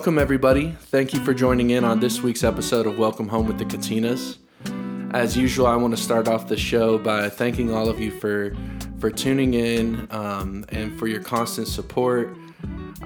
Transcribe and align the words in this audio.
Welcome, 0.00 0.18
everybody. 0.18 0.74
Thank 0.80 1.12
you 1.12 1.22
for 1.22 1.34
joining 1.34 1.70
in 1.70 1.84
on 1.84 2.00
this 2.00 2.22
week's 2.22 2.42
episode 2.42 2.86
of 2.86 2.96
Welcome 2.96 3.28
Home 3.28 3.46
with 3.46 3.58
the 3.58 3.66
Katinas. 3.66 4.38
As 5.12 5.36
usual, 5.36 5.66
I 5.66 5.76
want 5.76 5.94
to 5.94 6.02
start 6.02 6.26
off 6.26 6.48
the 6.48 6.56
show 6.56 6.96
by 6.96 7.28
thanking 7.28 7.70
all 7.70 7.86
of 7.86 8.00
you 8.00 8.10
for 8.10 8.56
for 8.98 9.10
tuning 9.10 9.52
in 9.52 10.08
um, 10.10 10.64
and 10.70 10.98
for 10.98 11.06
your 11.06 11.22
constant 11.22 11.68
support. 11.68 12.34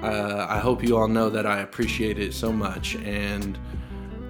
Uh, 0.01 0.47
I 0.49 0.59
hope 0.59 0.81
you 0.81 0.95
all 0.95 1.09
know 1.09 1.29
that 1.29 1.45
I 1.45 1.59
appreciate 1.59 2.17
it 2.17 2.33
so 2.33 2.53
much, 2.53 2.95
and 2.95 3.59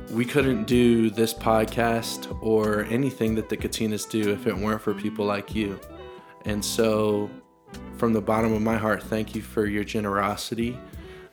we 0.09 0.25
couldn't 0.25 0.65
do 0.65 1.11
this 1.11 1.35
podcast 1.35 2.35
or 2.41 2.85
anything 2.85 3.35
that 3.35 3.47
the 3.47 3.57
Katinas 3.57 4.09
do 4.09 4.31
if 4.31 4.47
it 4.47 4.57
weren't 4.57 4.81
for 4.81 4.95
people 4.95 5.23
like 5.23 5.53
you. 5.53 5.79
And 6.45 6.65
so, 6.65 7.29
from 7.97 8.13
the 8.13 8.21
bottom 8.21 8.53
of 8.53 8.63
my 8.63 8.75
heart, 8.75 9.03
thank 9.03 9.35
you 9.35 9.43
for 9.43 9.67
your 9.67 9.83
generosity 9.83 10.79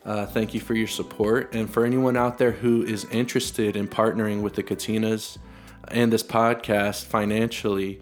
uh, 0.05 0.25
thank 0.25 0.53
you 0.53 0.59
for 0.59 0.73
your 0.73 0.87
support. 0.87 1.53
And 1.53 1.69
for 1.69 1.85
anyone 1.85 2.17
out 2.17 2.37
there 2.37 2.51
who 2.51 2.83
is 2.83 3.05
interested 3.05 3.75
in 3.75 3.87
partnering 3.87 4.41
with 4.41 4.55
the 4.55 4.63
Katinas 4.63 5.37
and 5.87 6.11
this 6.11 6.23
podcast 6.23 7.05
financially, 7.05 8.01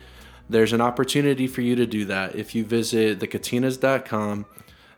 there's 0.49 0.73
an 0.73 0.81
opportunity 0.81 1.47
for 1.47 1.61
you 1.61 1.75
to 1.75 1.85
do 1.85 2.05
that. 2.05 2.35
If 2.35 2.55
you 2.55 2.66
visit 2.66 3.19
thekatinas.com, 3.19 4.45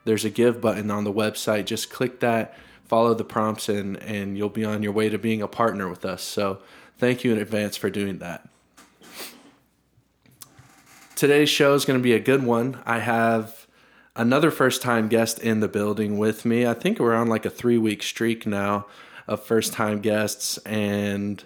there's 0.06 0.26
a 0.26 0.30
give 0.30 0.62
button 0.62 0.90
on 0.90 1.04
the 1.04 1.14
website. 1.14 1.66
Just 1.66 1.90
click 1.90 2.20
that, 2.22 2.58
follow 2.86 3.14
the 3.14 3.24
prompts, 3.24 3.70
and, 3.70 3.98
and 3.98 4.38
you'll 4.38 4.50
be 4.50 4.66
on 4.66 4.82
your 4.82 4.92
way 4.92 5.10
to 5.10 5.18
being 5.18 5.42
a 5.42 5.48
partner 5.48 5.90
with 5.90 6.06
us. 6.06 6.24
So 6.24 6.60
thank 6.98 7.24
you 7.24 7.34
in 7.34 7.38
advance 7.40 7.78
for 7.78 7.90
doing 7.90 8.20
that. 8.20 8.48
Today's 11.16 11.50
show 11.50 11.74
is 11.74 11.86
going 11.86 12.00
to 12.00 12.04
be 12.04 12.14
a 12.14 12.20
good 12.20 12.44
one. 12.44 12.82
I 12.86 13.00
have 13.00 13.63
another 14.16 14.52
first 14.52 14.82
time 14.82 15.08
guest 15.08 15.40
in 15.40 15.60
the 15.60 15.68
building 15.68 16.18
with 16.18 16.46
me. 16.46 16.66
I 16.66 16.74
think 16.74 17.00
we're 17.00 17.16
on 17.16 17.28
like 17.28 17.46
a 17.46 17.50
three 17.50 17.78
week 17.78 18.04
streak 18.04 18.46
now 18.46 18.86
of 19.28 19.44
first 19.44 19.74
time 19.74 20.02
guests, 20.02 20.58
and 20.60 21.44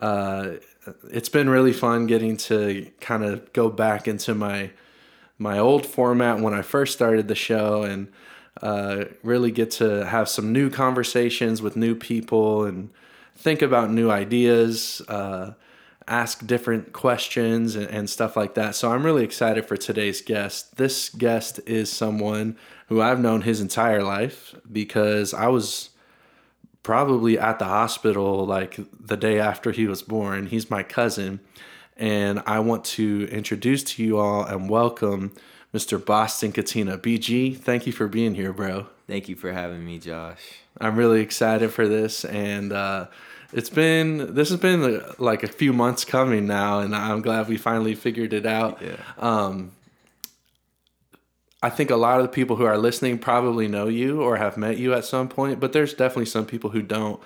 uh, 0.00 0.52
it's 1.10 1.28
been 1.28 1.48
really 1.48 1.72
fun 1.72 2.06
getting 2.06 2.36
to 2.36 2.90
kind 3.00 3.24
of 3.24 3.52
go 3.52 3.70
back 3.70 4.08
into 4.08 4.34
my 4.34 4.70
my 5.38 5.58
old 5.58 5.84
format 5.84 6.40
when 6.40 6.54
I 6.54 6.62
first 6.62 6.92
started 6.92 7.28
the 7.28 7.34
show 7.34 7.82
and 7.82 8.08
uh, 8.62 9.06
really 9.22 9.50
get 9.50 9.70
to 9.72 10.06
have 10.06 10.28
some 10.28 10.52
new 10.52 10.70
conversations 10.70 11.60
with 11.60 11.76
new 11.76 11.94
people 11.94 12.64
and 12.64 12.90
think 13.36 13.60
about 13.60 13.90
new 13.90 14.10
ideas. 14.10 15.02
Uh, 15.08 15.52
ask 16.06 16.46
different 16.46 16.92
questions 16.92 17.76
and, 17.76 17.86
and, 17.88 18.10
stuff 18.10 18.36
like 18.36 18.54
that. 18.54 18.74
So 18.74 18.92
I'm 18.92 19.04
really 19.04 19.24
excited 19.24 19.66
for 19.66 19.76
today's 19.76 20.20
guest. 20.20 20.76
This 20.76 21.08
guest 21.08 21.60
is 21.66 21.90
someone 21.90 22.58
who 22.88 23.00
I've 23.00 23.20
known 23.20 23.42
his 23.42 23.60
entire 23.60 24.02
life 24.02 24.54
because 24.70 25.32
I 25.32 25.48
was 25.48 25.90
probably 26.82 27.38
at 27.38 27.58
the 27.58 27.64
hospital 27.64 28.44
like 28.44 28.78
the 29.00 29.16
day 29.16 29.40
after 29.40 29.72
he 29.72 29.86
was 29.86 30.02
born. 30.02 30.46
He's 30.46 30.70
my 30.70 30.82
cousin. 30.82 31.40
And 31.96 32.42
I 32.46 32.58
want 32.58 32.84
to 32.84 33.28
introduce 33.30 33.82
to 33.84 34.04
you 34.04 34.18
all 34.18 34.44
and 34.44 34.68
welcome 34.68 35.32
Mr. 35.72 36.04
Boston 36.04 36.52
Katina. 36.52 36.98
BG, 36.98 37.56
thank 37.56 37.86
you 37.86 37.92
for 37.92 38.08
being 38.08 38.34
here, 38.34 38.52
bro. 38.52 38.86
Thank 39.06 39.28
you 39.28 39.36
for 39.36 39.52
having 39.52 39.84
me, 39.84 39.98
Josh. 39.98 40.40
I'm 40.80 40.96
really 40.96 41.20
excited 41.20 41.72
for 41.72 41.88
this. 41.88 42.24
And, 42.24 42.72
uh, 42.72 43.06
it's 43.54 43.70
been 43.70 44.34
this 44.34 44.50
has 44.50 44.58
been 44.58 45.00
like 45.18 45.44
a 45.44 45.48
few 45.48 45.72
months 45.72 46.04
coming 46.04 46.46
now, 46.46 46.80
and 46.80 46.94
I'm 46.94 47.22
glad 47.22 47.48
we 47.48 47.56
finally 47.56 47.94
figured 47.94 48.32
it 48.32 48.46
out. 48.46 48.82
Yeah. 48.82 48.96
Um, 49.16 49.72
I 51.62 51.70
think 51.70 51.88
a 51.90 51.96
lot 51.96 52.18
of 52.18 52.24
the 52.24 52.32
people 52.32 52.56
who 52.56 52.64
are 52.64 52.76
listening 52.76 53.18
probably 53.18 53.68
know 53.68 53.86
you 53.86 54.20
or 54.20 54.36
have 54.36 54.56
met 54.56 54.76
you 54.76 54.92
at 54.92 55.04
some 55.04 55.28
point, 55.28 55.60
but 55.60 55.72
there's 55.72 55.94
definitely 55.94 56.26
some 56.26 56.44
people 56.44 56.70
who 56.70 56.82
don't. 56.82 57.22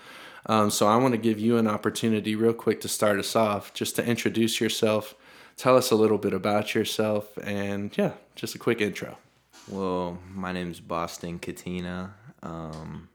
Um, 0.46 0.70
so 0.70 0.86
I 0.86 0.96
want 0.96 1.12
to 1.12 1.18
give 1.18 1.40
you 1.40 1.56
an 1.56 1.66
opportunity, 1.66 2.36
real 2.36 2.52
quick, 2.52 2.80
to 2.82 2.88
start 2.88 3.18
us 3.18 3.34
off, 3.34 3.74
just 3.74 3.96
to 3.96 4.04
introduce 4.04 4.60
yourself, 4.60 5.14
tell 5.56 5.76
us 5.76 5.90
a 5.90 5.96
little 5.96 6.18
bit 6.18 6.34
about 6.34 6.74
yourself, 6.74 7.36
and 7.42 7.96
yeah, 7.98 8.12
just 8.36 8.54
a 8.54 8.58
quick 8.58 8.80
intro. 8.80 9.18
Well, 9.66 10.18
my 10.32 10.52
name 10.52 10.70
is 10.70 10.80
Boston 10.80 11.38
Katina. 11.38 12.14
Um, 12.42 13.08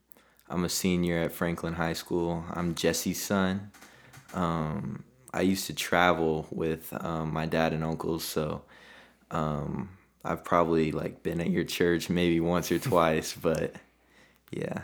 I'm 0.54 0.66
a 0.66 0.70
senior 0.70 1.18
at 1.18 1.32
Franklin 1.32 1.74
High 1.74 1.94
School. 1.94 2.46
I'm 2.52 2.76
Jesse's 2.76 3.20
son. 3.20 3.72
Um, 4.36 5.04
I 5.34 5.42
used 5.42 5.66
to 5.66 5.74
travel 5.74 6.46
with 6.52 6.94
um, 7.04 7.34
my 7.34 7.48
dad 7.48 7.74
and 7.74 7.84
uncles, 7.84 8.24
so 8.24 8.62
um, 9.32 9.90
I've 10.24 10.44
probably 10.44 10.92
like 10.92 11.24
been 11.24 11.42
at 11.42 11.50
your 11.50 11.64
church 11.64 12.08
maybe 12.08 12.40
once 12.40 12.72
or 12.72 12.78
twice, 12.78 13.34
but 13.42 13.74
yeah. 14.52 14.84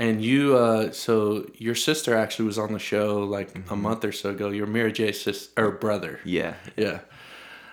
And 0.00 0.24
you, 0.24 0.56
uh, 0.56 0.90
so 0.90 1.48
your 1.54 1.76
sister 1.76 2.16
actually 2.16 2.46
was 2.46 2.58
on 2.58 2.72
the 2.72 2.80
show 2.80 3.20
like 3.20 3.54
mm-hmm. 3.54 3.72
a 3.72 3.76
month 3.76 4.04
or 4.04 4.10
so 4.10 4.30
ago. 4.30 4.48
Your 4.48 4.66
Mary 4.66 4.90
J's 4.90 5.20
sister 5.20 5.66
or 5.66 5.70
brother. 5.70 6.18
Yeah. 6.24 6.54
Yeah. 6.76 7.02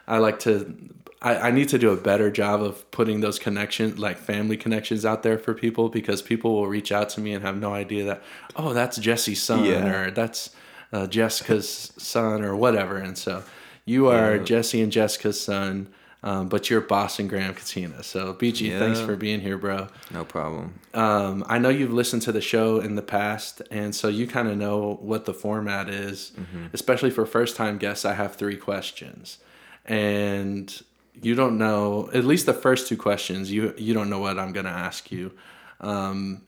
I 0.07 0.19
like 0.19 0.37
to 0.41 0.77
I, 1.21 1.35
I 1.37 1.51
need 1.51 1.69
to 1.69 1.79
do 1.79 1.91
a 1.91 1.97
better 1.97 2.29
job 2.29 2.61
of 2.61 2.89
putting 2.91 3.21
those 3.21 3.39
connections, 3.39 3.97
like 3.97 4.17
family 4.17 4.57
connections, 4.57 5.05
out 5.05 5.23
there 5.23 5.37
for 5.37 5.53
people 5.53 5.89
because 5.89 6.21
people 6.21 6.53
will 6.53 6.67
reach 6.67 6.91
out 6.91 7.09
to 7.09 7.21
me 7.21 7.33
and 7.33 7.43
have 7.43 7.57
no 7.57 7.73
idea 7.73 8.05
that, 8.05 8.23
oh, 8.55 8.73
that's 8.73 8.97
Jesse's 8.97 9.41
son 9.41 9.65
yeah. 9.65 9.87
or 9.87 10.11
that's 10.11 10.51
uh, 10.93 11.07
Jessica's 11.07 11.91
son 11.97 12.43
or 12.43 12.55
whatever. 12.55 12.97
And 12.97 13.17
so 13.17 13.43
you 13.85 14.07
are 14.07 14.35
yeah. 14.35 14.43
Jesse 14.43 14.81
and 14.81 14.91
Jessica's 14.91 15.41
son, 15.41 15.87
um, 16.21 16.49
but 16.49 16.69
you're 16.69 16.81
Boston 16.81 17.27
Graham 17.27 17.55
Katina. 17.55 18.03
So 18.03 18.33
BG, 18.33 18.69
yeah. 18.69 18.79
thanks 18.79 18.99
for 18.99 19.15
being 19.15 19.39
here, 19.39 19.57
bro. 19.57 19.87
No 20.11 20.23
problem. 20.23 20.79
Um, 20.93 21.43
I 21.47 21.57
know 21.57 21.69
you've 21.69 21.93
listened 21.93 22.21
to 22.23 22.31
the 22.31 22.41
show 22.41 22.79
in 22.79 22.95
the 22.95 23.01
past, 23.01 23.61
and 23.71 23.95
so 23.95 24.07
you 24.07 24.27
kind 24.27 24.49
of 24.49 24.57
know 24.57 24.99
what 25.01 25.25
the 25.25 25.33
format 25.33 25.89
is. 25.89 26.31
Mm-hmm. 26.39 26.67
Especially 26.73 27.09
for 27.09 27.25
first 27.25 27.55
time 27.55 27.77
guests, 27.77 28.05
I 28.05 28.13
have 28.13 28.35
three 28.35 28.57
questions. 28.57 29.39
And 29.85 30.81
you 31.21 31.35
don't 31.35 31.57
know 31.57 32.09
at 32.13 32.25
least 32.25 32.45
the 32.45 32.53
first 32.53 32.87
two 32.87 32.97
questions 32.97 33.51
you 33.51 33.73
you 33.77 33.93
don't 33.93 34.09
know 34.09 34.19
what 34.19 34.37
i'm 34.37 34.51
going 34.51 34.65
to 34.65 34.71
ask 34.71 35.11
you 35.11 35.31
um, 35.79 36.41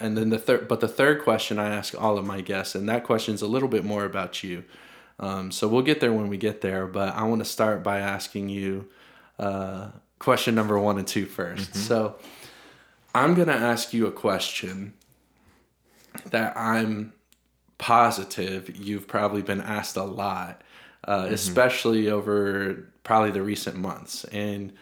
and 0.00 0.16
then 0.16 0.30
the 0.30 0.38
third 0.38 0.68
but 0.68 0.80
the 0.80 0.88
third 0.88 1.22
question 1.22 1.58
i 1.58 1.68
ask 1.68 2.00
all 2.00 2.18
of 2.18 2.24
my 2.24 2.40
guests 2.40 2.74
and 2.74 2.88
that 2.88 3.04
question 3.04 3.34
is 3.34 3.42
a 3.42 3.46
little 3.46 3.68
bit 3.68 3.84
more 3.84 4.04
about 4.04 4.42
you 4.42 4.64
um, 5.18 5.50
so 5.50 5.66
we'll 5.66 5.82
get 5.82 6.00
there 6.00 6.12
when 6.12 6.28
we 6.28 6.36
get 6.36 6.60
there 6.60 6.86
but 6.86 7.14
i 7.14 7.22
want 7.24 7.40
to 7.40 7.44
start 7.44 7.82
by 7.82 7.98
asking 7.98 8.48
you 8.48 8.86
uh, 9.38 9.88
question 10.18 10.54
number 10.54 10.78
one 10.78 10.98
and 10.98 11.06
two 11.06 11.26
first. 11.26 11.70
Mm-hmm. 11.70 11.80
so 11.80 12.16
i'm 13.14 13.34
going 13.34 13.48
to 13.48 13.54
ask 13.54 13.92
you 13.92 14.06
a 14.06 14.12
question 14.12 14.94
that 16.30 16.56
i'm 16.56 17.12
positive 17.78 18.74
you've 18.74 19.06
probably 19.06 19.42
been 19.42 19.60
asked 19.60 19.96
a 19.96 20.04
lot 20.04 20.62
uh, 21.04 21.24
mm-hmm. 21.24 21.34
especially 21.34 22.10
over 22.10 22.88
probably 23.06 23.30
the 23.30 23.42
recent 23.42 23.76
months. 23.76 24.24
And 24.24 24.72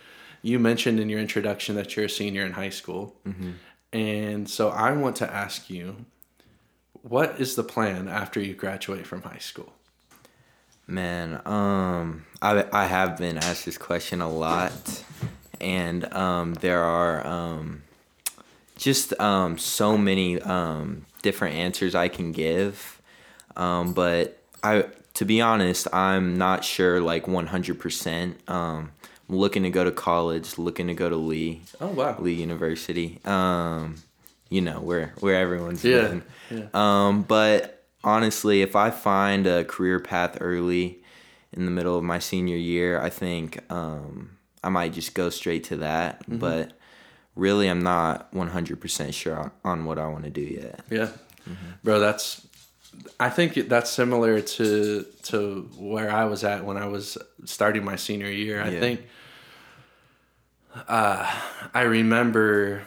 you 0.41 0.59
mentioned 0.59 0.99
in 0.99 1.11
your 1.11 1.21
introduction 1.21 1.76
that 1.76 1.94
you're 1.94 2.06
a 2.06 2.11
senior 2.11 2.44
in 2.44 2.53
high 2.53 2.71
school. 2.71 3.15
Mm-hmm. 3.29 3.50
And 3.93 4.49
so 4.49 4.71
I 4.71 4.93
want 4.93 5.17
to 5.17 5.32
ask 5.32 5.69
you, 5.69 6.06
what 7.03 7.38
is 7.38 7.55
the 7.55 7.62
plan 7.62 8.09
after 8.09 8.41
you 8.41 8.55
graduate 8.55 9.06
from 9.06 9.23
high 9.23 9.38
school? 9.38 9.73
Man, 10.87 11.41
um, 11.47 12.25
I 12.43 12.65
I 12.73 12.87
have 12.87 13.17
been 13.19 13.38
asked 13.38 13.65
this 13.65 13.79
question 13.79 14.21
a 14.21 14.31
lot, 14.31 15.05
and 15.61 16.12
um, 16.12 16.55
there 16.55 16.82
are 16.82 17.26
um, 17.26 17.82
just 18.76 19.19
um, 19.21 19.56
so 19.59 19.97
many 19.97 20.41
um, 20.41 21.06
different 21.23 21.56
answers 21.56 21.94
I 21.94 22.09
can 22.09 22.32
give, 22.32 23.00
um, 23.56 23.94
but 23.94 24.43
I 24.62 24.87
to 25.14 25.25
be 25.25 25.40
honest, 25.40 25.87
I'm 25.93 26.37
not 26.37 26.64
sure 26.64 27.00
like 27.00 27.26
100%. 27.26 28.49
Um, 28.50 28.90
I'm 29.28 29.37
looking 29.37 29.62
to 29.62 29.70
go 29.70 29.84
to 29.84 29.90
college, 29.93 30.58
looking 30.58 30.88
to 30.88 30.94
go 30.94 31.08
to 31.08 31.16
Lee. 31.16 31.62
Oh 31.81 31.88
wow. 31.88 32.16
Lee 32.19 32.34
University. 32.34 33.20
Um, 33.25 33.96
you 34.50 34.61
know 34.61 34.81
where 34.81 35.14
where 35.20 35.37
everyone's 35.37 35.82
Yeah, 35.84 36.08
been. 36.08 36.22
yeah. 36.50 36.66
Um, 36.75 37.22
but 37.22 37.84
honestly, 38.05 38.62
if 38.62 38.76
I 38.76 38.90
find 38.90 39.46
a 39.46 39.64
career 39.64 39.99
path 39.99 40.38
early 40.40 40.99
in 41.52 41.64
the 41.64 41.70
middle 41.70 41.96
of 41.96 42.05
my 42.05 42.19
senior 42.19 42.56
year, 42.56 43.00
I 43.00 43.08
think 43.11 43.61
um, 43.72 44.37
I 44.62 44.69
might 44.69 44.93
just 44.93 45.14
go 45.14 45.31
straight 45.31 45.64
to 45.64 45.76
that. 45.78 46.20
Mm-hmm. 46.25 46.38
But 46.38 46.72
really, 47.34 47.69
I'm 47.69 47.82
not 47.82 48.32
100% 48.34 49.14
sure 49.14 49.37
on, 49.38 49.50
on 49.64 49.84
what 49.87 49.99
I 49.99 50.06
want 50.08 50.25
to 50.25 50.31
do 50.31 50.43
yet. 50.43 50.81
Yeah, 50.90 51.08
bro, 51.82 51.99
that's. 52.00 52.46
I 53.20 53.31
think 53.31 53.55
that's 53.69 53.91
similar 53.91 54.41
to 54.41 55.05
to 55.25 55.70
where 55.79 56.11
I 56.11 56.25
was 56.25 56.44
at 56.44 56.64
when 56.64 56.76
I 56.76 56.87
was 56.87 57.17
starting 57.44 57.85
my 57.85 57.96
senior 57.96 58.31
year. 58.31 58.62
I 58.62 58.70
Yeah. 58.70 58.81
think. 58.81 59.00
Uh, 60.88 61.31
I 61.73 61.82
remember 61.82 62.82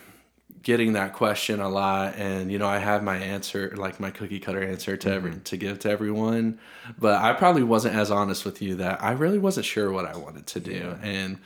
getting 0.61 0.93
that 0.93 1.13
question 1.13 1.61
a 1.61 1.69
lot, 1.69 2.15
and 2.17 2.51
you 2.51 2.59
know, 2.59 2.67
I 2.67 2.79
have 2.79 3.01
my 3.01 3.15
answer, 3.15 3.73
like 3.77 3.99
my 4.01 4.11
cookie 4.11 4.39
cutter 4.39 4.61
answer 4.61 4.97
to 4.97 5.09
every 5.11 5.35
to 5.35 5.55
give 5.55 5.79
to 5.79 5.89
everyone, 5.89 6.59
but 6.99 7.21
I 7.21 7.31
probably 7.33 7.63
wasn't 7.63 7.95
as 7.95 8.11
honest 8.11 8.43
with 8.43 8.61
you 8.61 8.75
that 8.75 9.01
I 9.01 9.11
really 9.13 9.39
wasn't 9.39 9.65
sure 9.65 9.89
what 9.91 10.05
I 10.05 10.17
wanted 10.17 10.45
to 10.47 10.59
do, 10.59 10.97
and 11.01 11.37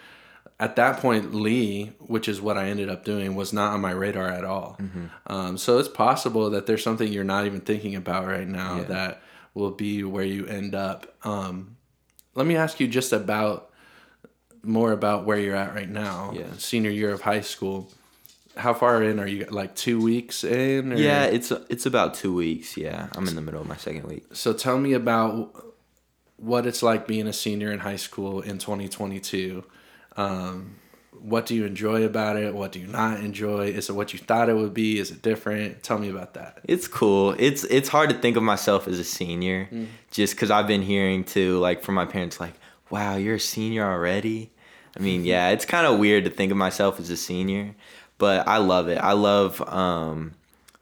at 0.61 0.75
that 0.77 0.99
point, 1.01 1.33
Lee, 1.33 1.91
which 1.99 2.29
is 2.29 2.39
what 2.39 2.57
I 2.57 2.69
ended 2.69 2.87
up 2.87 3.03
doing, 3.03 3.35
was 3.35 3.51
not 3.51 3.73
on 3.73 3.81
my 3.81 3.91
radar 3.91 4.27
at 4.29 4.45
all. 4.45 4.77
Um, 5.27 5.57
so 5.57 5.79
it's 5.79 5.89
possible 5.89 6.51
that 6.51 6.67
there's 6.67 6.83
something 6.83 7.11
you're 7.11 7.23
not 7.25 7.45
even 7.47 7.59
thinking 7.61 7.95
about 7.95 8.27
right 8.27 8.47
now 8.47 8.77
Yeah. 8.77 8.83
that 8.83 9.21
will 9.53 9.71
be 9.71 10.03
where 10.03 10.23
you 10.23 10.45
end 10.45 10.75
up. 10.75 11.13
Um, 11.25 11.75
let 12.35 12.45
me 12.45 12.55
ask 12.55 12.79
you 12.79 12.87
just 12.87 13.11
about 13.11 13.71
more 14.63 14.91
about 14.91 15.25
where 15.25 15.39
you're 15.39 15.55
at 15.55 15.73
right 15.73 15.89
now. 15.89 16.31
Yeah. 16.35 16.45
Senior 16.57 16.91
year 16.91 17.11
of 17.11 17.21
high 17.21 17.41
school. 17.41 17.89
How 18.55 18.73
far 18.73 19.01
in 19.01 19.19
are 19.19 19.27
you? 19.27 19.45
Like 19.49 19.75
two 19.75 19.99
weeks 19.99 20.43
in? 20.43 20.93
Or? 20.93 20.95
Yeah, 20.97 21.23
it's 21.25 21.51
it's 21.69 21.85
about 21.87 22.13
two 22.13 22.33
weeks. 22.35 22.77
Yeah, 22.77 23.07
I'm 23.15 23.27
in 23.27 23.35
the 23.35 23.41
middle 23.41 23.61
of 23.61 23.67
my 23.67 23.77
second 23.77 24.03
week. 24.03 24.25
So 24.33 24.53
tell 24.53 24.77
me 24.77 24.93
about 24.93 25.73
what 26.37 26.65
it's 26.67 26.83
like 26.83 27.07
being 27.07 27.27
a 27.27 27.33
senior 27.33 27.71
in 27.71 27.79
high 27.79 27.95
school 27.97 28.41
in 28.41 28.57
2022. 28.59 29.63
Um, 30.17 30.75
what 31.21 31.45
do 31.45 31.55
you 31.55 31.65
enjoy 31.65 32.03
about 32.03 32.37
it? 32.37 32.53
What 32.53 32.71
do 32.71 32.79
you 32.79 32.87
not 32.87 33.19
enjoy? 33.19 33.67
Is 33.67 33.89
it 33.89 33.93
what 33.93 34.13
you 34.13 34.19
thought 34.19 34.49
it 34.49 34.55
would 34.55 34.73
be? 34.73 34.99
Is 34.99 35.11
it 35.11 35.21
different? 35.21 35.83
Tell 35.83 35.99
me 35.99 36.09
about 36.09 36.33
that. 36.33 36.59
It's 36.63 36.87
cool. 36.87 37.35
It's 37.37 37.63
it's 37.65 37.89
hard 37.89 38.09
to 38.09 38.15
think 38.17 38.37
of 38.37 38.43
myself 38.43 38.87
as 38.87 38.97
a 38.97 39.03
senior, 39.03 39.69
just 40.09 40.35
because 40.35 40.49
I've 40.49 40.67
been 40.67 40.81
hearing 40.81 41.23
too, 41.23 41.59
like 41.59 41.83
from 41.83 41.95
my 41.95 42.05
parents, 42.05 42.39
like, 42.39 42.53
"Wow, 42.89 43.17
you're 43.17 43.35
a 43.35 43.39
senior 43.39 43.85
already." 43.85 44.51
I 44.97 44.99
mean, 44.99 45.23
yeah, 45.25 45.49
it's 45.49 45.65
kind 45.65 45.85
of 45.85 45.99
weird 45.99 46.25
to 46.25 46.31
think 46.31 46.51
of 46.51 46.57
myself 46.57 46.99
as 46.99 47.09
a 47.09 47.17
senior, 47.17 47.75
but 48.17 48.47
I 48.47 48.57
love 48.57 48.87
it. 48.87 48.97
I 48.97 49.13
love, 49.13 49.61
um, 49.67 50.33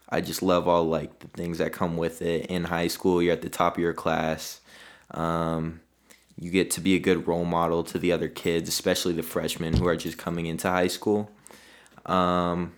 I 0.09 0.21
just 0.21 0.41
love 0.41 0.67
all 0.67 0.85
like 0.85 1.19
the 1.19 1.27
things 1.27 1.57
that 1.57 1.73
come 1.73 1.97
with 1.97 2.21
it. 2.21 2.45
In 2.45 2.63
high 2.63 2.87
school, 2.87 3.21
you're 3.21 3.33
at 3.33 3.41
the 3.41 3.49
top 3.49 3.75
of 3.75 3.81
your 3.81 3.93
class. 3.93 4.61
Um, 5.11 5.81
you 6.39 6.49
get 6.51 6.71
to 6.71 6.81
be 6.81 6.95
a 6.95 6.99
good 6.99 7.27
role 7.27 7.45
model 7.45 7.83
to 7.83 7.99
the 7.99 8.11
other 8.11 8.29
kids, 8.29 8.69
especially 8.69 9.13
the 9.13 9.23
freshmen 9.23 9.73
who 9.75 9.85
are 9.87 9.95
just 9.97 10.17
coming 10.17 10.45
into 10.45 10.69
high 10.69 10.87
school. 10.87 11.29
Um, 12.05 12.73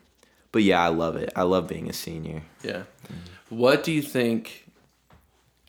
but 0.51 0.63
yeah, 0.63 0.81
I 0.83 0.87
love 0.87 1.15
it. 1.15 1.31
I 1.35 1.43
love 1.43 1.67
being 1.67 1.89
a 1.89 1.93
senior. 1.93 2.43
Yeah. 2.63 2.83
What 3.49 3.83
do 3.83 3.91
you 3.91 4.01
think 4.01 4.65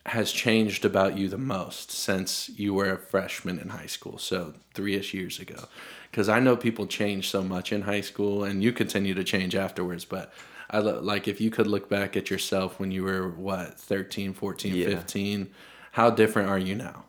has 0.05 0.31
changed 0.31 0.83
about 0.83 1.17
you 1.17 1.29
the 1.29 1.37
most 1.37 1.91
since 1.91 2.49
you 2.49 2.73
were 2.73 2.91
a 2.91 2.97
freshman 2.97 3.59
in 3.59 3.69
high 3.69 3.85
school? 3.85 4.17
So 4.17 4.53
three 4.73 4.95
ish 4.95 5.13
years 5.13 5.39
ago. 5.39 5.67
Because 6.11 6.29
I 6.29 6.39
know 6.39 6.55
people 6.57 6.87
change 6.87 7.29
so 7.29 7.41
much 7.43 7.71
in 7.71 7.83
high 7.83 8.01
school 8.01 8.43
and 8.43 8.63
you 8.63 8.71
continue 8.73 9.13
to 9.13 9.23
change 9.23 9.55
afterwards. 9.55 10.03
But 10.05 10.33
I 10.69 10.79
lo- 10.79 10.99
like 10.99 11.27
if 11.27 11.39
you 11.39 11.49
could 11.51 11.67
look 11.67 11.89
back 11.89 12.17
at 12.17 12.29
yourself 12.29 12.79
when 12.79 12.91
you 12.91 13.03
were, 13.03 13.29
what, 13.29 13.79
13, 13.79 14.33
14, 14.33 14.75
Yeah. 14.75 14.87
15, 14.89 15.49
how 15.93 16.09
different 16.09 16.49
are 16.49 16.59
you 16.59 16.75
now? 16.75 17.05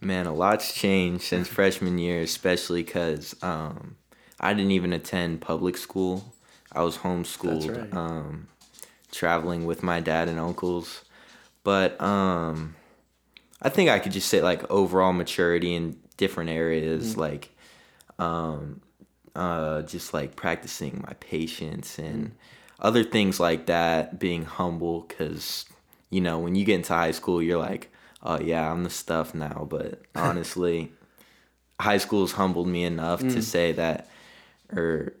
Man, 0.00 0.26
a 0.26 0.34
lot's 0.34 0.72
changed 0.74 1.24
since 1.24 1.48
freshman 1.48 1.98
year, 1.98 2.20
especially 2.20 2.82
because 2.82 3.34
um, 3.42 3.96
I 4.38 4.52
didn't 4.52 4.72
even 4.72 4.92
attend 4.92 5.40
public 5.40 5.76
school. 5.76 6.34
I 6.72 6.82
was 6.82 6.98
homeschooled, 6.98 7.74
right. 7.74 7.94
um, 7.94 8.48
traveling 9.10 9.64
with 9.64 9.82
my 9.82 10.00
dad 10.00 10.28
and 10.28 10.38
uncles. 10.38 11.02
But 11.64 12.00
um, 12.00 12.76
I 13.62 13.70
think 13.70 13.88
I 13.88 13.98
could 13.98 14.12
just 14.12 14.28
say 14.28 14.42
like 14.42 14.70
overall 14.70 15.12
maturity 15.12 15.74
in 15.74 15.98
different 16.16 16.50
areas, 16.50 17.12
Mm-hmm. 17.12 17.20
like 17.20 17.56
um, 18.18 18.82
uh, 19.34 19.82
just 19.82 20.12
like 20.14 20.36
practicing 20.36 21.02
my 21.06 21.14
patience 21.14 21.98
and 21.98 22.32
other 22.80 23.02
things 23.02 23.40
like 23.40 23.66
that. 23.66 24.18
Being 24.18 24.44
humble, 24.44 25.02
because 25.08 25.64
you 26.10 26.20
know 26.20 26.38
when 26.38 26.54
you 26.54 26.64
get 26.64 26.76
into 26.76 26.92
high 26.92 27.12
school, 27.12 27.42
you're 27.42 27.58
like, 27.58 27.90
oh 28.26 28.40
yeah, 28.40 28.70
I'm 28.70 28.84
the 28.84 28.90
stuff 28.90 29.34
now. 29.34 29.66
But 29.68 30.02
honestly, 30.14 30.92
high 31.80 31.98
school's 31.98 32.32
humbled 32.32 32.68
me 32.68 32.84
enough 32.84 33.20
to 33.20 33.42
say 33.42 33.72
that, 33.72 34.08
or 34.72 35.14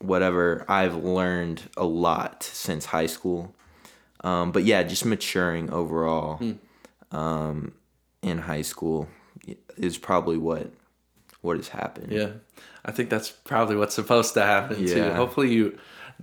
whatever. 0.00 0.64
I've 0.68 0.96
learned 0.96 1.62
a 1.76 1.84
lot 1.84 2.42
since 2.42 2.86
high 2.86 3.06
school. 3.06 3.54
Um, 4.24 4.50
but 4.50 4.64
yeah, 4.64 4.82
just 4.82 5.04
maturing 5.04 5.70
overall 5.70 6.40
um, 7.12 7.72
in 8.22 8.38
high 8.38 8.62
school 8.62 9.08
is 9.76 9.98
probably 9.98 10.38
what 10.38 10.72
what 11.42 11.56
has 11.56 11.68
happened. 11.68 12.12
Yeah, 12.12 12.30
I 12.84 12.92
think 12.92 13.10
that's 13.10 13.30
probably 13.30 13.76
what's 13.76 13.94
supposed 13.94 14.34
to 14.34 14.42
happen 14.42 14.78
too. 14.78 14.96
Yeah. 14.96 15.14
Hopefully 15.14 15.52
you, 15.52 15.78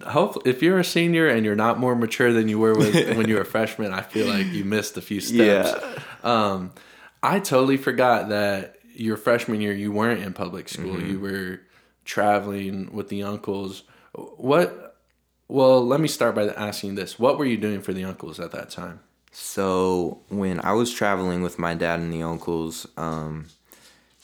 hope 0.06 0.46
if 0.46 0.62
you're 0.62 0.80
a 0.80 0.84
senior 0.84 1.28
and 1.28 1.46
you're 1.46 1.56
not 1.56 1.80
more 1.80 1.96
mature 1.96 2.34
than 2.34 2.48
you 2.48 2.60
were 2.60 2.76
with, 2.76 3.18
when 3.18 3.28
you 3.28 3.36
were 3.36 3.42
a 3.42 3.46
freshman, 3.58 3.92
I 3.94 4.02
feel 4.02 4.28
like 4.28 4.48
you 4.48 4.66
missed 4.66 4.98
a 4.98 5.02
few 5.02 5.20
steps. 5.20 5.72
Yeah. 5.72 6.00
Um, 6.24 6.72
I 7.22 7.40
totally 7.40 7.78
forgot 7.78 8.30
that 8.30 8.78
your 8.94 9.18
freshman 9.18 9.62
year 9.62 9.74
you 9.74 9.92
weren't 9.92 10.22
in 10.22 10.34
public 10.34 10.70
school. 10.70 10.96
Mm-hmm. 10.96 11.10
You 11.10 11.20
were 11.20 11.62
traveling 12.06 12.94
with 12.94 13.10
the 13.10 13.24
uncles. 13.24 13.84
What? 14.14 14.98
Well, 15.48 15.86
let 15.86 16.00
me 16.00 16.08
start 16.08 16.36
by 16.36 16.48
asking 16.48 16.96
this: 16.96 17.20
What 17.20 17.38
were 17.38 17.46
you 17.46 17.58
doing 17.58 17.82
for 17.82 17.94
the 17.94 18.04
uncles 18.04 18.40
at 18.40 18.52
that 18.52 18.70
time? 18.70 19.00
So 19.32 20.22
when 20.30 20.60
I 20.60 20.74
was 20.74 20.94
traveling 20.94 21.42
with 21.42 21.58
my 21.58 21.74
dad 21.74 22.00
and 22.00 22.14
the 22.14 22.22
uncles, 22.22 22.88
um, 22.98 23.48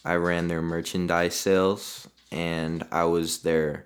I 0.05 0.15
ran 0.15 0.47
their 0.47 0.61
merchandise 0.61 1.35
sales, 1.35 2.07
and 2.31 2.85
I 2.91 3.05
was 3.05 3.39
their 3.39 3.85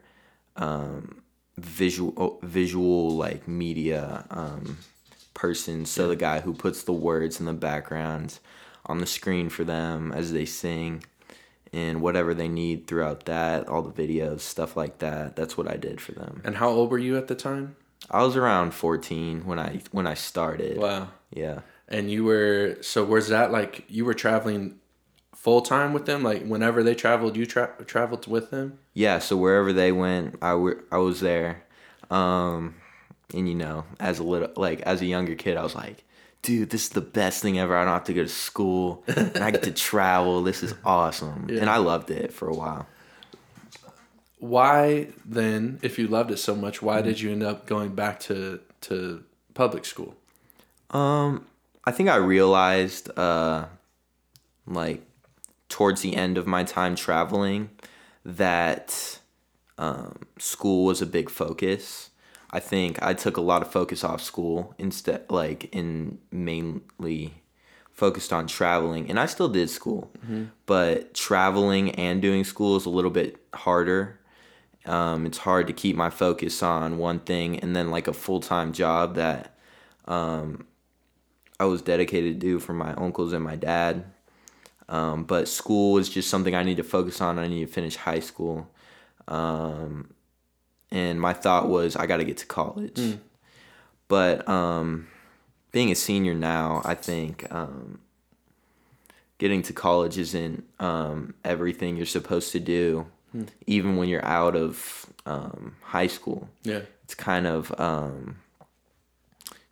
um, 0.57 1.22
visual 1.57 2.39
visual 2.41 3.11
like 3.11 3.47
media 3.47 4.25
um, 4.31 4.79
person. 5.33 5.85
So 5.85 6.07
the 6.07 6.15
guy 6.15 6.41
who 6.41 6.53
puts 6.53 6.83
the 6.83 6.93
words 6.93 7.39
in 7.39 7.45
the 7.45 7.53
background 7.53 8.39
on 8.85 8.99
the 8.99 9.05
screen 9.05 9.49
for 9.49 9.63
them 9.63 10.11
as 10.11 10.33
they 10.33 10.45
sing, 10.45 11.03
and 11.71 12.01
whatever 12.01 12.33
they 12.33 12.47
need 12.47 12.87
throughout 12.87 13.25
that, 13.25 13.67
all 13.67 13.81
the 13.81 13.91
videos, 13.91 14.41
stuff 14.41 14.75
like 14.75 14.99
that. 14.99 15.35
That's 15.35 15.57
what 15.57 15.69
I 15.69 15.77
did 15.77 16.01
for 16.01 16.11
them. 16.11 16.41
And 16.43 16.57
how 16.57 16.69
old 16.69 16.91
were 16.91 16.97
you 16.97 17.17
at 17.17 17.27
the 17.27 17.35
time? 17.35 17.75
I 18.09 18.23
was 18.23 18.35
around 18.35 18.73
fourteen 18.73 19.45
when 19.45 19.59
I 19.59 19.81
when 19.91 20.07
I 20.07 20.13
started. 20.15 20.77
Wow. 20.77 21.09
Yeah. 21.31 21.59
And 21.87 22.09
you 22.11 22.23
were 22.23 22.77
so 22.81 23.05
was 23.05 23.29
that 23.29 23.51
like 23.51 23.85
you 23.87 24.05
were 24.05 24.13
traveling 24.13 24.79
full 25.35 25.61
time 25.61 25.93
with 25.93 26.05
them? 26.05 26.23
Like 26.23 26.45
whenever 26.45 26.83
they 26.83 26.95
traveled, 26.95 27.37
you 27.37 27.45
tra- 27.45 27.75
traveled 27.85 28.27
with 28.27 28.49
them? 28.51 28.79
Yeah 28.93 29.19
so 29.19 29.35
wherever 29.37 29.73
they 29.73 29.91
went 29.91 30.35
i, 30.41 30.51
w- 30.51 30.81
I 30.91 30.97
was 30.97 31.19
there. 31.19 31.63
Um 32.09 32.75
and 33.33 33.47
you 33.49 33.55
know 33.55 33.85
as 33.99 34.19
a 34.19 34.23
little 34.23 34.49
like 34.55 34.81
as 34.81 35.01
a 35.01 35.05
younger 35.05 35.33
kid 35.35 35.57
i 35.57 35.63
was 35.63 35.73
like 35.73 36.03
dude 36.43 36.69
this 36.69 36.83
is 36.83 36.89
the 36.89 37.01
best 37.01 37.41
thing 37.41 37.57
ever. 37.57 37.75
I 37.75 37.83
don't 37.85 37.93
have 37.93 38.03
to 38.05 38.13
go 38.13 38.23
to 38.23 38.29
school. 38.29 39.03
And 39.07 39.37
i 39.37 39.49
get 39.49 39.63
to 39.63 39.71
travel. 39.89 40.43
This 40.43 40.61
is 40.61 40.75
awesome. 40.85 41.47
And 41.49 41.69
i 41.69 41.77
loved 41.77 42.11
it 42.11 42.31
for 42.33 42.47
a 42.47 42.53
while. 42.53 42.85
Why 44.39 45.07
then, 45.23 45.79
if 45.81 45.97
you 45.97 46.07
loved 46.07 46.29
it 46.31 46.37
so 46.37 46.53
much, 46.53 46.81
why 46.81 47.01
did 47.01 47.21
you 47.21 47.31
end 47.31 47.43
up 47.43 47.65
going 47.65 47.95
back 47.95 48.19
to 48.21 48.59
to 48.81 49.23
public 49.53 49.85
school? 49.85 50.15
um 50.91 51.45
i 51.85 51.91
think 51.91 52.07
i 52.09 52.15
realized 52.17 53.09
uh 53.17 53.65
like 54.67 55.01
towards 55.69 56.01
the 56.01 56.15
end 56.15 56.37
of 56.37 56.45
my 56.45 56.63
time 56.63 56.93
traveling 56.95 57.69
that 58.25 59.19
um, 59.77 60.19
school 60.37 60.85
was 60.85 61.01
a 61.01 61.05
big 61.05 61.29
focus. 61.29 62.09
I 62.51 62.59
think 62.59 63.01
I 63.01 63.13
took 63.13 63.37
a 63.37 63.41
lot 63.41 63.61
of 63.61 63.71
focus 63.71 64.03
off 64.03 64.21
school 64.21 64.75
instead, 64.77 65.25
like 65.29 65.73
in 65.73 66.19
mainly 66.31 67.41
focused 67.91 68.31
on 68.31 68.47
traveling, 68.47 69.09
and 69.09 69.19
I 69.19 69.25
still 69.25 69.49
did 69.49 69.69
school, 69.69 70.11
but 70.65 71.13
traveling 71.13 71.91
and 71.91 72.21
doing 72.21 72.43
school 72.43 72.75
is 72.75 72.85
a 72.85 72.89
little 72.89 73.11
bit 73.11 73.37
harder. 73.53 74.19
Um, 74.85 75.25
it's 75.25 75.37
hard 75.39 75.67
to 75.67 75.73
keep 75.73 75.95
my 75.95 76.09
focus 76.09 76.61
on 76.61 76.97
one 76.97 77.19
thing 77.19 77.59
and 77.59 77.75
then 77.75 77.89
like 77.89 78.07
a 78.07 78.13
full 78.13 78.39
time 78.41 78.73
job 78.73 79.15
that 79.15 79.55
um, 80.05 80.67
I 81.59 81.65
was 81.65 81.81
dedicated 81.81 82.39
to 82.39 82.39
do 82.39 82.59
for 82.59 82.73
my 82.73 82.93
uncles 82.93 83.31
and 83.33 83.43
my 83.43 83.55
dad. 83.55 84.03
Um, 84.89 85.23
but 85.23 85.47
school 85.47 85.97
is 85.97 86.09
just 86.09 86.29
something 86.29 86.53
I 86.55 86.63
need 86.63 86.77
to 86.77 86.83
focus 86.83 87.21
on. 87.21 87.39
I 87.39 87.47
need 87.47 87.65
to 87.65 87.71
finish 87.71 87.95
high 87.95 88.19
school. 88.19 88.67
Um, 89.27 90.13
and 90.91 91.19
my 91.19 91.33
thought 91.33 91.69
was 91.69 91.95
I 91.95 92.05
got 92.05 92.17
to 92.17 92.23
get 92.25 92.37
to 92.37 92.45
college. 92.45 93.17
But 94.07 94.47
um, 94.47 95.07
being 95.71 95.89
a 95.91 95.95
senior 95.95 96.35
now, 96.35 96.81
I 96.85 96.93
think 96.95 97.47
um, 97.51 97.99
getting 99.37 99.61
to 99.63 99.73
college 99.73 100.17
isn't 100.17 100.63
um, 100.79 101.33
everything 101.43 101.95
you're 101.97 102.05
supposed 102.05 102.51
to 102.51 102.59
do, 102.59 103.07
even 103.65 103.95
when 103.97 104.09
you're 104.09 104.23
out 104.25 104.55
of 104.55 105.07
um, 105.25 105.75
high 105.81 106.07
school. 106.07 106.47
Yeah. 106.63 106.81
It's 107.05 107.15
kind 107.15 107.47
of 107.47 107.73
um, 107.79 108.37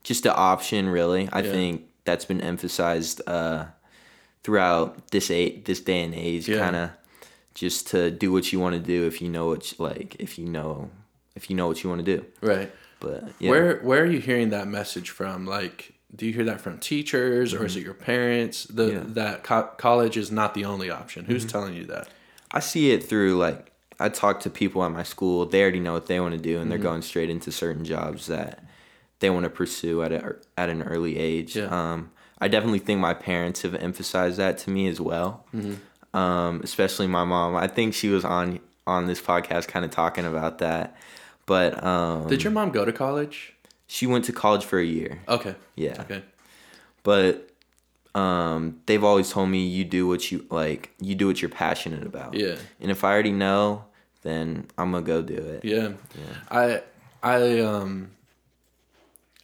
just 0.03 0.25
an 0.25 0.33
option, 0.35 0.89
really. 0.89 1.29
I 1.31 1.41
Yeah. 1.41 1.51
think 1.51 1.83
that's 2.05 2.25
been 2.25 2.41
emphasized 2.41 3.21
uh, 3.27 3.65
throughout 4.43 5.11
this 5.11 5.29
a- 5.31 5.59
this 5.61 5.79
day 5.79 6.01
and 6.03 6.13
age. 6.13 6.47
Yeah. 6.47 6.59
Kind 6.59 6.75
of 6.75 6.89
just 7.53 7.87
to 7.87 8.09
do 8.11 8.31
what 8.31 8.51
you 8.53 8.59
want 8.59 8.75
to 8.75 8.81
do 8.81 9.05
if 9.05 9.21
you 9.21 9.29
know 9.29 9.47
what 9.47 9.71
you, 9.71 9.77
like 9.83 10.15
if 10.19 10.37
you 10.39 10.45
know 10.45 10.89
if 11.35 11.49
you 11.49 11.55
know 11.55 11.67
what 11.67 11.83
you 11.83 11.89
want 11.89 12.03
to 12.05 12.17
do. 12.17 12.25
Right. 12.41 12.71
But 12.99 13.29
yeah. 13.39 13.49
Where 13.49 13.79
where 13.79 14.01
are 14.03 14.05
you 14.05 14.19
hearing 14.19 14.49
that 14.49 14.67
message 14.67 15.09
from? 15.09 15.45
Like, 15.45 15.93
do 16.15 16.25
you 16.25 16.33
hear 16.33 16.45
that 16.45 16.61
from 16.61 16.77
teachers 16.77 17.53
or 17.53 17.65
is 17.65 17.75
it 17.75 17.83
your 17.83 17.93
parents? 17.93 18.65
The 18.65 18.83
Mm-hmm. 18.83 18.91
Yeah. 18.95 18.99
Mm-hmm. 19.03 19.13
that 19.13 19.43
co- 19.43 19.69
college 19.77 20.17
is 20.17 20.31
not 20.31 20.53
the 20.53 20.65
only 20.65 20.89
option. 20.89 21.25
Who's 21.25 21.45
telling 21.45 21.73
you 21.73 21.85
that? 21.85 22.07
I 22.51 22.59
see 22.59 22.91
it 22.91 23.03
through 23.03 23.37
like 23.37 23.71
I 23.99 24.09
talk 24.09 24.39
to 24.41 24.49
people 24.49 24.83
at 24.83 24.91
my 24.91 25.03
school. 25.03 25.45
They 25.45 25.61
already 25.61 25.79
know 25.79 25.93
what 25.93 26.07
they 26.07 26.19
want 26.19 26.33
to 26.35 26.39
do, 26.41 26.55
and 26.55 26.61
Mm-hmm. 26.63 26.69
they're 26.69 26.79
going 26.79 27.01
straight 27.03 27.29
into 27.29 27.51
certain 27.51 27.85
jobs 27.85 28.27
that 28.27 28.63
they 29.19 29.29
want 29.29 29.43
to 29.43 29.49
pursue 29.49 30.01
at 30.01 30.11
a, 30.11 30.35
at 30.57 30.69
an 30.69 30.81
early 30.83 31.17
age. 31.17 31.55
Yeah. 31.55 31.65
Um, 31.67 32.11
I 32.41 32.47
definitely 32.47 32.79
think 32.79 32.99
my 32.99 33.13
parents 33.13 33.61
have 33.61 33.75
emphasized 33.75 34.37
that 34.37 34.57
to 34.59 34.71
me 34.71 34.87
as 34.87 34.99
well. 34.99 35.45
Mm-hmm. 35.55 36.17
Um, 36.17 36.59
especially 36.63 37.07
my 37.07 37.23
mom. 37.23 37.55
I 37.55 37.67
think 37.67 37.93
she 37.93 38.09
was 38.09 38.25
on 38.25 38.59
on 38.85 39.05
this 39.05 39.21
podcast, 39.21 39.67
kind 39.67 39.85
of 39.85 39.91
talking 39.91 40.25
about 40.25 40.57
that. 40.57 40.97
But 41.45 41.81
um, 41.83 42.27
Did 42.27 42.43
your 42.43 42.51
mom 42.51 42.71
go 42.71 42.83
to 42.83 42.91
college? 42.91 43.53
she 43.91 44.07
went 44.07 44.23
to 44.23 44.31
college 44.31 44.63
for 44.63 44.79
a 44.79 44.85
year. 44.85 45.19
Okay. 45.27 45.53
Yeah. 45.75 45.99
Okay. 45.99 46.23
But 47.03 47.49
um, 48.15 48.79
they've 48.85 49.03
always 49.03 49.29
told 49.29 49.49
me 49.49 49.67
you 49.67 49.83
do 49.83 50.07
what 50.07 50.31
you 50.31 50.45
like. 50.49 50.91
You 51.01 51.13
do 51.13 51.27
what 51.27 51.41
you're 51.41 51.49
passionate 51.49 52.05
about. 52.05 52.33
Yeah. 52.33 52.55
And 52.79 52.89
if 52.89 53.03
I 53.03 53.11
already 53.11 53.33
know, 53.33 53.83
then 54.21 54.67
I'm 54.77 54.91
gonna 54.93 55.03
go 55.03 55.21
do 55.21 55.35
it. 55.35 55.65
Yeah. 55.65 55.91
I 56.49 56.83
I 57.21 57.59
um 57.59 58.11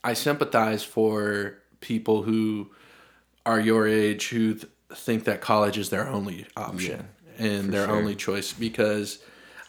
I 0.02 0.14
sympathize 0.14 0.82
for 0.82 1.58
people 1.82 2.24
who 2.24 2.70
are 3.48 3.60
your 3.60 3.88
age 3.88 4.28
who 4.30 4.54
th- 4.56 4.68
think 4.94 5.24
that 5.24 5.42
college 5.42 5.78
is 5.78 5.90
their 5.90 6.08
only 6.08 6.46
option 6.56 7.08
and 7.38 7.72
their 7.74 7.86
sure. 7.86 7.96
only 7.96 8.16
choice 8.16 8.54
because 8.54 9.20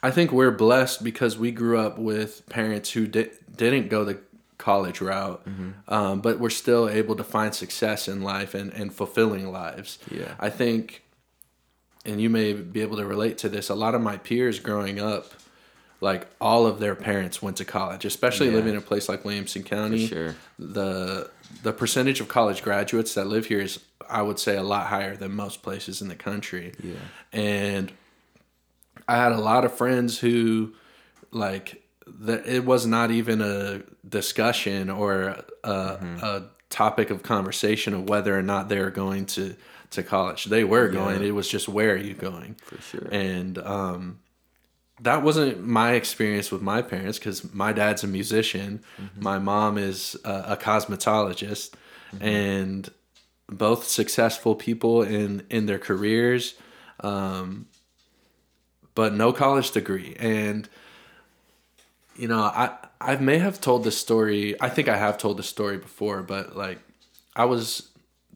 I 0.03 0.11
think 0.11 0.33
we're 0.33 0.51
blessed 0.51 1.05
because 1.05 1.39
we 1.39 1.51
grew 1.51 1.79
up 1.79 1.99
with 1.99 2.47
parents 2.49 2.91
who 2.91 3.07
di- 3.07 3.31
didn't 3.57 3.89
go 3.89 4.05
the 4.05 4.19
college 4.59 5.01
route, 5.01 5.47
um, 5.87 6.21
but 6.21 6.41
we're 6.41 6.51
still 6.51 6.89
able 6.89 7.15
to 7.17 7.25
find 7.25 7.55
success 7.55 8.09
in 8.09 8.23
life 8.23 8.55
and, 8.55 8.73
and 8.75 8.93
fulfilling 8.93 9.51
lives. 9.53 9.99
Yeah. 10.11 10.35
I 10.41 10.51
think, 10.51 11.05
and 12.05 12.21
you 12.21 12.29
may 12.29 12.53
be 12.55 12.81
able 12.81 12.97
to 12.97 13.07
relate 13.07 13.39
to 13.39 13.49
this, 13.49 13.69
a 13.69 13.75
lot 13.75 13.95
of 13.95 14.01
my 14.01 14.17
peers 14.17 14.59
growing 14.59 15.01
up, 15.01 15.33
like 16.01 16.27
all 16.41 16.67
of 16.67 16.79
their 16.79 16.95
parents 16.95 17.43
went 17.43 17.57
to 17.59 17.65
college, 17.65 18.05
especially 18.05 18.49
Yeah. 18.49 18.55
living 18.55 18.73
in 18.73 18.79
a 18.79 18.83
place 18.83 19.09
like 19.09 19.25
Williamson 19.25 19.63
County. 19.63 20.07
sure. 20.07 20.35
The 20.59 21.31
the 21.63 21.73
percentage 21.73 22.21
of 22.21 22.29
college 22.29 22.63
graduates 22.63 23.15
that 23.15 23.27
live 23.27 23.47
here 23.47 23.61
is, 23.61 23.81
I 24.09 24.23
would 24.23 24.39
say, 24.39 24.57
a 24.57 24.63
lot 24.63 24.87
higher 24.89 25.17
than 25.17 25.33
most 25.33 25.63
places 25.63 26.01
in 26.03 26.09
the 26.09 26.15
country. 26.15 26.73
Yeah. 26.83 26.95
And 27.33 27.91
I 29.09 29.17
had 29.17 29.33
a 29.33 29.41
lot 29.41 29.65
of 29.65 29.73
friends 29.75 30.19
who, 30.19 30.75
like, 31.31 31.83
that 32.07 32.47
it 32.47 32.65
was 32.67 32.87
not 32.87 33.11
even 33.11 33.41
a 33.41 33.83
discussion 34.07 34.91
or 34.91 35.43
a, 35.65 35.71
a 35.71 36.43
topic 36.71 37.09
of 37.11 37.23
conversation 37.23 37.95
of 37.95 38.09
whether 38.09 38.39
or 38.39 38.43
not 38.43 38.69
they 38.69 38.79
were 38.79 38.91
going 38.91 39.25
to 39.27 39.55
to 39.91 40.03
college. 40.03 40.45
They 40.45 40.65
were 40.65 40.89
going. 40.89 41.23
It 41.23 41.31
was 41.35 41.49
just 41.49 41.67
where 41.67 41.93
are 41.95 41.97
you 41.97 42.13
going? 42.13 42.57
For 42.63 42.81
sure. 42.83 43.09
And 43.11 43.57
um, 43.59 44.19
that 45.01 45.23
wasn't 45.23 45.65
my 45.65 45.93
experience 45.93 46.51
with 46.51 46.63
my 46.63 46.83
parents 46.83 47.19
because 47.19 47.53
my 47.55 47.73
dad's 47.73 48.05
a 48.05 48.07
musician, 48.07 48.83
mm-hmm. 49.01 49.23
my 49.23 49.39
mom 49.39 49.79
is 49.79 50.17
a, 50.25 50.45
a 50.49 50.57
cosmetologist, 50.57 51.75
mm-hmm. 52.13 52.25
and 52.25 52.91
both 53.49 53.85
successful 53.85 54.55
people 54.55 55.03
in 55.03 55.45
in 55.51 55.67
their 55.67 55.79
careers, 55.79 56.55
um, 57.01 57.67
but 58.95 59.15
no 59.15 59.33
college 59.33 59.71
degree. 59.71 60.17
And 60.19 60.69
you 62.17 62.29
know, 62.29 62.43
I 62.43 62.77
I 63.01 63.17
may 63.17 63.39
have 63.39 63.61
told 63.61 63.85
this 63.85 63.97
story. 63.97 64.61
I 64.61 64.69
think 64.69 64.89
I 64.89 64.97
have 64.97 65.19
told 65.19 65.39
this 65.39 65.49
story 65.49 65.79
before, 65.79 66.23
but 66.23 66.57
like 66.57 66.81
I 67.37 67.45
was 67.45 67.89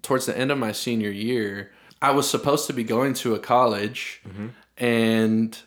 towards 0.02 0.26
the 0.26 0.36
end 0.36 0.50
of 0.50 0.58
my 0.58 0.72
senior 0.72 1.10
year, 1.10 1.72
I 2.00 2.12
was 2.12 2.28
supposed 2.30 2.66
to 2.68 2.72
be 2.72 2.84
going 2.84 3.14
to 3.14 3.34
a 3.34 3.38
college, 3.38 4.22
mm-hmm. 4.26 4.48
and 4.76 5.58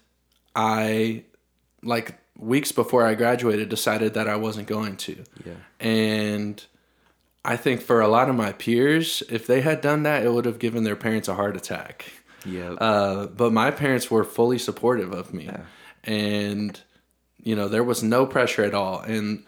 I 0.55 1.24
like 1.83 2.17
weeks 2.38 2.71
before 2.71 3.05
I 3.05 3.15
graduated 3.15 3.69
decided 3.69 4.13
that 4.13 4.27
I 4.27 4.35
wasn't 4.35 4.67
going 4.67 4.97
to. 4.97 5.24
Yeah. 5.45 5.53
And 5.79 6.63
I 7.43 7.57
think 7.57 7.81
for 7.81 8.01
a 8.01 8.07
lot 8.07 8.29
of 8.29 8.35
my 8.35 8.53
peers, 8.53 9.21
if 9.29 9.45
they 9.47 9.62
had 9.62 9.81
done 9.81 10.03
that, 10.03 10.24
it 10.24 10.31
would 10.33 10.45
have 10.45 10.59
given 10.59 10.83
their 10.83 10.95
parents 10.95 11.27
a 11.27 11.35
heart 11.35 11.55
attack. 11.55 12.12
Yeah. 12.45 12.71
Uh, 12.71 13.27
but 13.27 13.53
my 13.53 13.71
parents 13.71 14.09
were 14.09 14.24
fully 14.24 14.57
supportive 14.57 15.12
of 15.12 15.33
me, 15.33 15.50
and 16.03 16.79
you 17.41 17.55
know 17.55 17.67
there 17.67 17.83
was 17.83 18.03
no 18.03 18.25
pressure 18.25 18.63
at 18.63 18.74
all, 18.74 19.00
and 19.00 19.43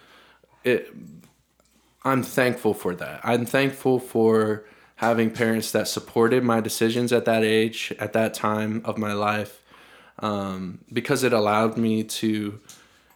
it. 0.64 0.92
I'm 2.04 2.24
thankful 2.24 2.74
for 2.74 2.96
that. 2.96 3.20
I'm 3.24 3.46
thankful 3.46 4.00
for 4.00 4.66
having 4.96 5.30
parents 5.30 5.72
that 5.72 5.88
supported 5.88 6.44
my 6.44 6.62
decisions 6.62 7.12
at 7.12 7.26
that 7.26 7.44
age, 7.44 7.94
at 8.00 8.14
that 8.14 8.34
time 8.34 8.82
of 8.86 8.98
my 8.98 9.14
life, 9.14 9.62
um, 10.20 10.80
because 10.92 11.24
it 11.24 11.34
allowed 11.34 11.78
me 11.78 12.04
to, 12.04 12.60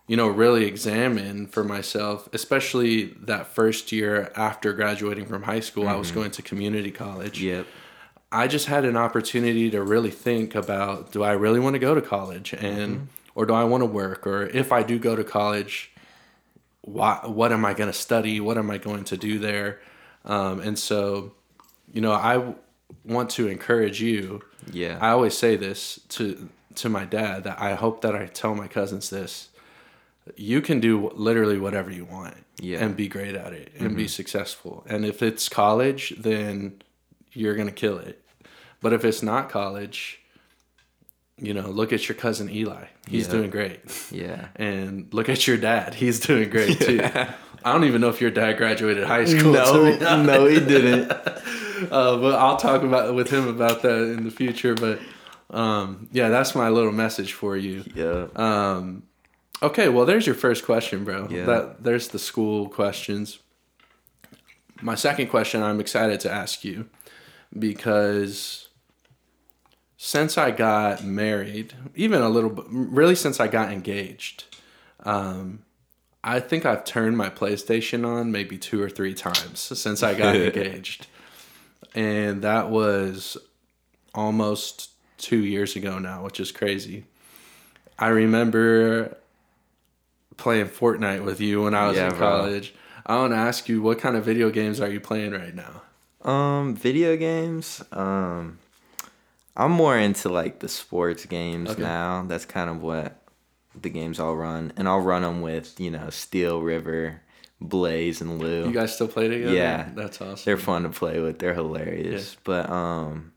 you 0.07 0.17
know, 0.17 0.27
really 0.27 0.65
examine 0.65 1.47
for 1.47 1.63
myself, 1.63 2.29
especially 2.33 3.05
that 3.21 3.47
first 3.47 3.91
year 3.91 4.31
after 4.35 4.73
graduating 4.73 5.25
from 5.25 5.43
high 5.43 5.59
school. 5.59 5.87
I 5.87 5.95
was 5.95 6.11
going 6.11 6.31
to 6.31 6.41
community 6.41 6.91
college. 6.91 7.41
yep. 7.41 7.65
I 8.31 8.47
just 8.47 8.67
had 8.67 8.85
an 8.85 8.95
opportunity 8.95 9.69
to 9.71 9.83
really 9.83 10.09
think 10.09 10.55
about 10.55 11.11
do 11.11 11.21
I 11.21 11.33
really 11.33 11.59
want 11.59 11.73
to 11.73 11.79
go 11.79 11.93
to 11.93 12.01
college 12.01 12.53
and 12.53 13.09
or 13.35 13.45
do 13.45 13.53
I 13.53 13.65
want 13.65 13.81
to 13.81 13.85
work 13.85 14.25
or 14.25 14.45
if 14.45 14.71
I 14.71 14.83
do 14.83 14.97
go 14.97 15.15
to 15.15 15.23
college 15.23 15.91
why, 16.81 17.19
what 17.25 17.51
am 17.51 17.65
I 17.65 17.73
going 17.73 17.91
to 17.91 17.97
study 17.97 18.39
what 18.39 18.57
am 18.57 18.71
I 18.71 18.77
going 18.77 19.03
to 19.05 19.17
do 19.17 19.37
there 19.37 19.81
um, 20.23 20.61
and 20.61 20.79
so 20.79 21.33
you 21.91 21.99
know 21.99 22.13
I 22.13 22.35
w- 22.35 22.55
want 23.03 23.29
to 23.31 23.49
encourage 23.49 24.01
you 24.01 24.41
Yeah. 24.71 24.97
I 25.01 25.09
always 25.09 25.37
say 25.37 25.57
this 25.57 25.99
to 26.09 26.47
to 26.75 26.89
my 26.89 27.05
dad 27.05 27.43
that 27.43 27.59
I 27.61 27.73
hope 27.75 28.01
that 28.01 28.15
I 28.15 28.25
tell 28.27 28.55
my 28.55 28.67
cousins 28.67 29.09
this 29.09 29.49
you 30.35 30.61
can 30.61 30.79
do 30.79 31.09
literally 31.15 31.57
whatever 31.57 31.91
you 31.91 32.05
want 32.05 32.35
Yeah. 32.59 32.75
Mm-hmm. 32.77 32.85
and 32.85 32.95
be 32.95 33.07
great 33.07 33.35
at 33.35 33.53
it 33.53 33.71
and 33.79 33.95
be 33.95 34.07
successful 34.07 34.83
and 34.87 35.03
if 35.05 35.21
it's 35.23 35.49
college 35.49 36.13
then 36.17 36.81
you're 37.33 37.55
gonna 37.55 37.71
kill 37.71 37.97
it 37.97 38.21
but 38.81 38.93
if 38.93 39.03
it's 39.03 39.23
not 39.23 39.49
college 39.49 40.19
you 41.37 41.53
know 41.53 41.69
look 41.69 41.91
at 41.91 42.07
your 42.07 42.15
cousin 42.15 42.49
eli 42.49 42.85
he's 43.09 43.25
Yeah. 43.27 43.31
doing 43.33 43.49
great 43.49 43.79
yeah. 44.11 44.47
and 44.55 45.11
look 45.11 45.27
at 45.27 45.47
your 45.47 45.57
dad 45.57 45.95
he's 45.95 46.19
doing 46.19 46.49
great 46.49 46.79
too 46.79 47.01
i 47.03 47.71
don't 47.71 47.83
even 47.85 47.99
know 48.01 48.09
if 48.09 48.21
your 48.21 48.31
dad 48.31 48.57
graduated 48.57 49.05
high 49.05 49.25
school 49.25 49.53
to 49.53 49.61
honest. 50.07 50.25
no, 50.27 50.45
he 50.45 50.59
didn't. 50.59 51.11
uh, 51.91 52.17
but 52.17 52.35
i'll 52.35 52.57
talk 52.57 52.83
about 52.83 53.15
with 53.15 53.29
him 53.31 53.47
about 53.47 53.81
that 53.81 54.03
in 54.15 54.23
the 54.23 54.31
future 54.31 54.75
but 54.75 54.99
um, 55.51 56.07
yeah 56.11 56.29
that's 56.29 56.55
my 56.55 56.69
little 56.69 56.91
message 56.91 57.33
for 57.33 57.55
you 57.57 57.83
Yeah. 57.93 58.27
um, 58.35 59.03
okay, 59.61 59.89
well, 59.89 60.05
there's 60.05 60.25
your 60.25 60.35
first 60.35 60.65
question, 60.65 61.03
bro. 61.03 61.27
Yeah. 61.29 61.45
That 61.45 61.83
there's 61.83 62.07
the 62.07 62.19
school 62.19 62.67
questions. 62.69 63.39
My 64.81 64.95
second 64.95 65.27
question, 65.27 65.61
I'm 65.61 65.79
excited 65.79 66.19
to 66.21 66.31
ask 66.31 66.63
you 66.63 66.87
because 67.57 68.69
since 69.97 70.37
I 70.37 70.49
got 70.51 71.03
married, 71.03 71.73
even 71.95 72.21
a 72.23 72.29
little 72.29 72.49
bit, 72.49 72.65
really 72.69 73.13
since 73.15 73.39
I 73.39 73.47
got 73.47 73.71
engaged, 73.71 74.45
um, 75.03 75.63
I 76.23 76.39
think 76.39 76.65
I've 76.65 76.83
turned 76.83 77.17
my 77.17 77.29
PlayStation 77.29 78.05
on 78.05 78.31
maybe 78.31 78.57
two 78.57 78.81
or 78.81 78.89
three 78.89 79.13
times 79.13 79.59
since 79.59 80.01
I 80.01 80.15
got 80.15 80.35
engaged, 80.47 81.05
and 81.93 82.41
that 82.41 82.69
was 82.71 83.37
almost 84.15 84.89
two 85.21 85.43
years 85.45 85.75
ago 85.75 85.99
now, 85.99 86.23
which 86.23 86.39
is 86.39 86.51
crazy. 86.51 87.05
I 87.97 88.07
remember 88.07 89.17
playing 90.37 90.67
Fortnite 90.67 91.23
with 91.23 91.39
you 91.39 91.63
when 91.63 91.75
I 91.75 91.87
was 91.87 91.97
Yeah, 91.97 92.09
in 92.09 92.15
bro. 92.15 92.19
college. 92.19 92.73
I 93.05 93.17
want 93.17 93.33
to 93.33 93.37
ask 93.37 93.69
you, 93.69 93.81
what 93.81 93.99
kind 93.99 94.15
of 94.15 94.25
video 94.25 94.49
games 94.49 94.79
are 94.81 94.89
you 94.89 94.99
playing 94.99 95.31
right 95.31 95.53
now? 95.55 95.81
Um, 96.29 96.75
video 96.75 97.15
games. 97.17 97.83
Um, 97.91 98.59
I'm 99.55 99.71
more 99.71 99.97
into 99.97 100.29
like 100.29 100.59
the 100.59 100.67
sports 100.67 101.25
games 101.25 101.71
Okay. 101.71 101.81
now. 101.81 102.23
That's 102.27 102.45
kind 102.45 102.69
of 102.69 102.81
what 102.81 103.17
the 103.79 103.89
games 103.89 104.19
I'll 104.19 104.35
run, 104.35 104.73
and 104.77 104.87
I'll 104.87 104.99
run 105.01 105.21
them 105.23 105.41
with 105.41 105.79
you 105.79 105.89
know 105.91 106.09
Steel 106.09 106.61
River, 106.61 107.21
Blaze, 107.59 108.21
and 108.21 108.39
Lou. 108.39 108.65
You 108.67 108.71
guys 108.73 108.93
still 108.93 109.07
play 109.07 109.27
together? 109.29 109.53
Yeah. 109.55 109.89
that's 109.95 110.21
awesome. 110.21 110.43
They're 110.45 110.57
fun 110.57 110.83
to 110.83 110.89
play 110.89 111.19
with. 111.19 111.39
They're 111.39 111.53
hilarious. 111.55 112.37
But 112.43 112.69
um, 112.69 113.31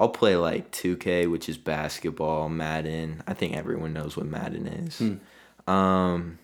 I'll 0.00 0.08
play 0.08 0.34
like 0.34 0.72
2K, 0.72 1.30
which 1.30 1.48
is 1.48 1.58
basketball, 1.58 2.48
Madden. 2.48 3.22
I 3.28 3.34
think 3.34 3.54
everyone 3.54 3.92
knows 3.92 4.16
what 4.16 4.26
Madden 4.26 4.66
is. 4.66 4.98
Hmm. 4.98 5.70
Um, 5.70 6.38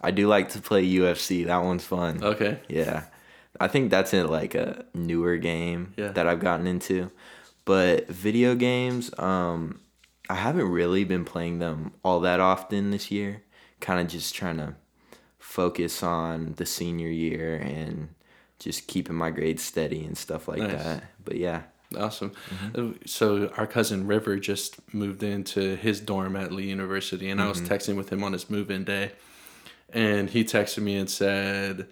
I 0.00 0.12
do 0.12 0.28
like 0.28 0.50
to 0.50 0.60
play 0.60 0.86
UFC. 0.86 1.44
That 1.46 1.64
one's 1.64 1.84
fun. 1.84 2.22
Okay. 2.22 2.60
Yeah. 2.68 3.04
I 3.60 3.66
think 3.68 3.90
that's 3.90 4.14
in 4.14 4.28
like 4.28 4.54
a 4.54 4.84
newer 4.94 5.36
game 5.36 5.94
Yeah. 5.96 6.08
that 6.12 6.26
I've 6.28 6.40
gotten 6.40 6.66
into. 6.66 7.10
But 7.64 8.08
video 8.08 8.54
games, 8.54 9.10
um, 9.18 9.80
I 10.30 10.34
haven't 10.34 10.68
really 10.70 11.04
been 11.04 11.24
playing 11.24 11.58
them 11.58 11.92
all 12.04 12.20
that 12.20 12.38
often 12.40 12.92
this 12.92 13.10
year. 13.10 13.42
Kind 13.80 14.00
of 14.00 14.06
just 14.06 14.32
trying 14.34 14.58
to 14.58 14.76
focus 15.38 16.02
on 16.04 16.54
the 16.56 16.66
senior 16.66 17.08
year 17.08 17.56
and 17.56 18.08
just 18.60 18.86
keeping 18.86 19.16
my 19.16 19.30
grades 19.30 19.62
steady 19.62 20.04
and 20.04 20.16
stuff 20.16 20.46
like 20.48 20.60
Nice. 20.60 20.82
that. 20.82 21.04
But 21.24 21.36
yeah. 21.36 21.62
Awesome. 21.96 22.30
Mm-hmm. 22.50 22.90
Uh, 22.90 22.92
So 23.06 23.52
our 23.56 23.66
cousin 23.66 24.06
River 24.06 24.38
just 24.38 24.76
moved 24.94 25.22
into 25.22 25.76
his 25.76 26.00
dorm 26.00 26.36
at 26.36 26.52
Lee 26.52 26.68
University, 26.68 27.30
and 27.30 27.40
I 27.40 27.48
was 27.48 27.60
Mm-hmm. 27.60 27.72
texting 27.72 27.96
with 27.96 28.10
him 28.12 28.22
on 28.24 28.32
his 28.32 28.48
move-in 28.50 28.84
day, 28.84 29.12
and 29.92 30.30
he 30.30 30.44
texted 30.44 30.82
me 30.82 30.96
and 30.96 31.08
said, 31.10 31.86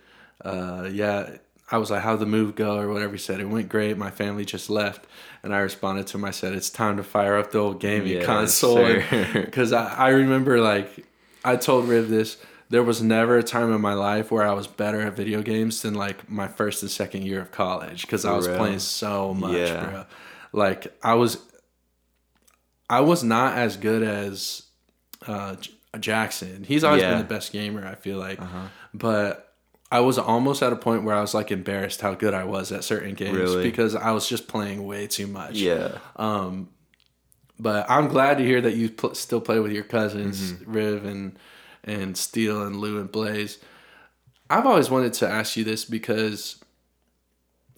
uh, 0.45 0.89
"Yeah." 0.91 1.37
I 1.73 1.79
was 1.79 1.89
like, 1.91 2.03
"How'd 2.03 2.19
the 2.19 2.27
move 2.27 2.57
go?" 2.57 2.79
or 2.79 2.89
whatever. 2.89 3.13
He 3.13 3.19
said, 3.19 3.39
"It 3.41 3.45
went 3.49 3.69
great. 3.69 3.97
My 3.97 4.11
family 4.11 4.45
just 4.45 4.69
left," 4.71 5.07
and 5.45 5.55
I 5.55 5.59
responded 5.61 6.07
to 6.09 6.17
him. 6.19 6.25
I 6.25 6.33
said, 6.33 6.53
"It's 6.53 6.69
time 6.71 6.97
to 6.97 7.05
fire 7.05 7.37
up 7.39 7.53
the 7.53 7.59
old 7.59 7.79
gaming 7.81 8.15
Yes, 8.15 8.27
console," 8.27 8.85
because 9.35 9.73
I, 9.73 9.95
I 9.95 10.09
remember 10.09 10.61
like 10.61 11.07
I 11.45 11.55
told 11.57 11.89
Riv 11.89 12.09
this. 12.09 12.39
There 12.71 12.83
was 12.85 13.03
never 13.03 13.37
a 13.37 13.43
time 13.43 13.73
in 13.73 13.81
my 13.81 13.95
life 13.95 14.31
where 14.31 14.47
I 14.47 14.53
was 14.53 14.67
better 14.69 15.01
at 15.03 15.15
video 15.17 15.43
games 15.43 15.83
than 15.83 15.95
like 15.95 16.31
my 16.31 16.47
first 16.49 16.83
and 16.83 16.91
second 16.91 17.23
year 17.27 17.41
of 17.41 17.51
college 17.51 18.03
because 18.03 18.25
I 18.25 18.33
was 18.35 18.47
real? 18.49 18.57
playing 18.59 18.79
so 18.79 19.35
much, 19.35 19.53
Yeah. 19.57 19.85
bro. 19.91 20.05
Like 20.53 20.97
I 21.03 21.15
was, 21.15 21.39
I 22.89 23.01
was 23.01 23.23
not 23.23 23.57
as 23.59 23.77
good 23.77 24.03
as 24.03 24.63
uh, 25.27 25.57
J- 25.57 25.73
Jackson. 25.99 26.65
He's 26.65 26.85
always 26.85 27.03
Yeah. 27.03 27.11
been 27.11 27.19
the 27.19 27.25
best 27.25 27.53
gamer. 27.53 27.87
I 27.87 27.95
feel 27.97 28.19
like, 28.19 28.41
Uh-huh. 28.41 28.69
but 28.95 29.53
I 29.93 29.99
was 30.01 30.17
almost 30.19 30.63
at 30.63 30.73
a 30.73 30.77
point 30.77 31.03
where 31.03 31.17
I 31.17 31.21
was 31.21 31.35
like 31.35 31.51
embarrassed 31.51 32.01
how 32.01 32.15
good 32.15 32.35
I 32.35 32.45
was 32.45 32.71
at 32.71 32.85
certain 32.85 33.15
games 33.15 33.37
Really? 33.37 33.65
because 33.65 33.97
I 33.97 34.13
was 34.13 34.29
just 34.29 34.47
playing 34.47 34.87
way 34.87 35.09
too 35.09 35.27
much. 35.27 35.55
Yeah. 35.57 35.99
Um, 36.17 36.69
but 37.59 37.91
I'm 37.91 38.07
glad 38.07 38.39
to 38.39 38.45
hear 38.45 38.61
that 38.61 38.77
you 38.77 38.91
pl- 38.91 39.15
still 39.15 39.41
play 39.41 39.59
with 39.59 39.73
your 39.73 39.83
cousins, 39.85 40.53
Mm-hmm. 40.53 40.73
Riv 40.73 41.05
and 41.05 41.39
and 41.85 42.17
Steele 42.17 42.63
and 42.63 42.77
Lou 42.77 43.01
and 43.01 43.11
Blaze. 43.11 43.59
I've 44.49 44.67
always 44.67 44.91
wanted 44.91 45.13
to 45.15 45.29
ask 45.29 45.57
you 45.57 45.65
this 45.65 45.85
because 45.85 46.63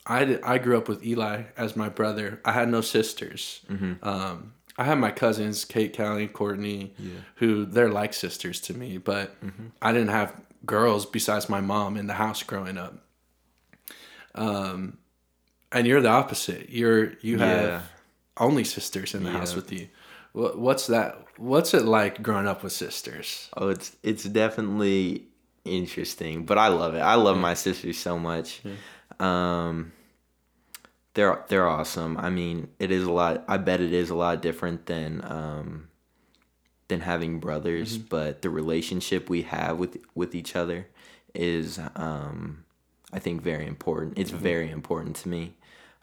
I, 0.07 0.25
did, 0.25 0.43
I 0.43 0.59
grew 0.59 0.77
up 0.79 0.89
with 0.89 1.05
Eli 1.05 1.43
as 1.57 1.77
my 1.77 1.89
brother. 1.89 2.41
I 2.45 2.53
had 2.53 2.69
no 2.69 2.81
sisters. 2.81 3.61
Mm-hmm. 3.71 4.07
Um, 4.07 4.55
I 4.79 4.85
had 4.85 4.99
my 4.99 5.11
cousins, 5.11 5.65
Kate, 5.67 5.95
Callie, 5.95 6.27
Courtney, 6.29 6.95
who 7.37 7.67
they're 7.67 7.91
like 7.91 8.15
sisters 8.15 8.59
to 8.63 8.75
me, 8.75 8.97
but 8.99 9.39
Mm-hmm. 9.45 9.67
I 9.83 9.93
didn't 9.93 10.09
have 10.09 10.35
girls 10.65 11.05
besides 11.07 11.49
my 11.49 11.61
mom 11.61 11.97
in 11.97 12.07
the 12.07 12.15
house 12.15 12.43
growing 12.43 12.79
up. 12.79 12.95
Um, 14.35 14.99
and 15.71 15.87
you're 15.87 16.01
the 16.01 16.09
opposite. 16.09 16.71
You're 16.71 17.13
you 17.21 17.39
have 17.39 17.65
Yeah. 17.69 17.83
only 18.39 18.65
sisters 18.65 19.15
in 19.15 19.25
the 19.25 19.31
house 19.31 19.55
with 19.55 19.73
you. 19.73 19.89
What, 20.33 20.59
what's 20.59 20.87
that? 20.87 21.25
What's 21.37 21.75
it 21.75 21.85
like 21.85 22.23
growing 22.23 22.47
up 22.47 22.63
with 22.63 22.73
sisters? 22.73 23.49
Oh, 23.57 23.69
it's 23.69 23.97
it's 24.03 24.25
definitely 24.25 25.27
interesting, 25.65 26.45
but 26.45 26.59
I 26.59 26.69
love 26.69 26.95
it. 26.95 27.01
I 27.01 27.15
love 27.15 27.37
my 27.37 27.55
sisters 27.55 27.99
so 27.99 28.19
much. 28.19 28.63
Um, 29.21 29.93
they're 31.15 31.45
they're 31.49 31.69
awesome. 31.69 32.17
I 32.17 32.31
mean, 32.31 32.69
it 32.79 32.91
is 32.91 33.05
a 33.05 33.13
lot. 33.13 33.45
I 33.49 33.59
bet 33.59 33.81
it 33.81 33.93
is 33.93 34.11
a 34.11 34.15
lot 34.15 34.41
different 34.41 34.87
than 34.87 35.23
um, 35.25 35.89
than 36.89 37.01
having 37.01 37.39
brothers, 37.39 37.99
but 37.99 38.43
the 38.43 38.51
relationship 38.51 39.29
we 39.29 39.43
have 39.43 39.79
with 39.79 39.99
with 40.15 40.35
each 40.35 40.57
other 40.57 40.87
is, 41.35 41.79
um, 41.97 42.65
I 43.13 43.19
think, 43.19 43.43
very 43.43 43.67
important. 43.67 44.19
It's 44.19 44.31
very 44.31 44.71
important 44.71 45.17
to 45.17 45.29
me. 45.29 45.55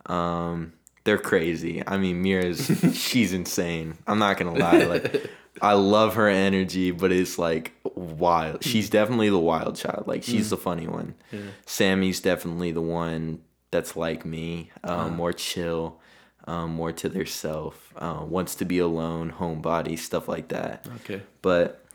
Um, 0.06 0.74
they're 1.04 1.18
crazy. 1.18 1.84
I 1.86 1.98
mean, 1.98 2.22
Mira's 2.22 2.66
she's 2.94 3.34
insane. 3.34 3.98
I'm 4.08 4.20
not 4.20 4.38
gonna 4.38 4.54
lie. 4.54 4.84
Like, 4.84 5.30
I 5.62 5.74
love 5.74 6.16
her 6.16 6.28
energy, 6.28 6.92
but 6.92 7.12
it's 7.12 7.38
like 7.38 7.74
wild. 7.96 8.64
She's 8.64 8.90
definitely 8.90 9.30
the 9.30 9.40
wild 9.40 9.76
child. 9.76 10.06
Like, 10.08 10.24
she's 10.24 10.50
the 10.50 10.58
funny 10.58 10.88
one. 10.88 11.16
Sammy's 11.66 12.22
definitely 12.22 12.72
the 12.72 12.82
one 12.82 13.42
that's 13.72 13.96
like 13.96 14.26
me, 14.26 14.72
um, 14.84 15.16
more 15.16 15.34
chill, 15.34 16.00
um, 16.48 16.72
more 16.72 16.92
to 16.92 17.10
their 17.10 17.26
self, 17.26 17.94
uh, 17.98 18.24
wants 18.28 18.56
to 18.56 18.66
be 18.66 18.80
alone, 18.80 19.34
homebody, 19.38 19.98
stuff 19.98 20.28
like 20.28 20.48
that. 20.50 20.88
Okay. 21.02 21.22
But 21.42 21.86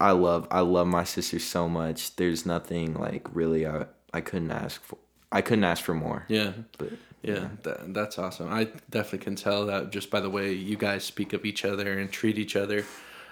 I 0.00 0.12
love 0.12 0.46
I 0.50 0.60
love 0.60 0.86
my 0.86 1.04
sister 1.04 1.38
so 1.38 1.68
much. 1.68 2.16
There's 2.16 2.46
nothing 2.46 2.94
like 2.94 3.26
really 3.34 3.66
I 3.66 3.86
I 4.12 4.20
couldn't 4.20 4.50
ask 4.50 4.82
for. 4.82 4.98
I 5.32 5.42
couldn't 5.42 5.64
ask 5.64 5.82
for 5.82 5.94
more. 5.94 6.24
Yeah. 6.28 6.52
But 6.78 6.92
Yeah, 7.26 7.48
that, 7.62 7.94
that's 7.94 8.18
awesome. 8.18 8.52
I 8.52 8.64
definitely 8.90 9.20
can 9.20 9.36
tell 9.36 9.66
that 9.66 9.90
just 9.90 10.10
by 10.10 10.20
the 10.20 10.30
way 10.30 10.52
you 10.52 10.76
guys 10.76 11.04
speak 11.04 11.32
of 11.32 11.44
each 11.44 11.64
other 11.64 11.98
and 11.98 12.10
treat 12.10 12.38
each 12.38 12.56
other. 12.56 12.84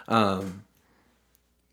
Um, 0.09 0.65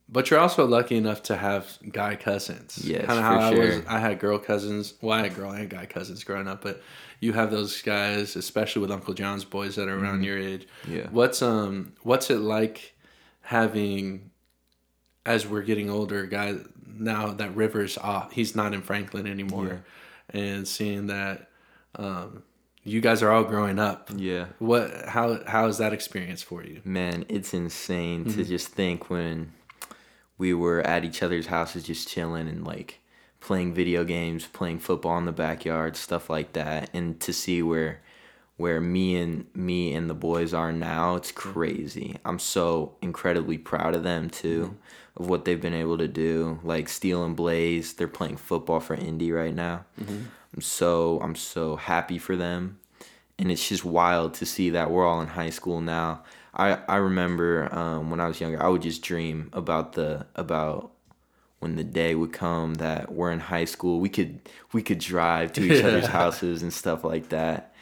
but 0.09 0.29
you're 0.29 0.39
also 0.39 0.65
lucky 0.65 0.97
enough 0.97 1.23
to 1.23 1.37
have 1.37 1.77
guy 1.89 2.15
cousins. 2.17 2.77
Yes, 2.83 3.05
Kinda 3.05 3.15
for 3.15 3.21
how 3.21 3.39
I 3.39 3.53
was. 3.53 3.81
I 3.87 3.99
had 3.99 4.19
girl 4.19 4.37
cousins. 4.39 4.93
Well, 5.01 5.17
I 5.17 5.23
had 5.23 5.35
girl 5.35 5.51
and 5.51 5.69
guy 5.69 5.85
cousins 5.85 6.23
growing 6.25 6.49
up, 6.49 6.61
but 6.61 6.81
you 7.21 7.31
have 7.33 7.49
those 7.49 7.81
guys, 7.81 8.35
especially 8.35 8.81
with 8.81 8.91
Uncle 8.91 9.13
John's 9.13 9.45
boys 9.45 9.75
that 9.75 9.87
are 9.87 9.97
around 9.97 10.23
your 10.23 10.37
age. 10.37 10.67
Mm-hmm. 10.83 10.95
Yeah. 10.95 11.07
What's 11.11 11.41
um 11.41 11.93
What's 12.03 12.29
it 12.29 12.39
like 12.39 12.93
having, 13.41 14.31
as 15.25 15.47
we're 15.47 15.61
getting 15.61 15.89
older, 15.89 16.25
guys 16.25 16.59
now 16.85 17.27
that 17.33 17.55
Rivers 17.55 17.97
off, 17.97 18.33
he's 18.33 18.53
not 18.55 18.73
in 18.73 18.81
Franklin 18.81 19.27
anymore, 19.27 19.83
and 20.29 20.67
seeing 20.67 21.07
that 21.07 21.47
um, 21.95 22.43
you 22.83 22.99
guys 23.01 23.21
are 23.21 23.31
all 23.31 23.43
growing 23.43 23.77
up. 23.79 24.09
yeah. 24.15 24.47
What? 24.59 25.05
How? 25.07 25.39
How 25.45 25.67
is 25.67 25.77
that 25.77 25.93
experience 25.93 26.41
for 26.41 26.63
you? 26.63 26.81
Man, 26.83 27.25
it's 27.29 27.53
insane 27.53 28.25
Mm-hmm. 28.25 28.37
to 28.37 28.43
just 28.45 28.69
think 28.69 29.09
when 29.09 29.53
we 30.37 30.53
were 30.53 30.81
at 30.81 31.05
each 31.05 31.21
other's 31.21 31.47
houses 31.47 31.83
just 31.83 32.07
chilling 32.07 32.47
and 32.47 32.65
like 32.65 32.99
playing 33.39 33.73
video 33.73 34.03
games, 34.03 34.47
playing 34.47 34.79
football 34.79 35.17
in 35.17 35.25
the 35.25 35.31
backyard, 35.31 35.95
stuff 35.95 36.29
like 36.29 36.53
that, 36.53 36.89
and 36.93 37.19
to 37.21 37.33
see 37.33 37.61
where 37.61 38.01
where 38.57 38.79
me 38.81 39.15
and 39.15 39.45
me 39.55 39.91
and 39.93 40.07
the 40.09 40.13
boys 40.13 40.53
are 40.53 40.71
now, 40.71 41.15
it's 41.15 41.31
crazy. 41.31 42.17
I'm 42.25 42.37
so 42.39 42.95
incredibly 43.01 43.57
proud 43.57 43.95
of 43.95 44.03
them 44.03 44.29
too, 44.29 44.77
of 45.17 45.27
what 45.27 45.45
they've 45.45 45.61
been 45.61 45.73
able 45.73 45.97
to 45.97 46.07
do. 46.07 46.59
Like 46.63 46.87
Steel 46.87 47.23
and 47.25 47.35
Blaze, 47.35 47.93
they're 47.93 48.07
playing 48.07 48.37
football 48.37 48.79
for 48.79 48.93
Indy 48.93 49.31
right 49.31 49.53
now. 49.55 49.85
I'm 50.53 50.61
so 50.61 51.19
I'm 51.21 51.35
so 51.35 51.75
happy 51.75 52.17
for 52.17 52.35
them 52.35 52.79
and 53.41 53.51
it's 53.51 53.67
just 53.67 53.83
wild 53.83 54.35
to 54.35 54.45
see 54.45 54.69
that 54.69 54.91
we're 54.91 55.05
all 55.05 55.19
in 55.19 55.27
high 55.27 55.49
school 55.49 55.81
now. 55.81 56.21
I 56.53 56.77
I 56.87 56.97
remember 56.97 57.73
um, 57.73 58.11
when 58.11 58.19
I 58.19 58.27
was 58.27 58.39
younger, 58.39 58.61
I 58.61 58.67
would 58.67 58.83
just 58.83 59.01
dream 59.01 59.49
about 59.51 59.93
the 59.93 60.27
about 60.35 60.91
when 61.59 61.75
the 61.75 61.83
day 61.83 62.13
would 62.13 62.33
come 62.33 62.75
that 62.75 63.11
we're 63.11 63.31
in 63.31 63.39
high 63.39 63.65
school. 63.65 63.99
We 63.99 64.09
could 64.09 64.47
we 64.71 64.83
could 64.83 64.99
drive 64.99 65.53
to 65.53 65.63
each 65.63 65.83
other's 65.83 66.07
houses 66.19 66.61
and 66.61 66.71
stuff 66.71 67.03
like 67.03 67.29
that. 67.29 67.73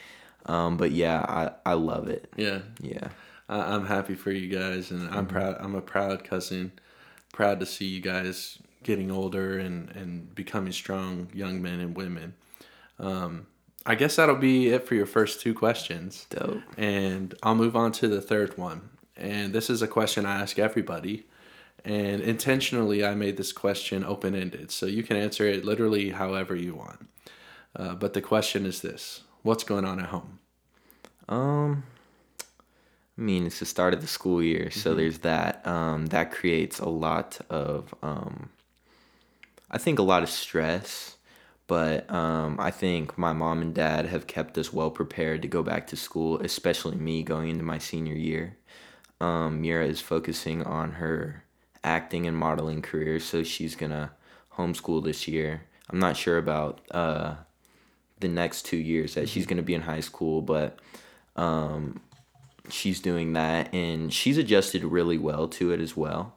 Um, 0.45 0.77
but 0.77 0.91
yeah, 0.91 1.19
I 1.19 1.71
I 1.71 1.73
love 1.73 2.07
it. 2.07 2.31
Yeah, 2.37 2.59
Yeah, 2.79 3.09
I, 3.49 3.75
I'm 3.75 3.85
happy 3.85 4.15
for 4.15 4.31
you 4.31 4.47
guys, 4.47 4.91
and 4.91 5.09
I'm 5.09 5.25
proud. 5.25 5.57
I'm 5.59 5.75
a 5.75 5.81
proud 5.81 6.23
cousin. 6.23 6.71
Proud 7.33 7.59
to 7.59 7.65
see 7.65 7.85
you 7.85 7.99
guys 7.99 8.59
getting 8.83 9.11
older 9.11 9.59
and 9.59 9.89
and 9.89 10.33
becoming 10.33 10.71
strong 10.71 11.27
young 11.33 11.61
men 11.61 11.81
and 11.81 11.97
women. 11.97 12.35
Um, 12.99 13.47
I 13.85 13.95
guess 13.95 14.17
that'll 14.17 14.35
be 14.35 14.69
it 14.69 14.85
for 14.87 14.95
your 14.95 15.05
first 15.05 15.41
two 15.41 15.53
questions. 15.53 16.25
dope. 16.29 16.61
And 16.77 17.33
I'll 17.43 17.55
move 17.55 17.75
on 17.75 17.91
to 17.93 18.07
the 18.07 18.21
third 18.21 18.57
one. 18.57 18.89
And 19.15 19.53
this 19.53 19.69
is 19.69 19.81
a 19.81 19.87
question 19.87 20.25
I 20.25 20.41
ask 20.41 20.59
everybody. 20.59 21.25
And 21.85 22.21
intentionally, 22.21 23.05
I 23.05 23.15
made 23.15 23.37
this 23.37 23.53
question 23.53 24.03
open 24.03 24.35
ended. 24.35 24.69
So 24.71 24.85
you 24.85 25.01
can 25.01 25.15
answer 25.17 25.45
it 25.47 25.63
literally 25.65 26.09
however 26.11 26.55
you 26.55 26.75
want. 26.75 27.07
Uh, 27.75 27.95
but 27.95 28.13
the 28.13 28.21
question 28.21 28.65
is 28.65 28.81
this 28.81 29.21
What's 29.43 29.63
going 29.63 29.85
on 29.85 29.99
at 29.99 30.07
home? 30.07 30.39
Um, 31.29 31.83
I 33.17 33.21
mean, 33.21 33.45
it's 33.45 33.59
the 33.59 33.65
start 33.65 33.93
of 33.93 34.01
the 34.01 34.07
school 34.07 34.41
year, 34.43 34.65
Mm-hmm. 34.65 34.79
so 34.79 34.93
there's 34.93 35.19
that. 35.19 35.65
Um, 35.65 36.07
that 36.07 36.31
creates 36.31 36.79
a 36.79 36.89
lot 36.89 37.39
of, 37.49 37.93
um, 38.01 38.49
I 39.71 39.77
think, 39.77 39.99
a 39.99 40.03
lot 40.03 40.23
of 40.23 40.29
stress. 40.29 41.15
But 41.69 42.09
um, 42.11 42.57
I 42.59 42.71
think 42.71 43.15
my 43.15 43.31
mom 43.31 43.61
and 43.61 43.75
dad 43.75 44.07
have 44.07 44.25
kept 44.25 44.57
us 44.57 44.73
well 44.73 44.89
prepared 44.89 45.43
to 45.43 45.47
go 45.47 45.61
back 45.63 45.85
to 45.87 45.95
school, 45.95 46.41
especially 46.41 46.97
me 46.97 47.21
going 47.23 47.47
into 47.49 47.63
my 47.63 47.77
senior 47.77 48.15
year. 48.15 48.57
um, 49.21 49.61
Mira 49.61 49.85
is 49.85 50.01
focusing 50.01 50.63
on 50.63 50.93
her 50.93 51.43
acting 51.83 52.25
and 52.25 52.35
modeling 52.35 52.81
career, 52.81 53.19
so 53.19 53.43
she's 53.43 53.75
gonna 53.75 54.11
homeschool 54.57 55.03
this 55.03 55.27
year. 55.27 55.61
I'm 55.89 55.99
not 55.99 56.17
sure 56.17 56.37
about 56.37 56.81
uh, 56.91 57.35
the 58.19 58.27
next 58.27 58.65
two 58.65 58.77
years 58.77 59.13
that 59.15 59.29
she's 59.29 59.45
gonna 59.45 59.61
be 59.61 59.75
in 59.75 59.81
high 59.81 59.99
school, 60.01 60.41
but 60.41 60.79
um, 61.35 61.99
she's 62.69 62.99
doing 62.99 63.33
that, 63.33 63.73
and 63.73 64.13
she's 64.13 64.37
adjusted 64.37 64.83
really 64.83 65.17
well 65.17 65.47
to 65.49 65.71
it 65.71 65.79
as 65.79 65.95
well. 65.95 66.35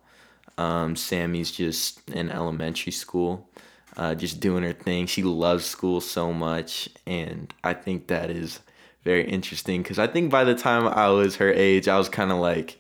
Um, 0.59 0.95
Sammy's 0.97 1.51
just 1.51 2.09
in 2.11 2.31
elementary 2.31 2.93
school, 2.93 3.49
uh, 3.97 4.15
just 4.15 4.41
doing 4.41 4.63
her 4.63 4.73
thing. 4.73 5.07
She 5.07 5.23
loves 5.23 5.65
school 5.65 6.01
so 6.01 6.33
much, 6.33 6.89
and 7.07 7.53
I 7.63 7.75
think 7.75 8.09
that 8.09 8.31
is 8.31 8.61
very 9.05 9.29
interesting 9.29 9.83
because 9.83 9.99
I 9.99 10.07
think 10.07 10.31
by 10.31 10.45
the 10.45 10.55
time 10.55 10.87
I 10.87 11.09
was 11.09 11.37
her 11.37 11.53
age, 11.53 11.89
I 11.89 11.99
was 11.99 12.09
kind 12.09 12.31
of 12.33 12.39
like, 12.39 12.79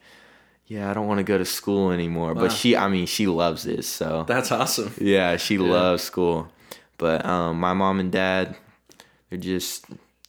yeah, 0.66 0.90
I 0.90 0.94
don't 0.94 1.06
want 1.06 1.18
to 1.18 1.24
go 1.24 1.36
to 1.38 1.44
school 1.44 1.90
anymore. 1.90 2.34
Wow. 2.34 2.42
But 2.42 2.52
she, 2.52 2.76
I 2.76 2.88
mean, 2.88 3.06
she 3.06 3.26
loves 3.26 3.66
it. 3.66 3.84
So 3.84 4.24
That's 4.26 4.52
awesome. 4.52 4.94
yeah, 4.98 5.36
she 5.36 5.58
loves 5.58 6.02
school. 6.02 6.48
But 6.98 7.26
um, 7.26 7.58
my 7.58 7.72
mom 7.74 7.98
and 7.98 8.12
dad, 8.12 8.56
they're 9.28 9.38
just 9.38 9.86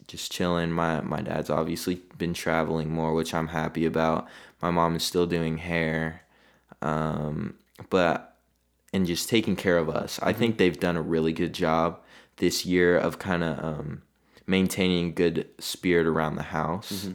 just 0.08 0.32
chilling. 0.32 0.70
My 0.72 1.00
my 1.00 1.22
dad's 1.22 1.50
obviously 1.50 2.02
been 2.18 2.34
traveling 2.34 2.90
more, 2.90 3.14
which 3.14 3.32
I'm 3.32 3.48
happy 3.48 3.86
about. 3.86 4.26
My 4.60 4.70
mom 4.70 4.96
is 4.96 5.04
still 5.04 5.26
doing 5.26 5.58
hair, 5.58 6.22
um, 6.82 7.54
but 7.90 8.33
and 8.94 9.06
just 9.06 9.28
taking 9.28 9.56
care 9.56 9.76
of 9.78 9.88
us. 9.90 10.18
I 10.22 10.32
think 10.32 10.56
they've 10.56 10.78
done 10.78 10.96
a 10.96 11.02
really 11.02 11.32
good 11.32 11.52
job 11.52 11.98
this 12.36 12.64
year 12.64 12.96
of 12.96 13.18
kind 13.18 13.42
of 13.44 13.52
um, 13.64 14.02
maintaining 14.46 15.14
good 15.14 15.48
spirit 15.58 16.06
around 16.06 16.36
the 16.36 16.42
house, 16.60 17.08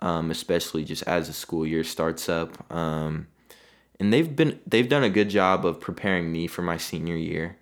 um, 0.00 0.30
especially 0.30 0.84
just 0.84 1.02
as 1.04 1.26
the 1.26 1.32
school 1.34 1.66
year 1.66 1.84
starts 1.84 2.28
up. 2.28 2.50
Um, 2.72 3.26
and 4.00 4.12
they've 4.12 4.34
been 4.40 4.58
they've 4.66 4.88
done 4.88 5.04
a 5.04 5.10
good 5.10 5.30
job 5.30 5.64
of 5.66 5.80
preparing 5.80 6.30
me 6.32 6.46
for 6.46 6.62
my 6.62 6.76
senior 6.78 7.16
year. 7.16 7.56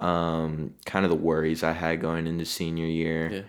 Um, 0.00 0.74
kind 0.84 1.04
of 1.06 1.10
the 1.10 1.16
worries 1.30 1.62
I 1.62 1.72
had 1.72 2.00
going 2.00 2.26
into 2.26 2.44
senior 2.44 2.86
year, 2.86 3.30
Yeah. 3.32 3.42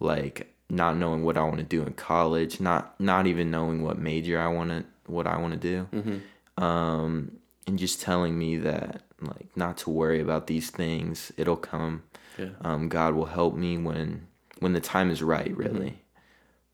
like 0.00 0.52
not 0.68 0.96
knowing 0.96 1.22
what 1.24 1.36
I 1.36 1.44
want 1.44 1.58
to 1.58 1.62
do 1.76 1.82
in 1.82 1.92
college, 1.94 2.60
not 2.60 2.98
not 3.00 3.26
even 3.26 3.50
knowing 3.50 3.82
what 3.82 3.98
major 3.98 4.38
I 4.40 4.48
want 4.48 4.70
to 4.70 4.84
what 5.06 5.26
I 5.26 5.36
want 5.38 5.52
to 5.54 5.60
do, 5.60 5.88
Mm-hmm. 5.98 6.64
um, 6.64 7.32
and 7.66 7.78
just 7.78 8.00
telling 8.00 8.38
me 8.38 8.56
that 8.58 9.02
like 9.20 9.56
not 9.56 9.78
to 9.78 9.90
worry 9.90 10.20
about 10.20 10.46
these 10.46 10.70
things. 10.70 11.32
It'll 11.36 11.56
come. 11.56 12.02
Yeah. 12.38 12.50
Um, 12.62 12.88
God 12.88 13.14
will 13.14 13.26
help 13.26 13.54
me 13.54 13.78
when 13.78 14.26
when 14.58 14.72
the 14.72 14.80
time 14.80 15.10
is 15.10 15.22
right. 15.22 15.56
Really, 15.56 16.00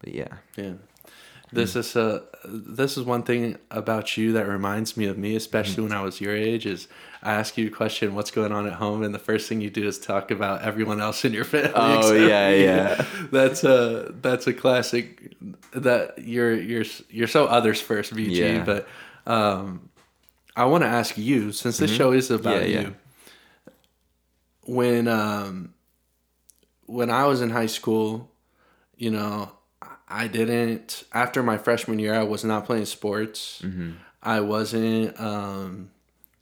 but 0.01 0.15
yeah. 0.15 0.35
Yeah. 0.57 0.75
This 1.53 1.75
is 1.75 1.97
a 1.97 2.23
this 2.45 2.97
is 2.97 3.05
one 3.05 3.25
thing 3.25 3.59
about 3.71 4.17
you 4.17 4.33
that 4.35 4.47
reminds 4.47 4.97
me 4.97 5.07
of 5.07 5.19
me, 5.19 5.35
especially 5.35 5.83
when 5.83 5.93
I 5.93 6.01
was 6.01 6.21
your 6.21 6.35
age. 6.35 6.65
Is 6.65 6.87
I 7.23 7.33
ask 7.35 7.59
you 7.59 7.67
a 7.67 7.71
question, 7.71 8.15
"What's 8.15 8.31
going 8.31 8.53
on 8.53 8.67
at 8.67 8.75
home?" 8.75 9.03
and 9.03 9.13
the 9.13 9.19
first 9.19 9.49
thing 9.49 9.61
you 9.61 9.69
do 9.69 9.87
is 9.87 9.99
talk 9.99 10.31
about 10.31 10.63
everyone 10.63 11.01
else 11.01 11.25
in 11.25 11.33
your 11.33 11.45
family. 11.45 11.73
Oh, 11.75 12.13
yeah, 12.29 12.51
yeah. 12.51 13.05
That's 13.33 13.65
a 13.65 14.15
that's 14.21 14.47
a 14.47 14.53
classic. 14.53 15.35
That 15.73 16.21
you're 16.21 16.55
you're 16.55 16.85
you're 17.09 17.29
so 17.29 17.47
others 17.47 17.81
first, 17.81 18.15
BG. 18.15 18.37
Yeah. 18.37 18.65
But 18.65 18.89
um, 19.27 19.90
I 20.57 20.65
want 20.65 20.83
to 20.83 20.89
ask 20.89 21.17
you, 21.17 21.53
since 21.53 21.79
this 21.79 21.91
show 21.91 22.13
is 22.13 22.31
about 22.31 22.63
Mm-hmm. 22.63 22.71
Yeah, 22.73 22.81
you. 22.81 22.87
yeah. 22.87 23.73
When 24.65 25.09
um, 25.09 25.75
when 26.87 27.11
I 27.11 27.27
was 27.27 27.41
in 27.41 27.51
high 27.51 27.67
school, 27.67 28.31
you 28.97 29.11
know, 29.11 29.53
I 30.09 30.27
didn't 30.29 31.05
after 31.13 31.43
my 31.43 31.57
freshman 31.59 31.99
year 31.99 32.15
I 32.15 32.23
was 32.25 32.45
not 32.45 32.67
playing 32.67 32.87
sports. 32.87 33.63
I 34.23 34.41
wasn't 34.41 35.19
um 35.21 35.91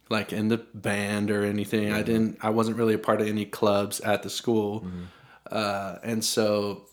like 0.09 0.33
in 0.33 0.47
the 0.49 0.57
band 0.57 1.31
or 1.31 1.43
anything. 1.45 1.93
I 1.93 2.01
didn't 2.01 2.39
I 2.41 2.49
wasn't 2.49 2.77
really 2.77 2.95
a 2.95 2.99
part 2.99 3.21
of 3.21 3.27
any 3.27 3.45
clubs 3.45 3.99
at 4.01 4.23
the 4.23 4.29
school. 4.29 4.85
Uh 5.49 5.97
and 6.03 6.23
so 6.25 6.85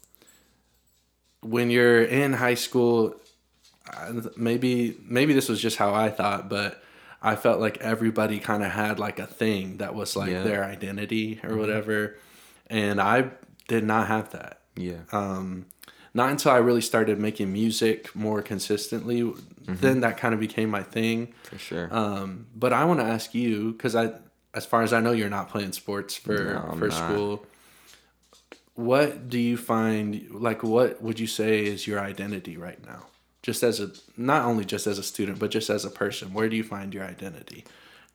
when 1.41 1.71
you're 1.71 2.03
in 2.03 2.35
high 2.35 2.55
school 2.55 3.15
maybe 4.37 4.97
maybe 5.03 5.33
this 5.33 5.49
was 5.49 5.61
just 5.61 5.77
how 5.77 5.95
I 5.95 6.09
thought, 6.11 6.49
but 6.49 6.83
I 7.27 7.35
felt 7.37 7.61
like 7.61 7.79
everybody 7.79 8.39
kind 8.39 8.63
of 8.63 8.71
had 8.71 8.99
like 8.99 9.19
a 9.19 9.27
thing 9.27 9.79
that 9.79 9.95
was 9.95 10.15
like 10.17 10.31
Yeah. 10.31 10.43
their 10.45 10.65
identity 10.65 11.41
or 11.43 11.57
whatever, 11.57 12.17
and 12.69 13.01
I 13.01 13.31
did 13.69 13.85
not 13.85 14.07
have 14.09 14.31
that. 14.31 14.61
Yeah. 14.77 15.01
Um, 15.13 15.67
not 16.15 16.31
until 16.31 16.53
I 16.53 16.59
really 16.59 16.81
started 16.81 17.19
making 17.19 17.53
music 17.53 18.15
more 18.15 18.41
consistently, 18.43 19.31
then 19.67 20.01
that 20.01 20.17
kind 20.19 20.33
of 20.35 20.41
became 20.41 20.71
my 20.71 20.83
thing. 20.83 21.35
For 21.43 21.59
sure. 21.59 21.89
Um, 21.95 22.47
but 22.55 22.73
I 22.73 22.85
want 22.85 23.01
to 23.01 23.07
ask 23.07 23.35
you 23.35 23.73
because 23.73 23.95
I, 23.97 24.13
as 24.55 24.65
far 24.65 24.83
as 24.83 24.93
I 24.93 25.01
know, 25.01 25.13
you're 25.13 25.29
not 25.29 25.49
playing 25.51 25.73
sports 25.73 26.15
for 26.17 26.33
No, 26.55 26.77
for 26.79 26.89
not. 26.89 26.95
school. 26.97 27.45
What 28.75 29.29
do 29.29 29.39
you 29.39 29.57
find 29.57 30.31
like? 30.31 30.63
What 30.63 31.03
would 31.03 31.19
you 31.19 31.27
say 31.27 31.65
is 31.65 31.87
your 31.87 31.99
identity 31.99 32.57
right 32.57 32.79
now? 32.87 33.07
Just 33.47 33.63
as 33.63 33.79
a 33.79 33.93
not 34.17 34.45
only 34.45 34.65
just 34.65 34.87
as 34.89 34.99
a 34.99 35.03
student, 35.05 35.39
but 35.39 35.53
just 35.53 35.71
as 35.71 35.85
a 35.85 35.91
person. 35.91 36.35
Where 36.35 36.49
do 36.49 36.57
you 36.57 36.65
find 36.65 36.93
your 36.93 37.05
identity? 37.05 37.65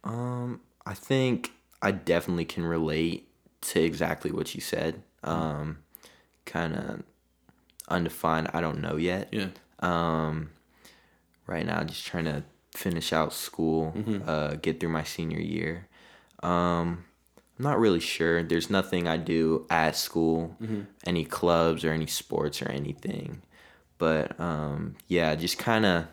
Um, 0.03 0.59
I 0.85 0.93
think 0.93 1.51
I 1.81 1.91
definitely 1.91 2.43
can 2.45 2.65
relate 2.65 3.29
to 3.61 3.81
exactly 3.81 4.29
what 4.31 4.53
you 4.55 4.59
said. 4.59 5.01
Um, 5.23 5.77
kind 6.45 6.75
of 6.75 7.03
undefined. 7.87 8.49
I 8.53 8.59
don't 8.59 8.81
know 8.81 8.97
yet. 8.97 9.29
Yeah. 9.31 9.47
Um, 9.79 10.49
right 11.47 11.65
now, 11.65 11.81
just 11.85 12.05
trying 12.05 12.25
to 12.25 12.43
finish 12.75 13.13
out 13.13 13.31
school, 13.33 13.93
Mm-hmm. 13.95 14.27
uh, 14.29 14.55
get 14.55 14.79
through 14.81 14.89
my 14.89 15.03
senior 15.03 15.39
year. 15.39 15.87
Um, 16.43 17.05
I'm 17.57 17.63
not 17.69 17.79
really 17.79 17.99
sure. 18.01 18.43
There's 18.43 18.69
nothing 18.69 19.07
I 19.07 19.15
do 19.17 19.65
at 19.69 19.95
school, 19.95 20.57
Mm-hmm. 20.61 20.81
any 21.05 21.23
clubs 21.23 21.85
or 21.85 21.93
any 21.93 22.07
sports 22.07 22.61
or 22.61 22.69
anything. 22.69 23.41
But 24.01 24.39
um, 24.39 24.95
yeah, 25.07 25.35
just 25.35 25.59
kind 25.59 25.85
of, 25.85 26.07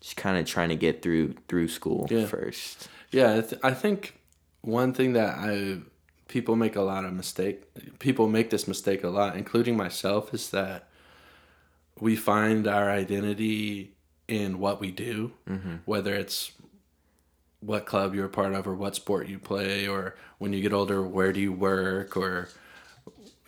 just 0.00 0.16
kind 0.16 0.38
of 0.38 0.46
trying 0.46 0.70
to 0.70 0.76
get 0.76 1.02
through 1.02 1.34
through 1.46 1.68
school 1.68 2.08
Yeah. 2.10 2.24
first. 2.24 2.88
Yeah, 3.10 3.36
I, 3.36 3.40
th- 3.42 3.60
I 3.62 3.74
think 3.74 4.18
one 4.62 4.94
thing 4.94 5.12
that 5.12 5.36
I 5.38 5.80
people 6.26 6.56
make 6.56 6.74
a 6.74 6.80
lot 6.80 7.04
of 7.04 7.12
mistake. 7.12 7.62
People 7.98 8.28
make 8.28 8.48
this 8.48 8.66
mistake 8.66 9.04
a 9.04 9.08
lot, 9.10 9.36
including 9.36 9.76
myself, 9.76 10.32
is 10.32 10.48
that 10.50 10.88
we 12.00 12.16
find 12.16 12.66
our 12.66 12.90
identity 12.90 13.92
in 14.26 14.58
what 14.58 14.80
we 14.80 14.90
do, 14.90 15.32
whether 15.84 16.14
it's 16.14 16.52
what 17.60 17.84
club 17.86 18.14
you're 18.14 18.26
a 18.26 18.30
part 18.30 18.54
of 18.54 18.66
or 18.66 18.74
what 18.74 18.94
sport 18.94 19.28
you 19.28 19.38
play 19.38 19.86
or 19.88 20.14
when 20.38 20.52
you 20.54 20.62
get 20.62 20.72
older 20.72 21.02
where 21.02 21.32
do 21.32 21.40
you 21.40 21.52
work 21.52 22.16
or 22.16 22.48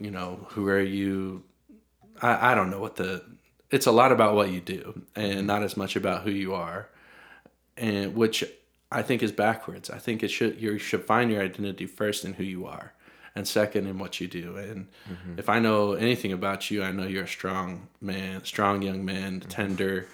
you 0.01 0.11
know 0.11 0.45
who 0.51 0.67
are 0.67 0.81
you 0.81 1.45
i, 2.21 2.51
I 2.51 2.55
don't 2.57 2.71
know 2.71 2.81
what 2.81 2.97
the 2.97 3.23
it's 3.71 3.87
a 3.87 3.93
lot 3.93 4.13
about 4.13 4.35
what 4.35 4.51
you 4.51 4.61
do 4.61 5.03
and 5.15 5.33
mm-hmm. 5.33 5.47
not 5.47 5.63
as 5.63 5.77
much 5.77 5.97
about 5.97 6.23
who 6.23 6.31
you 6.31 6.55
are 6.55 6.89
and 7.77 8.15
which 8.15 8.45
i 8.91 9.03
think 9.03 9.23
is 9.23 9.33
backwards. 9.33 9.91
I 9.91 9.99
think 9.99 10.23
it 10.23 10.29
should 10.29 10.61
you 10.61 10.79
should 10.79 11.05
find 11.05 11.31
your 11.31 11.43
identity 11.43 11.87
first 11.87 12.25
in 12.25 12.35
who 12.35 12.45
you 12.45 12.67
are 12.67 12.93
and 13.37 13.47
second 13.47 13.87
in 13.87 13.99
what 13.99 14.21
you 14.21 14.27
do. 14.27 14.57
And 14.57 14.89
mm-hmm. 15.09 15.39
if 15.39 15.49
i 15.49 15.59
know 15.59 15.93
anything 15.93 16.33
about 16.33 16.71
you 16.71 16.83
i 16.83 16.91
know 16.91 17.07
you're 17.07 17.25
a 17.25 17.29
strong 17.29 17.89
man 18.01 18.45
strong 18.45 18.83
young 18.83 19.05
man 19.05 19.41
mm-hmm. 19.41 19.49
tender 19.49 20.07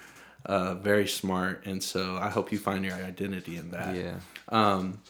uh, 0.45 0.75
very 0.75 1.07
smart. 1.07 1.65
And 1.65 1.83
so 1.83 2.17
i 2.17 2.29
hope 2.29 2.51
you 2.51 2.59
find 2.59 2.85
your 2.85 2.93
identity 2.93 3.57
in 3.57 3.71
that. 3.71 3.95
Yeah. 3.95 4.19
Um, 4.49 5.01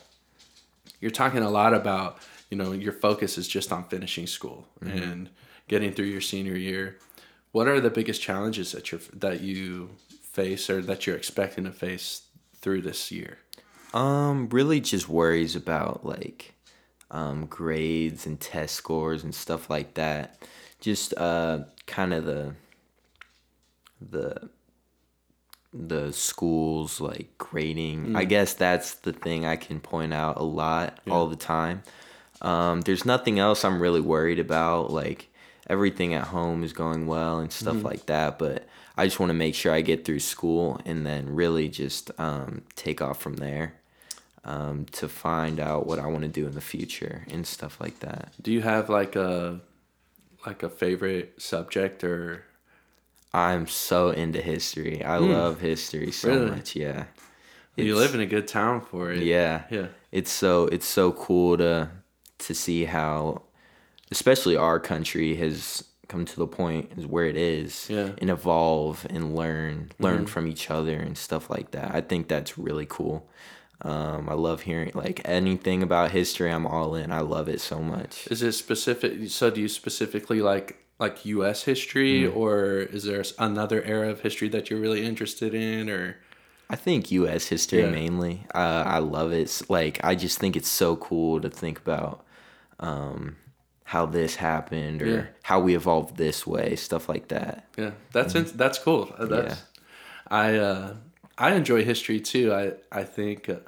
you're 1.00 1.12
talking 1.12 1.44
a 1.44 1.50
lot 1.50 1.74
about 1.74 2.20
you 2.50 2.58
know 2.58 2.72
your 2.72 2.94
focus 2.94 3.38
is 3.38 3.48
just 3.48 3.72
on 3.72 3.84
finishing 3.84 4.26
school 4.26 4.68
and 4.82 5.30
getting 5.68 5.92
through 5.92 6.06
your 6.06 6.22
senior 6.22 6.56
year 6.56 6.98
what 7.52 7.68
are 7.68 7.80
the 7.80 7.90
biggest 7.90 8.22
challenges 8.22 8.72
that 8.72 8.92
you're 8.92 9.02
that 9.14 9.42
you 9.42 9.90
face 10.22 10.70
or 10.70 10.82
that 10.82 11.06
you're 11.08 11.16
expecting 11.16 11.64
to 11.64 11.72
face 11.72 12.24
through 12.62 12.82
this 12.82 13.12
year 13.12 13.38
Um, 13.94 14.50
really 14.50 14.80
just 14.82 15.08
worries 15.10 15.56
about 15.56 16.06
like 16.06 16.54
um 17.10 17.46
grades 17.46 18.26
and 18.26 18.40
test 18.40 18.76
scores 18.76 19.24
and 19.24 19.34
stuff 19.34 19.70
like 19.70 19.94
that. 19.96 20.38
Just 20.82 21.14
uh 21.18 21.60
kind 21.88 22.14
of 22.14 22.26
the 22.26 22.54
the 24.02 24.50
the 25.74 26.12
schools 26.14 27.00
like 27.02 27.38
grading. 27.38 28.16
I 28.16 28.24
guess 28.26 28.54
that's 28.54 28.96
the 28.96 29.14
thing 29.14 29.46
I 29.46 29.56
can 29.58 29.80
point 29.80 30.14
out 30.14 30.38
a 30.38 30.44
lot 30.44 31.00
all 31.10 31.28
the 31.28 31.36
time. 31.36 31.84
Um, 32.42 32.82
there's 32.82 33.06
nothing 33.06 33.40
else 33.40 33.66
I'm 33.66 33.82
really 33.82 34.02
worried 34.02 34.40
about. 34.40 34.92
Like 34.92 35.30
everything 35.70 36.14
at 36.14 36.26
home 36.28 36.64
is 36.64 36.74
going 36.74 37.08
well 37.08 37.40
and 37.40 37.52
stuff 37.52 37.84
like 37.84 38.06
that. 38.08 38.40
But 38.40 38.68
I 38.98 39.06
just 39.06 39.20
want 39.20 39.30
to 39.30 39.34
make 39.36 39.54
sure 39.56 39.74
I 39.74 39.82
get 39.82 40.06
through 40.06 40.20
school 40.22 40.80
and 40.86 41.06
then 41.06 41.36
really 41.36 41.70
just 41.70 42.12
um, 42.20 42.64
take 42.76 43.02
off 43.02 43.22
from 43.22 43.36
there 43.36 43.74
um, 44.44 44.86
to 44.94 45.08
find 45.08 45.60
out 45.60 45.86
what 45.86 46.00
I 46.00 46.08
want 46.08 46.24
to 46.24 46.30
do 46.30 46.48
in 46.48 46.54
the 46.54 46.62
future 46.62 47.26
and 47.30 47.46
stuff 47.46 47.80
like 47.82 48.00
that. 48.00 48.32
do 48.42 48.52
you 48.52 48.62
have 48.62 48.90
like 48.90 49.16
a 49.16 49.60
like 50.46 50.64
a 50.64 50.70
favorite 50.70 51.42
subject 51.42 52.04
or 52.04 52.44
I'm 53.34 53.68
so 53.68 54.10
into 54.10 54.42
history. 54.42 55.04
I 55.04 55.18
love 55.18 55.60
history 55.60 56.12
so. 56.12 56.30
Really? 56.30 56.52
much. 56.52 56.76
Yeah. 56.76 57.06
you 57.76 57.84
It's- 57.86 57.98
live 57.98 58.16
in 58.16 58.22
a 58.22 58.26
good 58.26 58.48
town 58.48 58.82
for 58.82 59.12
it. 59.12 59.22
Yeah. 59.24 59.64
Yeah. 59.70 59.88
It's 60.12 60.32
so 60.32 60.68
it's 60.68 60.88
so 60.88 61.12
cool 61.12 61.58
to 61.58 61.90
to 62.40 62.54
see 62.54 62.86
how 62.86 63.42
especially 64.12 64.56
our 64.56 64.80
country 64.80 65.36
has 65.36 65.84
come 66.08 66.24
to 66.26 66.36
the 66.38 66.48
point 66.48 66.92
is 66.98 67.06
where 67.06 67.26
it 67.26 67.36
is 67.36 67.88
Yeah. 67.90 68.12
and 68.20 68.30
evolve 68.30 69.06
and 69.10 69.36
learn 69.36 69.92
learn 70.00 70.20
Mm-hmm. 70.20 70.26
from 70.26 70.48
each 70.48 70.72
other 70.72 70.94
and 70.96 71.18
stuff 71.18 71.50
like 71.50 71.72
that. 71.72 71.94
I 71.94 72.02
think 72.02 72.28
that's 72.30 72.58
really 72.58 72.86
cool. 72.88 73.30
Um, 73.82 74.28
I 74.30 74.34
love 74.34 74.62
hearing 74.62 74.92
like 74.96 75.22
anything 75.26 75.84
about 75.84 76.12
history. 76.12 76.50
I'm 76.52 76.66
all 76.66 76.96
in. 76.96 77.12
I 77.12 77.20
love 77.20 77.48
it 77.50 77.62
so 77.62 77.80
much. 77.82 78.28
Is 78.32 78.42
it 78.42 78.54
specific? 78.54 79.30
So 79.30 79.50
do 79.52 79.62
you 79.62 79.68
specifically 79.68 80.42
like 80.42 80.78
like 81.00 81.26
U.S. 81.26 81.64
history, 81.64 82.24
Mm-hmm. 82.24 82.38
or 82.38 82.80
is 82.80 83.04
there 83.04 83.24
another 83.38 83.84
era 83.84 84.10
of 84.10 84.22
history 84.22 84.50
that 84.50 84.70
you're 84.72 84.80
really 84.80 85.06
interested 85.06 85.54
in, 85.54 85.90
or 85.92 86.16
I 86.72 86.76
think 86.76 87.12
U.S. 87.12 87.46
history 87.48 87.82
Yeah. 87.82 87.92
mainly. 87.92 88.46
Uh, 88.56 88.84
I 88.88 88.98
love 89.00 89.32
it. 89.32 89.42
It's 89.42 89.70
like 89.70 90.00
I 90.04 90.16
just 90.16 90.40
think 90.40 90.56
it's 90.56 90.70
so 90.70 90.96
cool 90.96 91.40
to 91.42 91.50
think 91.52 91.78
about 91.78 92.26
um, 92.80 93.36
how 93.94 94.06
this 94.06 94.36
happened 94.36 95.02
or 95.02 95.08
Yeah. 95.08 95.24
how 95.44 95.60
we 95.62 95.74
evolved 95.76 96.18
this 96.18 96.46
way, 96.46 96.76
stuff 96.76 97.08
like 97.08 97.30
that. 97.30 97.66
yeah, 97.78 97.92
that's 98.12 98.36
in, 98.36 98.46
that's 98.58 98.78
cool. 98.80 99.04
Uh, 99.18 99.26
That's 99.26 99.56
Yeah. 99.60 99.64
I 100.30 100.56
uh, 100.58 100.94
I 101.38 101.54
enjoy 101.56 101.84
history 101.86 102.20
too. 102.20 102.54
I 102.54 102.64
I 102.92 103.04
think, 103.06 103.48
uh, 103.50 103.60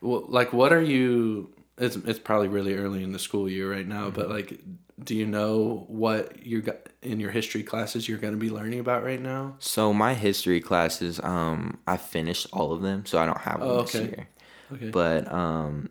well, 0.00 0.24
like, 0.28 0.52
what 0.52 0.72
are 0.72 0.82
you? 0.82 1.50
It's 1.78 1.96
it's 1.96 2.18
probably 2.18 2.48
really 2.48 2.74
early 2.74 3.02
in 3.04 3.12
the 3.12 3.18
school 3.18 3.48
year 3.48 3.70
right 3.70 3.86
now, 3.86 4.10
but 4.10 4.28
like, 4.28 4.58
do 5.04 5.14
you 5.14 5.24
know 5.26 5.84
what 5.88 6.44
you 6.44 6.62
got 6.62 6.76
in 7.02 7.20
your 7.20 7.30
history 7.30 7.62
classes 7.62 8.08
you're 8.08 8.18
going 8.18 8.34
to 8.34 8.44
be 8.46 8.50
learning 8.50 8.80
about 8.80 9.04
right 9.04 9.22
now? 9.22 9.54
So 9.60 9.92
my 9.94 10.14
history 10.14 10.60
classes, 10.60 11.20
um, 11.22 11.78
I 11.86 11.96
finished 11.96 12.48
all 12.52 12.72
of 12.72 12.82
them, 12.82 13.06
so 13.06 13.18
I 13.22 13.24
don't 13.26 13.40
have 13.42 13.60
them 13.60 13.68
Oh, 13.70 13.82
this 13.82 13.94
okay. 13.94 14.04
year. 14.08 14.28
Okay. 14.72 14.90
But 14.90 15.30
um, 15.32 15.90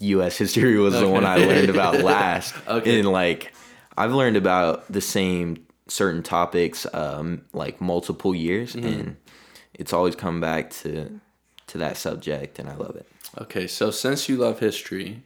U.S. 0.00 0.36
history 0.36 0.76
was 0.86 0.94
the 0.94 1.08
one 1.08 1.24
I 1.24 1.36
learned 1.36 1.70
about 1.70 2.00
last. 2.00 2.54
Okay. 2.68 2.98
And 3.00 3.08
like, 3.10 3.52
I've 3.96 4.12
learned 4.12 4.36
about 4.36 4.90
the 4.92 5.00
same 5.00 5.66
certain 5.88 6.22
topics, 6.22 6.86
um, 6.94 7.42
like 7.52 7.80
multiple 7.80 8.34
years, 8.34 8.74
Mm-hmm. 8.74 8.86
and 8.88 9.16
it's 9.74 9.92
always 9.92 10.14
come 10.16 10.40
back 10.40 10.70
to 10.82 11.20
to 11.68 11.78
that 11.78 11.96
subject, 11.96 12.58
and 12.58 12.68
I 12.68 12.74
love 12.74 12.94
it. 12.96 13.06
Okay, 13.40 13.66
so 13.66 13.90
since 13.90 14.28
you 14.28 14.36
love 14.36 14.60
history, 14.60 15.22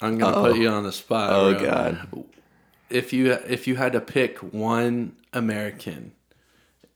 I'm 0.00 0.18
gonna 0.18 0.34
put 0.36 0.52
Uh-oh. 0.52 0.54
you 0.54 0.68
on 0.68 0.82
the 0.84 0.92
spot. 0.92 1.30
Oh 1.32 1.52
bro. 1.54 1.64
God. 1.64 2.24
If 2.90 3.12
you 3.12 3.32
if 3.32 3.66
you 3.66 3.76
had 3.76 3.92
to 3.92 4.00
pick 4.00 4.38
one 4.38 5.16
American, 5.32 6.12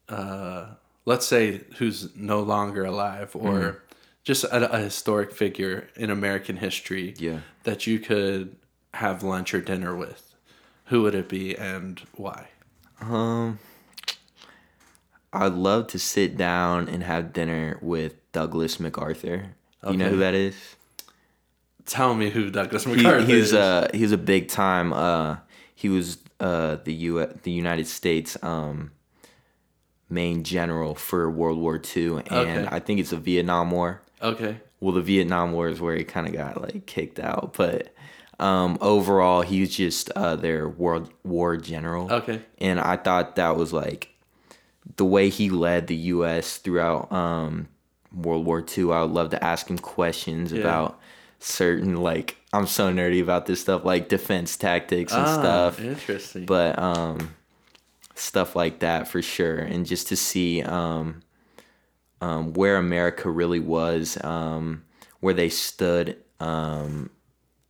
uh, 0.09 0.67
let's 1.05 1.27
say 1.27 1.63
who's 1.79 2.15
no 2.17 2.41
longer 2.41 2.85
alive, 2.85 3.31
or 3.35 3.53
Mm-hmm. 3.53 3.79
Just 4.27 4.43
a, 4.45 4.73
a 4.75 4.79
historic 4.79 5.33
figure 5.33 5.89
in 5.97 6.11
American 6.11 6.57
history, 6.59 7.15
Yeah. 7.17 7.41
that 7.62 7.87
you 7.87 7.99
could 8.01 8.57
have 8.95 9.23
lunch 9.23 9.55
or 9.55 9.61
dinner 9.62 9.95
with, 9.95 10.35
who 10.87 11.03
would 11.03 11.15
it 11.15 11.29
be 11.29 11.57
and 11.57 12.01
why? 12.17 12.49
Um, 13.01 13.59
I'd 15.33 15.53
love 15.53 15.87
to 15.89 15.99
sit 15.99 16.37
down 16.37 16.89
and 16.89 17.03
have 17.05 17.33
dinner 17.33 17.79
with 17.81 18.15
Douglas 18.33 18.81
MacArthur. 18.81 19.55
You 19.89 19.97
know 19.97 20.09
who 20.09 20.17
that 20.19 20.35
is? 20.35 20.57
Tell 21.85 22.15
me 22.17 22.31
who 22.31 22.51
Douglas 22.51 22.83
He, 22.85 22.97
MacArthur 22.97 23.25
he's 23.27 23.45
is. 23.49 23.55
uh 23.55 23.89
he's 23.95 24.11
a 24.11 24.19
big 24.19 24.49
time. 24.49 24.93
Uh, 24.93 25.37
he 25.77 25.89
was 25.89 26.19
uh 26.41 26.79
the 26.83 26.93
U 26.93 27.25
the 27.45 27.53
United 27.53 27.87
States 27.87 28.37
um 28.43 28.91
main 30.11 30.43
general 30.43 30.95
for 30.97 31.31
World 31.31 31.59
War 31.61 31.81
II, 31.97 32.07
and 32.17 32.25
Okay. 32.33 32.69
I 32.69 32.81
think 32.81 32.99
it's 32.99 33.11
the 33.11 33.17
Vietnam 33.19 33.71
War. 33.71 34.03
Okay. 34.27 34.61
Well, 34.81 34.93
the 34.95 35.01
Vietnam 35.03 35.53
War 35.53 35.69
is 35.69 35.81
where 35.81 35.97
he 35.97 36.05
kind 36.05 36.27
of 36.27 36.33
got 36.35 36.61
like 36.61 36.87
kicked 36.87 37.19
out, 37.19 37.55
but 37.57 37.93
um 38.39 38.77
overall 38.83 39.41
he 39.41 39.61
was 39.61 39.75
just 39.75 40.11
uh 40.11 40.37
their 40.37 40.69
World 40.69 41.11
War 41.25 41.57
general. 41.57 42.12
Okay. 42.12 42.43
and 42.59 42.79
I 42.79 42.97
thought 42.97 43.37
that 43.37 43.57
was 43.57 43.73
like 43.73 44.11
the 44.97 45.05
way 45.07 45.29
he 45.31 45.49
led 45.51 45.87
the 45.89 45.97
U.S. 46.15 46.59
throughout 46.59 47.11
um, 47.11 47.69
World 48.15 48.47
War 48.47 48.65
II. 48.77 48.93
I 48.93 49.03
would 49.03 49.11
love 49.11 49.31
to 49.31 49.43
ask 49.43 49.69
him 49.69 49.79
questions 49.79 50.53
Yeah. 50.53 50.61
about 50.61 51.01
certain 51.41 51.97
like 51.97 52.37
I'm 52.53 52.67
so 52.67 52.91
nerdy 52.93 53.21
about 53.21 53.47
this 53.47 53.61
stuff 53.61 53.85
like 53.85 54.09
defense 54.09 54.57
tactics 54.57 55.12
and 55.12 55.27
Ah, 55.27 55.41
stuff, 55.41 55.81
Interesting. 55.81 56.47
but 56.47 56.79
um, 56.79 57.35
stuff 58.15 58.55
like 58.57 58.79
that 58.81 59.09
for 59.09 59.21
sure, 59.23 59.57
and 59.59 59.85
just 59.87 60.09
to 60.09 60.17
see 60.17 60.62
um, 60.62 61.23
um, 62.21 62.53
where 62.55 62.77
America 62.77 63.31
really 63.31 63.61
was, 63.61 64.17
um, 64.25 64.85
where 65.21 65.35
they 65.35 65.49
stood, 65.49 66.17
um, 66.41 67.11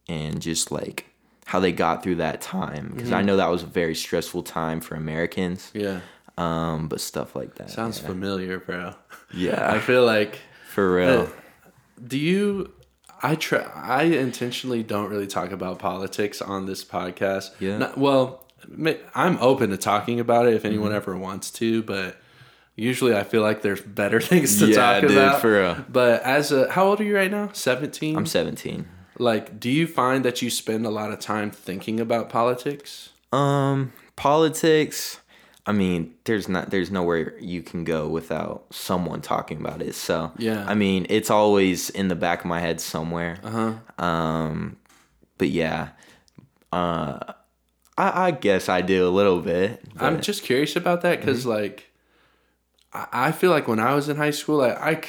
and 0.09 0.41
just 0.41 0.71
like 0.71 1.07
how 1.47 1.61
they 1.61 1.73
got 1.73 2.03
through 2.03 2.17
that 2.17 2.41
time 2.41 2.91
because 2.95 3.09
Mm-hmm. 3.11 3.19
I 3.19 3.23
know 3.23 3.37
that 3.37 3.49
was 3.51 3.63
a 3.63 3.67
very 3.67 3.95
stressful 3.95 4.43
time 4.43 4.81
for 4.81 4.97
Americans 4.97 5.71
yeah. 5.75 6.01
um, 6.37 6.89
but 6.89 7.01
stuff 7.01 7.37
like 7.37 7.55
that. 7.57 7.71
Sounds 7.71 8.01
yeah. 8.01 8.07
familiar, 8.09 8.59
bro. 8.59 8.95
Yeah, 9.33 9.71
I 9.75 9.79
feel 9.79 10.05
like 10.05 10.39
for 10.71 10.95
real. 10.97 11.21
Uh, 11.23 11.27
do 12.05 12.19
you 12.19 12.73
I 13.23 13.35
try 13.37 13.59
I 13.75 14.03
intentionally 14.05 14.83
don't 14.83 15.09
really 15.09 15.27
talk 15.29 15.51
about 15.53 15.79
politics 15.79 16.43
on 16.43 16.67
this 16.67 16.85
podcast. 16.85 17.51
Yeah. 17.61 17.79
Not- 17.79 17.97
well, 17.99 18.45
I'm 19.15 19.39
open 19.41 19.71
to 19.71 19.77
talking 19.77 20.19
about 20.21 20.47
it 20.47 20.55
if 20.55 20.65
anyone 20.65 20.89
Mm-hmm. 20.89 20.97
ever 20.97 21.17
wants 21.17 21.51
to, 21.53 21.83
but 21.85 22.21
usually 22.77 23.17
I 23.17 23.25
feel 23.25 23.43
like 23.43 23.63
there's 23.63 23.81
better 23.81 24.21
things 24.31 24.59
to 24.59 24.67
Yeah, 24.69 24.77
talk 24.77 25.01
dude, 25.03 25.11
about. 25.13 25.41
for 25.41 25.53
real. 25.61 25.85
But 25.89 26.23
as 26.23 26.53
a 26.53 26.71
how 26.71 26.87
old 26.87 27.01
are 27.01 27.05
you 27.05 27.17
right 27.17 27.31
now? 27.31 27.51
17? 27.53 28.17
I'm 28.17 28.27
17. 28.27 28.87
like 29.19 29.59
do 29.59 29.71
you 29.71 29.87
find 29.87 30.25
that 30.25 30.43
you 30.43 30.51
spend 30.51 30.85
a 30.87 30.91
lot 30.91 31.11
of 31.13 31.19
time 31.19 31.51
thinking 31.51 31.99
about 32.01 32.29
politics? 32.29 33.11
Um, 33.33 33.93
politics. 34.15 35.21
I 35.69 35.73
mean, 35.73 36.15
there's 36.25 36.49
not 36.49 36.71
there's 36.71 36.91
nowhere 36.93 37.37
you 37.41 37.61
can 37.63 37.83
go 37.85 38.07
without 38.09 38.67
someone 38.71 39.21
talking 39.21 39.59
about 39.59 39.83
it. 39.83 39.95
So 39.97 40.31
Yeah. 40.39 40.65
I 40.69 40.75
mean, 40.75 41.07
it's 41.09 41.31
always 41.31 41.91
in 41.91 42.07
the 42.09 42.15
back 42.15 42.41
of 42.41 42.47
my 42.47 42.61
head 42.61 42.81
somewhere. 42.81 43.39
Uh-huh. 43.43 43.73
Um, 44.05 44.77
but 45.39 45.49
yeah, 45.49 45.89
uh, 46.73 47.19
I, 47.99 48.27
I 48.27 48.31
guess 48.31 48.69
I 48.69 48.81
do 48.83 49.09
a 49.09 49.11
little 49.11 49.41
bit. 49.41 49.83
I'm 49.99 50.21
just 50.21 50.43
curious 50.43 50.77
about 50.77 51.01
that 51.03 51.19
because, 51.21 51.41
Mm-hmm. 51.41 51.49
like, 51.51 51.91
I, 52.97 53.07
I 53.29 53.33
feel 53.33 53.51
like 53.51 53.69
when 53.69 53.81
I 53.81 53.95
was 53.95 54.09
in 54.09 54.17
high 54.17 54.31
school, 54.33 54.61
I, 54.63 55.01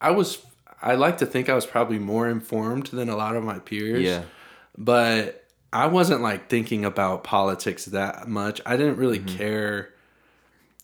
I 0.00 0.10
was, 0.12 0.38
I 0.80 0.94
like 0.94 1.18
to 1.18 1.26
think 1.26 1.48
I 1.48 1.54
was 1.54 1.66
probably 1.66 1.98
more 1.98 2.28
informed 2.28 2.86
than 2.88 3.08
a 3.08 3.16
lot 3.16 3.36
of 3.36 3.42
my 3.44 3.58
peers. 3.58 4.02
yeah, 4.02 4.22
But 4.78 5.44
I 5.72 5.86
wasn't 5.86 6.20
like 6.20 6.48
thinking 6.48 6.84
about 6.84 7.24
politics 7.24 7.86
that 7.86 8.28
much. 8.28 8.60
I 8.64 8.76
didn't 8.76 8.96
really 8.98 9.18
care. 9.18 9.90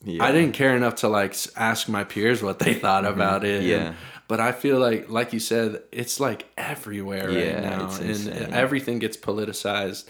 yeah. 0.04 0.24
I 0.24 0.32
didn't 0.32 0.52
care 0.54 0.74
enough 0.76 0.96
to 0.96 1.08
like 1.08 1.36
ask 1.56 1.88
my 1.88 2.04
peers 2.04 2.42
what 2.42 2.58
they 2.58 2.74
thought 2.74 3.04
about 3.04 3.44
it. 3.44 3.60
Mm-hmm. 3.62 3.70
Yeah. 3.70 3.86
And- 3.88 3.96
but 4.28 4.38
I 4.38 4.52
feel 4.52 4.78
like, 4.78 5.10
like 5.10 5.32
you 5.32 5.40
said, 5.40 5.82
it's 5.90 6.20
like 6.20 6.46
everywhere 6.56 7.26
right 7.26 7.36
Yeah, 7.36 7.60
now, 7.68 7.86
it's 7.86 7.98
and 7.98 8.10
insane. 8.10 8.54
everything 8.54 9.00
gets 9.00 9.16
politicized, 9.16 10.06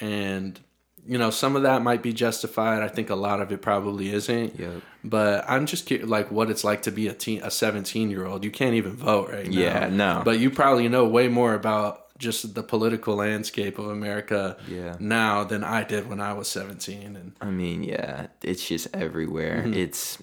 and 0.00 0.60
you 1.04 1.18
know 1.18 1.30
some 1.30 1.56
of 1.56 1.62
that 1.64 1.82
might 1.82 2.00
be 2.00 2.12
justified. 2.12 2.82
I 2.82 2.86
think 2.88 3.10
a 3.10 3.16
lot 3.16 3.40
of 3.40 3.50
it 3.50 3.62
probably 3.62 4.12
isn't. 4.12 4.56
Yep. 4.58 4.82
But 5.08 5.44
I'm 5.48 5.66
just 5.66 5.88
cu- 5.88 6.04
like 6.04 6.30
what 6.32 6.50
it's 6.50 6.64
like 6.64 6.82
to 6.82 6.90
be 6.90 7.06
a 7.06 7.12
teen, 7.14 7.40
a 7.44 7.50
17 7.50 8.10
year 8.10 8.26
old. 8.26 8.44
You 8.44 8.50
can't 8.50 8.74
even 8.74 8.92
vote 8.96 9.30
right 9.30 9.46
now. 9.46 9.58
Yeah, 9.60 9.88
no. 9.88 10.22
But 10.24 10.40
you 10.40 10.50
probably 10.50 10.88
know 10.88 11.06
way 11.06 11.28
more 11.28 11.54
about 11.54 12.02
just 12.18 12.54
the 12.54 12.62
political 12.62 13.14
landscape 13.16 13.78
of 13.78 13.86
America 13.88 14.56
Yeah. 14.68 14.96
now 14.98 15.44
than 15.44 15.62
I 15.62 15.84
did 15.84 16.08
when 16.08 16.20
I 16.20 16.32
was 16.32 16.48
17. 16.48 17.14
And 17.14 17.32
I 17.40 17.50
mean, 17.50 17.82
yeah, 17.84 18.26
it's 18.42 18.66
just 18.66 18.88
everywhere. 18.94 19.58
Mm-hmm. 19.62 19.74
It's 19.74 20.22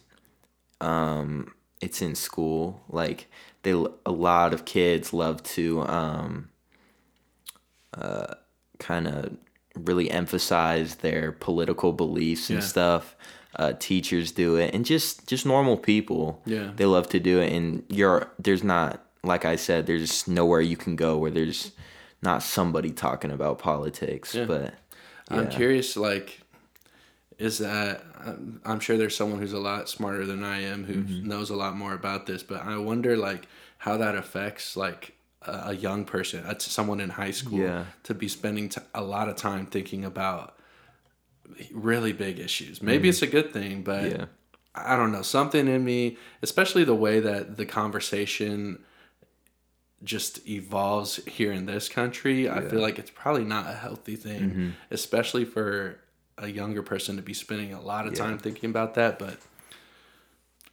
um 0.81 1.53
it's 1.81 2.01
in 2.01 2.15
school. 2.15 2.83
Like 2.89 3.27
they 3.61 3.71
a 4.05 4.11
lot 4.11 4.53
of 4.53 4.65
kids 4.65 5.13
love 5.13 5.41
to 5.55 5.81
um 5.87 6.49
uh 7.97 8.33
kind 8.79 9.07
of 9.07 9.37
really 9.75 10.09
emphasize 10.11 10.95
their 10.95 11.31
political 11.31 11.93
beliefs 11.93 12.49
and 12.49 12.59
Yeah. 12.59 12.65
stuff. 12.65 13.15
Uh, 13.55 13.73
teachers 13.77 14.31
do 14.31 14.55
it, 14.55 14.73
and 14.73 14.83
just 14.85 15.27
just 15.27 15.45
normal 15.45 15.77
people. 15.77 16.41
Yeah. 16.45 16.71
they 16.75 16.85
love 16.85 17.07
to 17.09 17.19
do 17.19 17.39
it. 17.39 17.51
And 17.53 17.83
you're 17.87 18.27
there's 18.39 18.63
not 18.63 19.03
like 19.23 19.45
I 19.45 19.55
said, 19.57 19.85
there's 19.85 20.27
nowhere 20.27 20.59
you 20.61 20.75
can 20.75 20.95
go 20.95 21.17
where 21.17 21.31
there's 21.31 21.71
not 22.21 22.41
somebody 22.43 22.91
talking 22.91 23.31
about 23.31 23.59
politics. 23.59 24.33
Yeah. 24.33 24.45
But 24.45 24.73
I'm 25.29 25.49
curious, 25.49 25.95
like, 25.95 26.41
is 27.37 27.59
that 27.59 28.03
I'm, 28.65 28.79
sure 28.79 28.97
there's 28.97 29.15
someone 29.15 29.39
who's 29.39 29.53
a 29.53 29.59
lot 29.59 29.87
smarter 29.89 30.25
than 30.25 30.43
I 30.43 30.61
am 30.63 30.83
who 30.85 31.03
Mm-hmm. 31.03 31.27
knows 31.27 31.49
a 31.49 31.55
lot 31.55 31.75
more 31.77 31.93
about 31.93 32.25
this, 32.25 32.43
but 32.43 32.63
I 32.65 32.77
wonder 32.77 33.15
like 33.17 33.47
how 33.77 33.97
that 33.97 34.15
affects 34.15 34.75
like 34.77 35.13
a, 35.41 35.73
young 35.75 36.05
person, 36.05 36.43
someone 36.59 36.99
in 37.01 37.09
high 37.09 37.31
school, 37.31 37.59
Yeah. 37.59 37.85
to 38.03 38.13
be 38.13 38.27
spending 38.27 38.69
t- 38.69 38.81
a 38.95 39.01
lot 39.03 39.27
of 39.29 39.35
time 39.35 39.65
thinking 39.65 40.05
about 40.05 40.57
really 41.71 42.13
big 42.13 42.39
issues. 42.39 42.81
Maybe 42.81 43.09
it's 43.09 43.21
a 43.21 43.27
good 43.27 43.51
thing, 43.53 43.83
but 43.83 44.03
Mm-hmm. 44.03 44.19
Yeah. 44.21 44.25
I 44.75 44.97
don't 44.97 45.11
know. 45.11 45.21
Something 45.21 45.67
in 45.67 45.85
me, 45.85 46.17
especially 46.41 46.83
the 46.83 46.95
way 46.95 47.19
that 47.19 47.57
the 47.57 47.65
conversation 47.65 48.79
just 50.03 50.47
evolves 50.49 51.17
here 51.27 51.51
in 51.51 51.65
this 51.67 51.87
country, 51.87 52.49
I 52.49 52.61
feel 52.61 52.81
like 52.81 52.97
it's 52.97 53.11
probably 53.11 53.43
not 53.45 53.67
a 53.69 53.73
healthy 53.73 54.15
thing, 54.15 54.41
Mm-hmm. 54.49 54.69
especially 54.91 55.45
for 55.45 55.99
a 56.39 56.47
younger 56.47 56.81
person 56.81 57.15
to 57.17 57.21
be 57.21 57.33
spending 57.35 57.71
a 57.73 57.81
lot 57.81 58.07
of 58.07 58.15
time 58.15 58.39
thinking 58.39 58.69
about 58.71 58.95
that. 58.95 59.19
But 59.19 59.37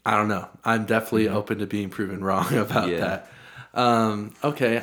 I 0.07 0.17
don't 0.17 0.29
know. 0.29 0.49
I'm 0.65 0.87
definitely 0.87 1.29
open 1.29 1.59
to 1.59 1.67
being 1.67 1.91
proven 1.91 2.25
wrong 2.29 2.55
about 2.55 2.85
Mm-hmm. 2.89 2.93
Yeah. 2.93 3.01
that. 3.01 3.31
Um, 3.75 4.33
okay, 4.43 4.83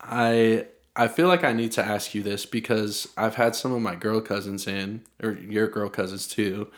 I 0.00 0.66
I 0.94 1.08
feel 1.08 1.28
like 1.28 1.42
I 1.42 1.52
need 1.52 1.72
to 1.72 1.84
ask 1.84 2.14
you 2.14 2.22
this 2.22 2.44
because 2.44 3.08
I've 3.16 3.36
had 3.36 3.56
some 3.56 3.72
of 3.72 3.80
my 3.80 3.94
girl 3.94 4.20
cousins 4.20 4.66
in, 4.66 5.02
or 5.22 5.32
your 5.32 5.68
girl 5.68 5.88
cousins 5.88 6.26
too, 6.28 6.70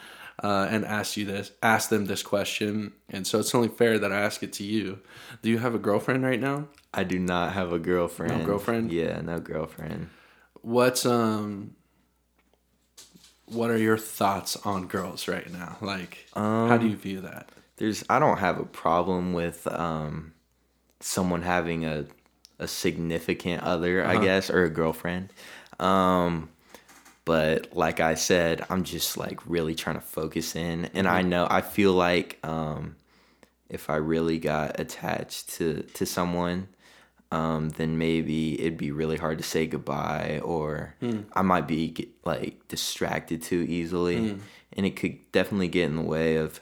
uh, 0.42 0.68
and 0.70 0.84
asked 0.84 1.16
you 1.16 1.24
this, 1.24 1.50
asked 1.62 1.90
them 1.90 2.06
this 2.06 2.22
question, 2.22 2.92
and 3.08 3.26
so 3.26 3.40
it's 3.40 3.54
only 3.54 3.68
fair 3.68 3.98
that 3.98 4.12
I 4.12 4.20
ask 4.20 4.42
it 4.42 4.52
to 4.54 4.64
you. 4.64 5.00
Do 5.42 5.50
you 5.50 5.58
have 5.58 5.74
a 5.74 5.78
girlfriend 5.78 6.24
right 6.24 6.40
now? 6.40 6.68
I 6.92 7.02
do 7.04 7.18
not 7.18 7.54
have 7.54 7.72
a 7.72 7.78
girlfriend. 7.78 8.38
No 8.38 8.46
girlfriend? 8.46 8.92
Yeah, 8.92 9.20
no 9.20 9.40
girlfriend. 9.40 10.10
What's 10.62 11.04
um, 11.04 11.74
what 13.46 13.70
are 13.70 13.78
your 13.78 13.98
thoughts 13.98 14.56
on 14.64 14.86
girls 14.86 15.28
right 15.28 15.50
now? 15.52 15.76
Like, 15.80 16.26
how 16.34 16.76
do 16.78 16.88
you 16.88 16.96
view 16.96 17.20
that? 17.22 17.48
There's 17.76 18.04
I 18.08 18.18
don't 18.20 18.38
have 18.38 18.58
a 18.58 18.64
problem 18.64 19.32
with 19.32 19.66
um 19.66 20.34
someone 21.00 21.42
having 21.42 21.84
a 21.84 22.06
a 22.64 22.68
significant 22.68 23.62
other, 23.62 24.04
I 24.04 24.16
guess, 24.24 24.50
or 24.50 24.64
a 24.64 24.70
girlfriend. 24.70 25.32
Um 25.78 26.48
but 27.24 27.74
like 27.74 28.00
I 28.00 28.14
said, 28.14 28.66
I'm 28.68 28.84
just 28.84 29.16
like 29.16 29.38
really 29.46 29.74
trying 29.74 29.96
to 29.96 30.02
focus 30.02 30.54
in. 30.56 30.90
And 30.94 31.06
I 31.08 31.22
know 31.22 31.46
I 31.48 31.60
feel 31.62 31.92
like 31.92 32.38
um 32.42 32.96
if 33.68 33.88
I 33.88 33.96
really 33.96 34.38
got 34.38 34.78
attached 34.80 35.54
to 35.56 35.82
to 35.94 36.04
someone 36.06 36.68
um, 37.32 37.70
then 37.70 37.98
maybe 37.98 38.60
it'd 38.60 38.78
be 38.78 38.92
really 38.92 39.16
hard 39.16 39.38
to 39.38 39.44
say 39.44 39.66
goodbye, 39.66 40.40
or 40.44 40.94
I 41.32 41.42
might 41.42 41.66
be 41.66 41.80
like 42.24 42.68
distracted 42.68 43.42
too 43.42 43.66
easily, 43.68 44.38
and 44.76 44.86
it 44.86 44.94
could 44.94 45.16
definitely 45.32 45.66
get 45.68 45.86
in 45.86 45.96
the 45.96 46.02
way 46.02 46.36
of, 46.36 46.60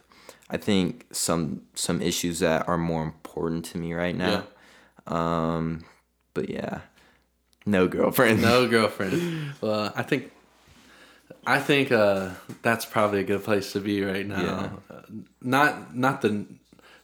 I 0.49 0.57
think 0.57 1.07
some 1.13 1.63
some 1.75 2.01
issues 2.01 2.39
that 2.39 2.69
are 2.69 2.79
more 2.79 3.03
important 3.03 3.67
to 3.67 3.79
me 3.79 3.93
right 3.93 4.17
now. 4.17 4.45
Um, 5.07 5.85
but 6.35 6.49
yeah, 6.49 6.81
no 7.67 7.89
girlfriend. 7.89 8.43
No 8.43 8.69
girlfriend. 8.77 9.53
well, 9.61 9.93
I 9.95 10.03
think 10.03 10.31
I 11.47 11.59
think 11.59 11.91
uh, 11.93 12.31
that's 12.63 12.85
probably 12.85 13.21
a 13.21 13.25
good 13.25 13.43
place 13.45 13.73
to 13.73 13.81
be 13.81 14.03
right 14.05 14.27
now. 14.27 14.43
Yeah. 14.43 14.71
Uh, 14.97 15.01
not 15.41 15.95
not 15.97 16.23
the 16.23 16.47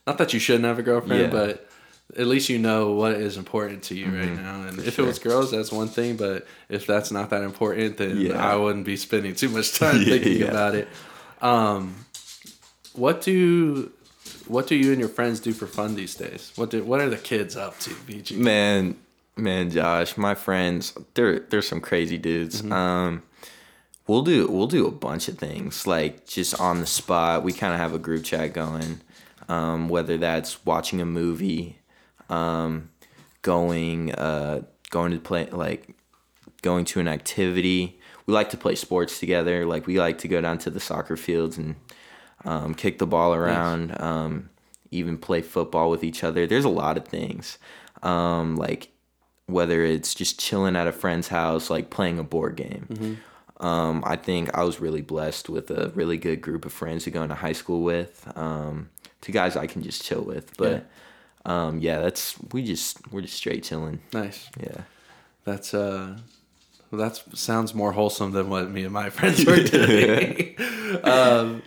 not 0.06 0.18
that 0.18 0.32
you 0.32 0.40
shouldn't 0.40 0.64
have 0.64 0.78
a 0.78 0.82
girlfriend, 0.82 1.22
Yeah. 1.22 1.30
but 1.30 1.68
at 2.16 2.26
least 2.26 2.48
you 2.48 2.58
know 2.58 2.92
what 2.92 3.12
is 3.12 3.36
important 3.36 3.82
to 3.84 3.94
you 3.94 4.06
right 4.06 4.32
now. 4.32 4.62
And 4.62 4.78
if 4.78 4.94
sure. 4.94 5.04
it 5.04 5.08
was 5.08 5.18
girls, 5.18 5.50
that's 5.50 5.70
one 5.70 5.88
thing. 5.88 6.16
But 6.16 6.46
if 6.70 6.86
that's 6.86 7.10
not 7.10 7.28
that 7.30 7.42
important, 7.42 7.98
then 7.98 8.18
Yeah. 8.20 8.36
I 8.52 8.56
wouldn't 8.56 8.86
be 8.86 8.96
spending 8.96 9.34
too 9.34 9.50
much 9.50 9.78
time 9.78 9.96
Yeah, 10.00 10.04
thinking 10.04 10.38
yeah. 10.38 10.46
about 10.46 10.74
it. 10.74 10.88
Um, 11.42 12.06
what 12.94 13.20
do 13.22 13.92
what 14.46 14.66
do 14.66 14.74
you 14.76 14.90
and 14.92 15.00
your 15.00 15.08
friends 15.10 15.40
do 15.40 15.52
for 15.52 15.66
fun 15.66 15.94
these 15.94 16.14
days? 16.14 16.52
What 16.56 16.70
do 16.70 16.82
what 16.82 17.00
are 17.00 17.10
the 17.10 17.18
kids 17.18 17.56
up 17.56 17.78
to, 17.80 17.90
BG? 17.90 18.36
Man, 18.38 18.96
man, 19.38 19.70
Josh, 19.70 20.16
my 20.16 20.34
friends, 20.34 20.94
they're 21.14 21.40
they're 21.40 21.62
some 21.62 21.80
crazy 21.80 22.18
dudes. 22.18 22.62
Um, 22.70 23.22
we'll 24.06 24.22
do 24.22 24.48
we'll 24.48 24.66
do 24.66 24.86
a 24.86 24.90
bunch 24.90 25.28
of 25.28 25.38
things 25.38 25.86
like 25.86 26.26
just 26.26 26.60
on 26.60 26.80
the 26.80 26.86
spot. 26.86 27.44
We 27.44 27.52
kind 27.52 27.72
of 27.72 27.80
have 27.80 27.94
a 27.94 27.98
group 27.98 28.24
chat 28.24 28.52
going. 28.52 29.00
Um, 29.48 29.88
whether 29.88 30.18
that's 30.18 30.64
watching 30.66 31.00
a 31.00 31.06
movie, 31.06 31.78
um, 32.28 32.90
going 33.42 34.12
uh, 34.14 34.62
going 34.90 35.12
to 35.12 35.18
play 35.18 35.46
like 35.46 35.94
going 36.62 36.84
to 36.86 37.00
an 37.00 37.08
activity. 37.08 37.98
We 38.26 38.34
like 38.34 38.50
to 38.50 38.58
play 38.58 38.74
sports 38.74 39.18
together. 39.18 39.64
Like 39.64 39.86
we 39.86 39.98
like 39.98 40.18
to 40.18 40.28
go 40.28 40.40
down 40.40 40.58
to 40.58 40.70
the 40.70 40.80
soccer 40.80 41.16
fields 41.16 41.56
and 41.56 41.76
um, 42.44 42.74
kick 42.74 42.98
the 42.98 43.06
ball 43.06 43.34
around. 43.34 43.98
Um, 44.00 44.50
even 44.90 45.18
play 45.18 45.42
football 45.42 45.90
with 45.90 46.02
each 46.04 46.24
other. 46.24 46.46
There's 46.46 46.64
a 46.64 46.70
lot 46.70 46.96
of 46.96 47.06
things. 47.06 47.58
Um, 48.02 48.56
like 48.56 48.90
whether 49.48 49.82
it's 49.82 50.14
just 50.14 50.38
chilling 50.38 50.76
at 50.76 50.86
a 50.86 50.92
friend's 50.92 51.28
house, 51.28 51.70
like 51.70 51.90
playing 51.90 52.18
a 52.18 52.22
board 52.22 52.54
game. 52.56 53.18
Um, 53.60 54.04
I 54.06 54.14
think 54.16 54.56
I 54.56 54.62
was 54.62 54.78
really 54.78 55.02
blessed 55.02 55.48
with 55.48 55.70
a 55.70 55.88
really 55.94 56.16
good 56.16 56.40
group 56.40 56.64
of 56.64 56.72
friends 56.72 57.04
to 57.04 57.10
go 57.10 57.22
into 57.22 57.34
high 57.34 57.54
school 57.54 57.82
with. 57.82 58.30
Um, 58.36 58.90
two 59.20 59.32
guys 59.32 59.56
I 59.56 59.66
can 59.66 59.82
just 59.82 60.04
chill 60.04 60.22
with, 60.22 60.56
but 60.56 60.86
um, 61.44 61.78
yeah, 61.80 62.00
that's 62.00 62.36
we 62.52 62.62
just 62.62 63.10
we're 63.10 63.22
just 63.22 63.34
straight 63.34 63.64
chilling. 63.64 64.00
Nice. 64.12 64.48
Yeah. 64.60 64.82
That's 65.44 65.72
uh 65.72 66.18
that 66.92 67.16
sounds 67.34 67.74
more 67.74 67.92
wholesome 67.92 68.32
than 68.32 68.48
what 68.48 68.70
me 68.70 68.84
and 68.84 68.92
my 68.92 69.10
friends 69.10 69.44
were 69.44 69.62
doing. 69.62 70.56
um, 71.04 71.62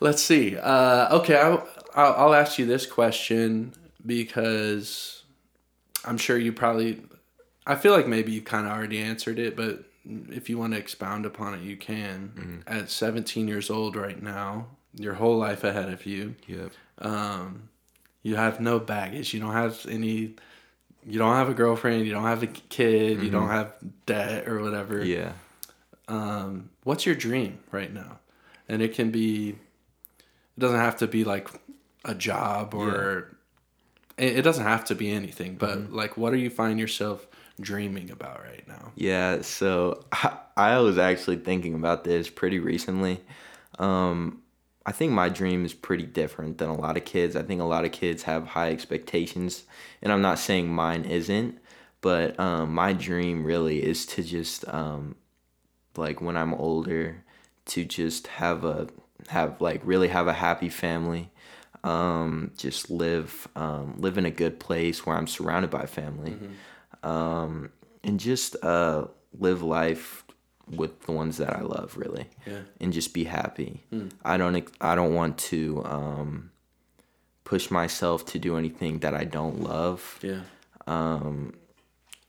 let's 0.00 0.22
see. 0.22 0.56
Uh, 0.56 1.18
okay, 1.18 1.36
I'll, 1.36 1.66
I'll 1.94 2.14
I'll 2.14 2.34
ask 2.34 2.58
you 2.58 2.66
this 2.66 2.84
question 2.84 3.74
because 4.04 5.19
I'm 6.04 6.18
sure 6.18 6.38
you 6.38 6.52
probably. 6.52 7.02
I 7.66 7.76
feel 7.76 7.92
like 7.92 8.06
maybe 8.06 8.32
you 8.32 8.40
kind 8.42 8.66
of 8.66 8.72
already 8.72 8.98
answered 8.98 9.38
it, 9.38 9.56
but 9.56 9.84
if 10.30 10.48
you 10.48 10.58
want 10.58 10.72
to 10.72 10.78
expound 10.78 11.26
upon 11.26 11.54
it, 11.54 11.60
you 11.60 11.76
can. 11.76 12.62
At 12.66 12.90
17 12.90 13.46
years 13.48 13.70
old 13.70 13.96
right 13.96 14.20
now, 14.20 14.66
your 14.94 15.14
whole 15.14 15.36
life 15.36 15.62
ahead 15.62 15.90
of 15.90 16.06
you. 16.06 16.34
Yep. 16.46 16.72
Um, 16.98 17.68
you 18.22 18.36
have 18.36 18.60
no 18.60 18.78
baggage. 18.78 19.32
You 19.34 19.40
don't 19.40 19.52
have 19.52 19.86
any. 19.88 20.34
You 21.06 21.18
don't 21.18 21.36
have 21.36 21.48
a 21.48 21.54
girlfriend. 21.54 22.06
You 22.06 22.12
don't 22.12 22.24
have 22.24 22.42
a 22.42 22.46
kid. 22.46 23.22
You 23.22 23.30
don't 23.30 23.48
have 23.48 23.72
debt 24.06 24.48
or 24.48 24.60
whatever. 24.60 25.04
Yeah. 25.04 25.32
Um, 26.08 26.70
what's 26.84 27.06
your 27.06 27.14
dream 27.14 27.60
right 27.70 27.92
now? 27.92 28.18
And 28.68 28.82
it 28.82 28.94
can 28.94 29.10
be. 29.10 29.50
It 29.50 30.60
doesn't 30.60 30.78
have 30.78 30.96
to 30.98 31.06
be 31.06 31.24
like 31.24 31.48
a 32.04 32.14
job 32.14 32.74
or. 32.74 33.18
It 33.18 33.24
it 34.22 34.42
doesn't 34.42 34.64
have 34.64 34.84
to 34.86 34.94
be 34.94 35.10
anything, 35.10 35.56
but 35.56 35.92
like, 35.92 36.16
what 36.16 36.32
do 36.32 36.38
you 36.38 36.50
find 36.50 36.78
yourself 36.78 37.26
dreaming 37.60 38.10
about 38.10 38.42
right 38.42 38.66
now? 38.66 38.92
Yeah, 38.94 39.42
so 39.42 40.04
I, 40.12 40.38
I 40.56 40.78
was 40.78 40.98
actually 40.98 41.36
thinking 41.36 41.74
about 41.74 42.04
this 42.04 42.28
pretty 42.28 42.58
recently. 42.58 43.20
Um, 43.78 44.42
I 44.86 44.92
think 44.92 45.12
my 45.12 45.28
dream 45.28 45.64
is 45.64 45.74
pretty 45.74 46.06
different 46.06 46.58
than 46.58 46.68
a 46.68 46.76
lot 46.76 46.96
of 46.96 47.04
kids. 47.04 47.36
I 47.36 47.42
think 47.42 47.60
a 47.60 47.64
lot 47.64 47.84
of 47.84 47.92
kids 47.92 48.24
have 48.24 48.48
high 48.48 48.70
expectations, 48.70 49.64
and 50.02 50.12
I'm 50.12 50.22
not 50.22 50.38
saying 50.38 50.68
mine 50.68 51.04
isn't, 51.04 51.58
but 52.00 52.38
um, 52.40 52.74
my 52.74 52.92
dream 52.92 53.44
really 53.44 53.82
is 53.84 54.06
to 54.06 54.22
just 54.22 54.66
um, 54.68 55.16
like 55.96 56.20
when 56.20 56.36
I'm 56.36 56.54
older, 56.54 57.24
to 57.66 57.84
just 57.84 58.26
have 58.26 58.64
a 58.64 58.88
have 59.28 59.60
like 59.60 59.80
really 59.84 60.08
have 60.08 60.26
a 60.26 60.32
happy 60.32 60.68
family. 60.68 61.30
Um, 61.82 62.50
just 62.58 62.90
live 62.90 63.48
um, 63.56 63.94
live 63.98 64.18
in 64.18 64.26
a 64.26 64.30
good 64.30 64.60
place 64.60 65.06
where 65.06 65.16
I'm 65.16 65.26
surrounded 65.26 65.70
by 65.70 65.86
family 65.86 66.36
um, 67.02 67.70
and 68.04 68.20
just 68.20 68.54
uh, 68.62 69.06
live 69.38 69.62
life 69.62 70.24
with 70.68 71.02
the 71.06 71.12
ones 71.12 71.38
that 71.38 71.56
I 71.56 71.62
love, 71.62 71.96
really, 71.96 72.26
Yeah. 72.46 72.60
and 72.80 72.92
just 72.92 73.14
be 73.14 73.24
happy. 73.24 73.82
I 74.24 74.36
don't 74.36 74.68
I 74.80 74.94
don't 74.94 75.14
want 75.14 75.38
to 75.38 75.82
um, 75.84 76.50
push 77.44 77.70
myself 77.70 78.26
to 78.26 78.38
do 78.38 78.56
anything 78.58 78.98
that 79.00 79.14
I 79.14 79.24
don't 79.24 79.60
love, 79.62 80.18
Yeah. 80.22 80.42
Um, 80.86 81.54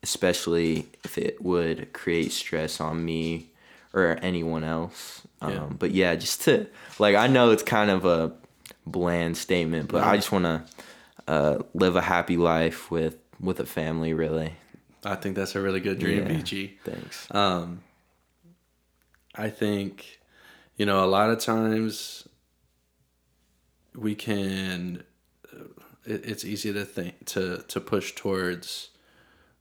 especially 0.03 0.87
if 1.03 1.17
it 1.17 1.41
would 1.43 1.93
create 1.93 2.31
stress 2.31 2.79
on 2.81 3.03
me 3.05 3.51
or 3.93 4.17
anyone 4.21 4.63
else. 4.63 5.21
Um, 5.41 5.51
Yeah. 5.51 5.67
But 5.77 5.91
yeah, 5.91 6.15
just 6.15 6.41
to 6.43 6.67
like 6.99 7.15
I 7.15 7.27
know 7.27 7.51
it's 7.51 7.63
kind 7.63 7.91
of 7.91 8.05
a 8.05 8.31
bland 8.86 9.38
statement, 9.38 9.89
but 9.91 10.03
I 10.03 10.15
just 10.15 10.32
want 10.32 10.45
to 10.45 10.63
uh, 11.27 11.59
live 11.73 11.95
a 11.95 12.01
happy 12.01 12.38
life 12.38 12.89
with 12.91 13.17
with 13.39 13.59
a 13.59 13.65
family, 13.65 14.13
really. 14.13 14.53
I 15.03 15.15
think 15.15 15.36
that's 15.36 15.55
a 15.55 15.61
really 15.61 15.79
good 15.79 15.97
dream, 15.99 16.27
Yeah. 16.27 16.36
BG. 16.41 16.73
Thanks. 16.84 17.27
Um, 17.32 17.82
I 19.34 19.49
think, 19.49 20.19
you 20.75 20.86
know, 20.86 21.03
a 21.03 21.07
lot 21.07 21.29
of 21.32 21.39
times 21.39 22.27
we 23.95 24.15
can. 24.15 25.03
It, 26.05 26.25
it's 26.25 26.45
easy 26.45 26.73
to 26.73 26.86
think 26.86 27.25
to 27.27 27.63
to 27.67 27.79
push 27.79 28.13
towards, 28.13 28.89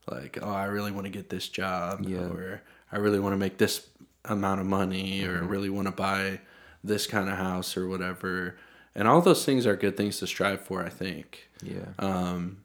like, 0.09 0.37
oh, 0.41 0.51
I 0.51 0.65
really 0.65 0.91
want 0.91 1.05
to 1.05 1.11
get 1.11 1.29
this 1.29 1.47
job, 1.47 2.05
Yeah. 2.07 2.19
or 2.29 2.61
I 2.91 2.97
really 2.97 3.19
want 3.19 3.33
to 3.33 3.37
make 3.37 3.57
this 3.57 3.87
amount 4.25 4.61
of 4.61 4.67
money, 4.67 5.23
or 5.23 5.37
Mm-hmm. 5.37 5.47
really 5.47 5.69
want 5.69 5.87
to 5.87 5.91
buy 5.93 6.39
this 6.83 7.07
kind 7.07 7.29
of 7.29 7.37
house 7.37 7.77
or 7.77 7.87
whatever. 7.87 8.57
And 8.95 9.07
all 9.07 9.21
those 9.21 9.45
things 9.45 9.65
are 9.65 9.75
good 9.75 9.95
things 9.95 10.19
to 10.19 10.27
strive 10.27 10.61
for. 10.61 10.83
I 10.85 10.89
think 10.89 11.49
Yeah. 11.63 11.93
um, 11.99 12.63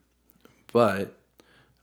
but 0.73 1.15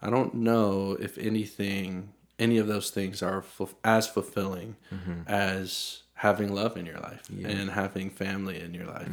I 0.02 0.10
don't 0.10 0.34
know 0.36 0.98
if 1.00 1.18
anything 1.18 2.10
any 2.40 2.58
of 2.58 2.68
those 2.68 2.90
things 2.90 3.22
are 3.24 3.42
fu- 3.42 3.70
as 3.84 4.08
fulfilling 4.08 4.76
Mm-hmm. 4.94 5.22
as 5.28 6.02
having 6.16 6.54
love 6.54 6.78
in 6.78 6.86
your 6.86 7.00
life 7.00 7.24
and 7.30 7.70
having 7.72 8.10
family 8.10 8.60
in 8.62 8.74
your 8.74 8.86
life. 8.86 9.10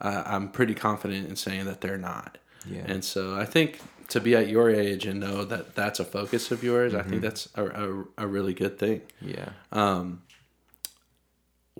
Uh, 0.00 0.22
I'm 0.26 0.48
pretty 0.50 0.74
confident 0.74 1.28
in 1.28 1.36
saying 1.36 1.66
that 1.66 1.80
they're 1.80 1.98
not. 1.98 2.38
Mm-hmm. 2.66 2.74
Yeah. 2.74 2.84
And 2.92 3.04
so 3.04 3.36
I 3.36 3.44
think 3.44 3.80
to 4.08 4.20
be 4.20 4.34
at 4.34 4.48
your 4.48 4.68
age 4.70 5.06
and 5.06 5.20
know 5.20 5.44
that 5.44 5.74
that's 5.76 6.00
a 6.00 6.04
focus 6.04 6.50
of 6.50 6.62
yours, 6.64 6.92
I 6.94 7.00
Mm-hmm. 7.00 7.10
think 7.10 7.22
that's 7.22 7.48
a, 7.54 7.64
a, 7.66 8.04
a 8.18 8.26
really 8.26 8.54
good 8.54 8.78
thing. 8.78 9.02
Yeah. 9.20 9.50
um 9.72 10.22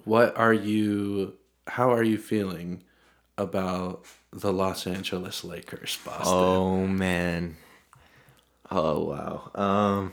What 0.05 0.36
are 0.36 0.53
you, 0.55 1.34
how 1.71 1.93
are 1.93 2.03
you 2.03 2.18
feeling 2.18 2.83
about 3.39 4.05
the 4.33 4.53
Los 4.53 4.87
Angeles 4.87 5.43
Lakers, 5.45 5.99
Boston? 6.05 6.25
Oh 6.27 6.87
man. 6.87 7.57
Oh 8.71 9.05
wow. 9.05 9.51
Um 9.55 10.12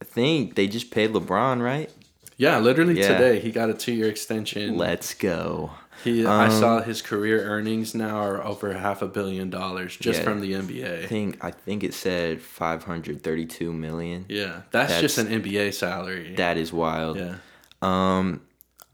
I 0.00 0.04
think 0.04 0.54
they 0.54 0.66
just 0.66 0.90
paid 0.90 1.10
LeBron, 1.12 1.62
right? 1.62 1.90
Yeah, 2.36 2.58
literally 2.58 2.98
Yeah. 2.98 3.08
today 3.08 3.40
he 3.40 3.50
got 3.52 3.70
a 3.70 3.74
two 3.74 3.92
year 3.92 4.08
extension. 4.08 4.76
Let's 4.76 5.14
go. 5.14 5.72
He, 6.02 6.24
I 6.24 6.46
Um, 6.46 6.50
saw 6.50 6.80
his 6.80 7.02
career 7.02 7.42
earnings 7.44 7.94
now 7.94 8.16
are 8.16 8.42
over 8.42 8.72
half 8.72 9.02
a 9.02 9.06
billion 9.06 9.50
dollars 9.50 9.94
just 9.98 10.20
Yeah. 10.20 10.24
from 10.24 10.40
the 10.40 10.56
I 10.56 10.60
NBA. 10.60 11.06
think 11.08 11.44
I 11.44 11.50
think 11.50 11.84
it 11.84 11.92
said 11.92 12.40
532 12.40 13.70
million. 13.72 14.24
Yeah, 14.28 14.62
that's, 14.70 14.92
That's- 14.94 15.00
just 15.02 15.18
an 15.18 15.28
NBA 15.28 15.72
salary. 15.74 16.34
That 16.36 16.56
is 16.56 16.72
wild. 16.72 17.18
yeah, 17.18 17.34
Um, 17.82 18.40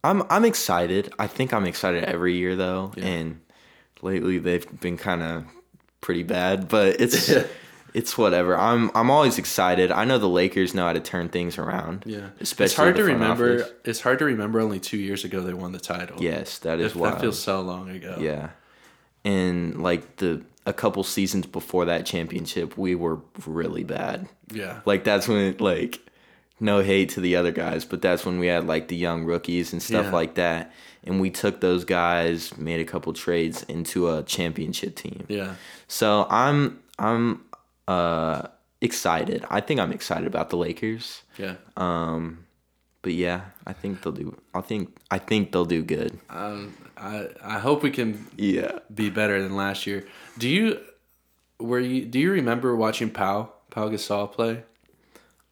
I'm 0.07 0.23
I'm 0.31 0.45
excited. 0.45 1.13
I 1.19 1.27
think 1.27 1.53
I'm 1.53 1.67
excited 1.67 2.05
every 2.05 2.35
year 2.37 2.57
though, 2.57 2.93
and 2.97 3.41
lately 4.03 4.39
they've 4.39 4.81
been 4.81 4.97
kind 4.97 5.23
of 5.23 5.45
pretty 6.01 6.23
bad, 6.23 6.69
but 6.69 7.01
it's 7.01 7.31
it's 7.95 8.17
whatever. 8.17 8.57
I'm 8.57 8.91
I'm 8.95 9.11
always 9.11 9.39
excited. 9.39 9.91
I 9.91 10.05
know 10.05 10.19
the 10.19 10.29
Lakers 10.29 10.75
know 10.75 10.87
how 10.87 10.93
to 10.93 11.01
turn 11.01 11.29
things 11.29 11.59
around. 11.59 12.05
yeah. 12.07 12.29
especially 12.41 12.65
it's 12.67 12.75
hard 12.75 12.95
the 12.95 12.99
to 13.01 13.05
remember. 13.05 13.55
office. 13.63 13.73
It's 13.85 14.01
hard 14.01 14.19
to 14.21 14.25
remember. 14.27 14.61
Only 14.61 14.81
two 14.81 14.99
years 14.99 15.25
ago 15.25 15.41
they 15.41 15.55
won 15.55 15.73
the 15.73 15.81
title. 15.81 16.23
Yes, 16.23 16.59
that 16.61 16.79
is 16.81 16.95
wild. 16.95 17.15
that 17.15 17.21
feels 17.21 17.39
so 17.39 17.61
long 17.61 17.91
ago. 17.91 18.17
Yeah, 18.21 18.51
and 19.25 19.83
like 19.83 20.17
the 20.17 20.43
a 20.67 20.73
couple 20.73 21.03
seasons 21.05 21.47
before 21.47 21.85
that 21.85 22.07
championship, 22.07 22.77
we 22.77 22.95
were 22.97 23.21
really 23.47 23.85
bad. 23.85 24.29
yeah, 24.53 24.81
Like 24.85 25.05
that's 25.05 25.29
when 25.29 25.39
it, 25.39 25.61
like 25.61 26.01
no 26.59 26.81
hate 26.81 27.11
to 27.11 27.21
the 27.21 27.37
other 27.37 27.53
guys, 27.53 27.85
but 27.85 28.01
that's 28.03 28.25
when 28.25 28.39
we 28.39 28.47
had 28.47 28.67
like 28.67 28.89
the 28.89 28.97
young 28.97 29.25
rookies 29.25 29.73
and 29.73 29.83
stuff 29.83 30.07
Yeah. 30.07 30.13
like 30.13 30.35
that. 30.35 30.73
And 31.05 31.21
we 31.21 31.31
took 31.31 31.61
those 31.61 31.85
guys, 31.85 32.57
made 32.57 32.81
a 32.81 32.85
couple 32.85 33.13
trades 33.13 33.63
into 33.65 34.09
a 34.11 34.23
championship 34.23 34.97
team. 34.97 35.25
yeah. 35.29 35.55
So 35.89 36.27
I'm 36.31 36.81
I'm 36.99 37.43
uh 37.89 38.49
excited. 38.81 39.45
I 39.51 39.61
think 39.61 39.81
I'm 39.81 39.93
excited 39.93 40.27
about 40.27 40.51
the 40.51 40.57
Lakers. 40.57 41.23
yeah. 41.39 41.55
Um 41.77 42.45
but 43.03 43.13
yeah, 43.15 43.43
I 43.67 43.73
think 43.73 44.03
they'll 44.03 44.13
do 44.13 44.37
I 44.55 44.61
think 44.63 44.97
I 45.11 45.19
think 45.19 45.53
they'll 45.53 45.65
do 45.65 45.83
good. 45.85 46.19
Um, 46.31 46.75
I 46.97 47.29
I 47.45 47.59
hope 47.61 47.83
we 47.83 47.91
can 47.91 48.27
Yeah. 48.37 48.79
be 48.93 49.11
better 49.11 49.41
than 49.43 49.55
last 49.55 49.87
year. 49.87 50.05
Do 50.39 50.49
you 50.49 50.81
were 51.61 51.79
you 51.81 52.05
do 52.05 52.19
you 52.19 52.33
remember 52.33 52.75
watching 52.75 53.11
Pau 53.11 53.53
Pau 53.71 53.89
Gasol 53.89 54.33
play? 54.33 54.65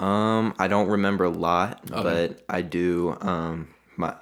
Um, 0.04 0.54
I 0.58 0.68
don't 0.68 0.88
remember 0.88 1.24
a 1.24 1.30
lot, 1.30 1.80
Okay. 1.90 2.02
but 2.02 2.44
I 2.48 2.62
do. 2.62 3.16
Um, 3.20 3.68
my 3.96 4.14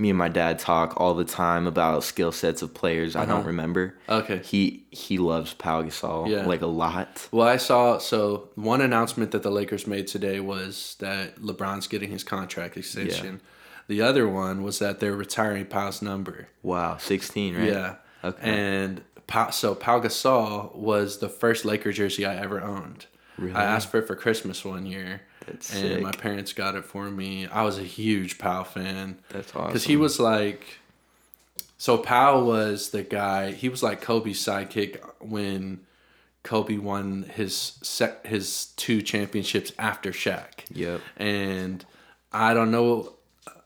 me 0.00 0.10
and 0.10 0.18
my 0.18 0.28
dad 0.28 0.60
talk 0.60 0.94
all 1.00 1.14
the 1.14 1.24
time 1.24 1.66
about 1.66 2.04
skill 2.04 2.30
sets 2.30 2.62
of 2.62 2.72
players 2.72 3.16
I 3.16 3.24
don't 3.24 3.44
remember. 3.44 3.96
Okay. 4.08 4.38
He 4.44 4.86
he 4.90 5.18
loves 5.18 5.54
Pau 5.54 5.82
Gasol 5.82 6.28
Yeah. 6.28 6.46
like 6.46 6.62
a 6.62 6.66
lot. 6.66 7.28
Well, 7.32 7.48
I 7.48 7.56
saw 7.56 7.98
so 7.98 8.48
one 8.54 8.80
announcement 8.80 9.32
that 9.32 9.42
the 9.42 9.50
Lakers 9.50 9.86
made 9.86 10.06
today 10.06 10.38
was 10.40 10.96
that 11.00 11.36
LeBron's 11.40 11.88
getting 11.88 12.10
his 12.10 12.22
contract 12.24 12.76
extension. 12.76 13.34
Yeah. 13.34 13.40
The 13.88 14.02
other 14.02 14.28
one 14.28 14.62
was 14.62 14.78
that 14.80 15.00
they're 15.00 15.16
retiring 15.16 15.64
Pau's 15.66 16.00
number. 16.02 16.48
Wow, 16.62 16.98
sixteen, 16.98 17.56
right? 17.56 17.66
Yeah. 17.68 17.94
Okay. 18.22 18.50
And 18.50 19.02
Pau, 19.26 19.50
so 19.50 19.74
Pau 19.74 19.98
Gasol 20.00 20.74
was 20.76 21.18
the 21.18 21.28
first 21.28 21.64
Laker 21.64 21.90
jersey 21.92 22.24
I 22.24 22.36
ever 22.36 22.60
owned. 22.62 23.06
Really? 23.36 23.54
I 23.54 23.64
asked 23.64 23.90
for 23.90 23.98
it 23.98 24.06
for 24.06 24.14
Christmas 24.16 24.64
one 24.64 24.84
year. 24.86 25.22
That's 25.50 25.72
and 25.74 25.80
sick. 25.94 26.02
my 26.02 26.12
parents 26.12 26.52
got 26.52 26.74
it 26.74 26.84
for 26.84 27.10
me. 27.10 27.46
I 27.46 27.62
was 27.62 27.78
a 27.78 27.82
huge 27.82 28.38
Pau 28.38 28.64
fan. 28.64 29.18
That's 29.30 29.50
awesome. 29.54 29.66
Because 29.68 29.84
he 29.84 29.96
was 29.96 30.18
like, 30.20 30.78
so 31.76 31.98
Pau 31.98 32.42
was 32.42 32.90
the 32.90 33.02
guy. 33.02 33.52
He 33.52 33.68
was 33.68 33.82
like 33.82 34.00
Kobe's 34.00 34.38
sidekick 34.44 35.00
when 35.20 35.80
Kobe 36.42 36.76
won 36.78 37.24
his 37.34 37.78
sec, 37.82 38.26
his 38.26 38.66
two 38.76 39.02
championships 39.02 39.72
after 39.78 40.10
Shaq. 40.12 40.64
Yep. 40.72 41.00
And 41.16 41.84
I 42.32 42.54
don't 42.54 42.70
know. 42.70 43.12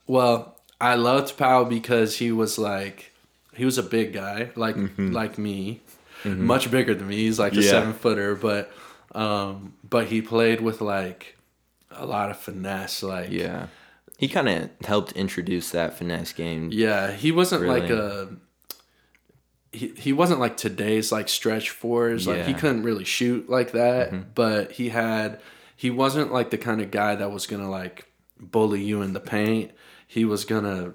Well, 0.07 0.57
I 0.81 0.97
loved 0.97 1.37
Pau 1.39 1.65
because 1.65 2.19
he 2.19 2.33
was 2.33 2.59
like, 2.59 3.13
he 3.55 3.65
was 3.65 3.79
a 3.79 3.83
big 3.83 4.13
guy, 4.13 4.51
like 4.57 4.77
like 4.99 5.39
me, 5.39 5.81
much 6.25 6.71
bigger 6.71 6.95
than 6.95 7.09
me. 7.09 7.17
He's 7.17 7.39
like 7.39 7.53
a 7.53 7.63
Yeah. 7.63 7.71
seven 7.71 7.93
footer, 7.93 8.35
but 8.35 8.73
um, 9.15 9.75
but 9.89 10.07
he 10.07 10.23
played 10.23 10.61
with 10.61 10.81
like 10.81 11.37
a 11.97 12.07
lot 12.07 12.31
of 12.31 12.37
finesse, 12.39 13.03
like 13.03 13.31
Yeah. 13.31 13.67
He 14.19 14.29
kind 14.29 14.49
of 14.49 14.71
helped 14.87 15.13
introduce 15.13 15.71
that 15.71 15.99
finesse 15.99 16.33
game. 16.33 16.71
Yeah, 16.73 17.11
he 17.13 17.33
wasn't 17.33 17.65
like 17.65 17.91
a. 17.91 18.29
He, 19.73 19.89
he 19.97 20.13
wasn't 20.13 20.39
like 20.39 20.57
today's 20.57 21.11
like 21.11 21.29
stretch 21.29 21.71
fours. 21.71 22.27
Like 22.27 22.37
he 22.37 22.41
Yeah. 22.43 22.49
Mm-hmm. 22.51 22.59
couldn't 22.59 22.83
really 22.83 23.05
shoot 23.05 23.49
like 23.49 23.73
that, 23.73 24.35
but 24.35 24.73
he 24.73 24.91
had. 24.91 25.41
He 25.77 25.91
wasn't 25.91 26.33
like 26.33 26.51
the 26.51 26.59
kind 26.59 26.81
of 26.81 26.91
guy 26.91 27.17
that 27.17 27.33
was 27.33 27.47
gonna 27.47 27.71
like 27.71 28.07
bully 28.39 28.83
you 28.83 29.03
in 29.03 29.13
the 29.15 29.21
paint. 29.21 29.73
He 30.07 30.25
was 30.25 30.45
gonna 30.45 30.93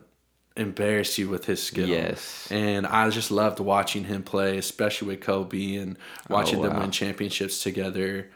embarrass 0.56 1.18
you 1.18 1.28
with 1.28 1.46
his 1.46 1.62
skill. 1.62 1.88
Yes. 1.88 2.48
and 2.52 2.88
I 2.88 3.10
just 3.10 3.30
loved 3.32 3.60
watching 3.60 4.06
him 4.06 4.24
play, 4.24 4.58
especially 4.58 5.10
with 5.10 5.22
Kobe 5.22 5.76
and 5.76 5.98
watching 6.30 6.62
them 6.62 6.72
Oh, 6.72 6.76
wow. 6.76 6.82
win 6.82 6.92
championships 6.92 7.62
together. 7.62 8.30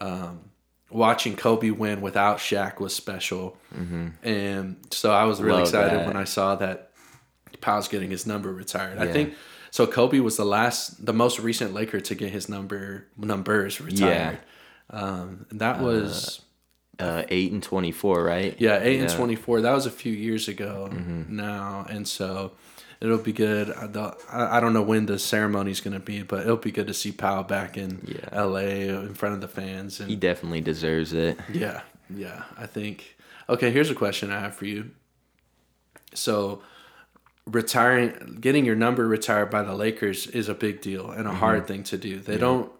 Um, 0.00 0.50
watching 0.90 1.34
Kobe 1.36 1.70
win 1.70 2.00
without 2.00 2.38
Shaq 2.38 2.80
was 2.80 2.94
special, 2.94 3.56
and 4.22 4.76
so 4.90 5.10
I 5.12 5.24
was 5.24 5.40
really 5.40 5.62
Mm-hmm. 5.62 5.74
Love 5.74 5.84
excited 5.84 6.00
that. 6.00 6.06
when 6.06 6.16
I 6.16 6.24
saw 6.24 6.54
that 6.56 6.90
Pau's 7.60 7.88
getting 7.88 8.10
his 8.10 8.26
number 8.26 8.52
retired. 8.52 8.98
I 8.98 9.10
think 9.12 9.34
so. 9.70 9.86
Kobe 9.86 10.20
was 10.20 10.36
the 10.36 10.44
last, 10.44 11.04
the 11.06 11.12
most 11.12 11.38
recent 11.40 11.72
Laker 11.74 12.00
to 12.00 12.14
get 12.14 12.30
his 12.30 12.48
number 12.48 13.06
numbers 13.16 13.80
retired. 13.80 14.38
Um, 14.90 15.46
and 15.50 15.60
that 15.60 15.80
was 15.80 16.40
Uh, 16.98 17.24
eight 17.28 17.50
and 17.52 17.62
twenty 17.62 17.90
four, 17.90 18.22
right? 18.22 18.54
yeah 18.60 18.78
eight 18.80 19.00
and 19.00 19.08
twenty 19.10 19.34
four. 19.36 19.60
That 19.62 19.72
was 19.72 19.86
a 19.86 19.90
few 19.90 20.12
years 20.12 20.46
ago 20.48 20.88
Mm-hmm. 20.92 21.34
now, 21.36 21.86
and 21.88 22.06
so 22.06 22.52
it'll 23.04 23.18
be 23.18 23.32
good. 23.32 23.70
I 23.70 23.86
don't, 23.86 24.14
I 24.32 24.56
I 24.56 24.60
don't 24.60 24.72
know 24.72 24.82
when 24.82 25.06
the 25.06 25.18
ceremony's 25.18 25.80
going 25.80 25.92
to 25.92 26.00
be, 26.00 26.22
but 26.22 26.40
it'll 26.40 26.56
be 26.56 26.72
good 26.72 26.86
to 26.86 26.94
see 26.94 27.12
Pau 27.12 27.42
back 27.42 27.76
in 27.76 28.00
Yeah. 28.06 28.28
L.A. 28.32 28.88
in 28.88 29.14
front 29.14 29.34
of 29.34 29.40
the 29.42 29.48
fans. 29.48 30.00
And 30.00 30.08
He 30.08 30.16
definitely 30.16 30.62
deserves 30.62 31.12
it. 31.12 31.38
yeah, 31.52 31.82
yeah. 32.08 32.44
I 32.56 32.66
think. 32.66 33.16
Okay, 33.48 33.70
here's 33.70 33.90
a 33.90 33.94
question 33.94 34.30
I 34.30 34.40
have 34.40 34.54
for 34.54 34.64
you. 34.64 34.90
So, 36.14 36.62
retiring, 37.46 38.38
getting 38.40 38.64
your 38.64 38.76
number 38.76 39.06
retired 39.06 39.50
by 39.50 39.62
the 39.62 39.74
Lakers 39.74 40.26
is 40.28 40.48
a 40.48 40.54
big 40.54 40.80
deal 40.80 41.10
and 41.10 41.26
a 41.26 41.30
mm-hmm. 41.30 41.40
hard 41.40 41.66
thing 41.66 41.82
to 41.84 41.98
do. 41.98 42.20
They 42.20 42.38
don't. 42.38 42.72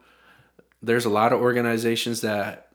There's 0.82 1.04
a 1.04 1.10
lot 1.10 1.32
of 1.34 1.40
organizations 1.40 2.22
that 2.22 2.68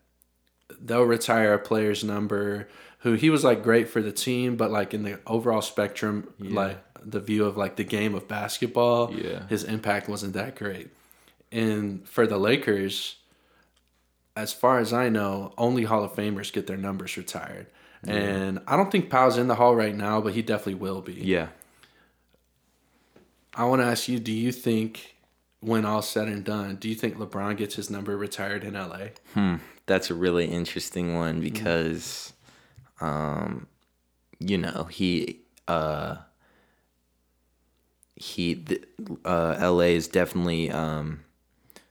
they'll 0.79 1.03
retire 1.03 1.53
a 1.53 1.59
player's 1.59 2.03
number 2.03 2.67
who 2.99 3.13
he 3.13 3.29
was 3.29 3.43
like 3.43 3.63
great 3.63 3.87
for 3.89 4.01
the 4.01 4.11
team, 4.11 4.55
but 4.55 4.71
like 4.71 4.93
in 4.93 5.03
the 5.03 5.19
overall 5.25 5.61
spectrum, 5.61 6.31
like 6.37 6.77
the 7.03 7.19
view 7.19 7.45
of 7.45 7.57
like 7.57 7.75
the 7.75 7.83
game 7.83 8.15
of 8.15 8.27
basketball, 8.27 9.13
Yeah. 9.13 9.47
his 9.47 9.63
impact 9.63 10.07
wasn't 10.09 10.33
that 10.33 10.55
great. 10.55 10.89
And 11.51 12.07
for 12.07 12.27
the 12.27 12.37
Lakers, 12.37 13.15
as 14.35 14.53
far 14.53 14.79
as 14.79 14.93
I 14.93 15.09
know, 15.09 15.53
only 15.57 15.83
Hall 15.83 16.03
of 16.03 16.13
Famers 16.13 16.51
get 16.53 16.67
their 16.67 16.77
numbers 16.77 17.17
retired. 17.17 17.67
And 18.07 18.59
I 18.65 18.77
don't 18.77 18.89
think 18.89 19.09
Pau's 19.09 19.37
in 19.37 19.47
the 19.47 19.55
Hall 19.55 19.75
right 19.75 19.93
now, 19.95 20.21
but 20.21 20.33
he 20.33 20.41
definitely 20.41 20.75
will 20.75 21.01
be. 21.01 21.13
Yeah. 21.15 21.49
I 23.53 23.65
want 23.65 23.81
to 23.81 23.85
ask 23.85 24.07
you, 24.07 24.19
do 24.19 24.31
you 24.31 24.51
think 24.51 25.15
when 25.59 25.85
all 25.85 26.01
said 26.01 26.27
and 26.29 26.43
done, 26.45 26.77
do 26.77 26.87
you 26.87 26.95
think 26.95 27.17
LeBron 27.17 27.57
gets 27.57 27.75
his 27.75 27.89
number 27.89 28.15
retired 28.15 28.63
in 28.63 28.75
LA? 28.75 29.07
Hmm. 29.33 29.55
That's 29.85 30.09
a 30.09 30.13
really 30.13 30.45
interesting 30.45 31.15
one 31.15 31.41
because, 31.41 32.31
um, 33.01 33.67
you 34.39 34.57
know, 34.57 34.85
he, 34.89 35.39
uh, 35.67 36.17
he, 38.19 38.53
the, 38.53 38.81
uh, 39.25 39.57
LA 39.59 39.95
is 39.95 40.07
definitely, 40.07 40.69
um, 40.69 41.21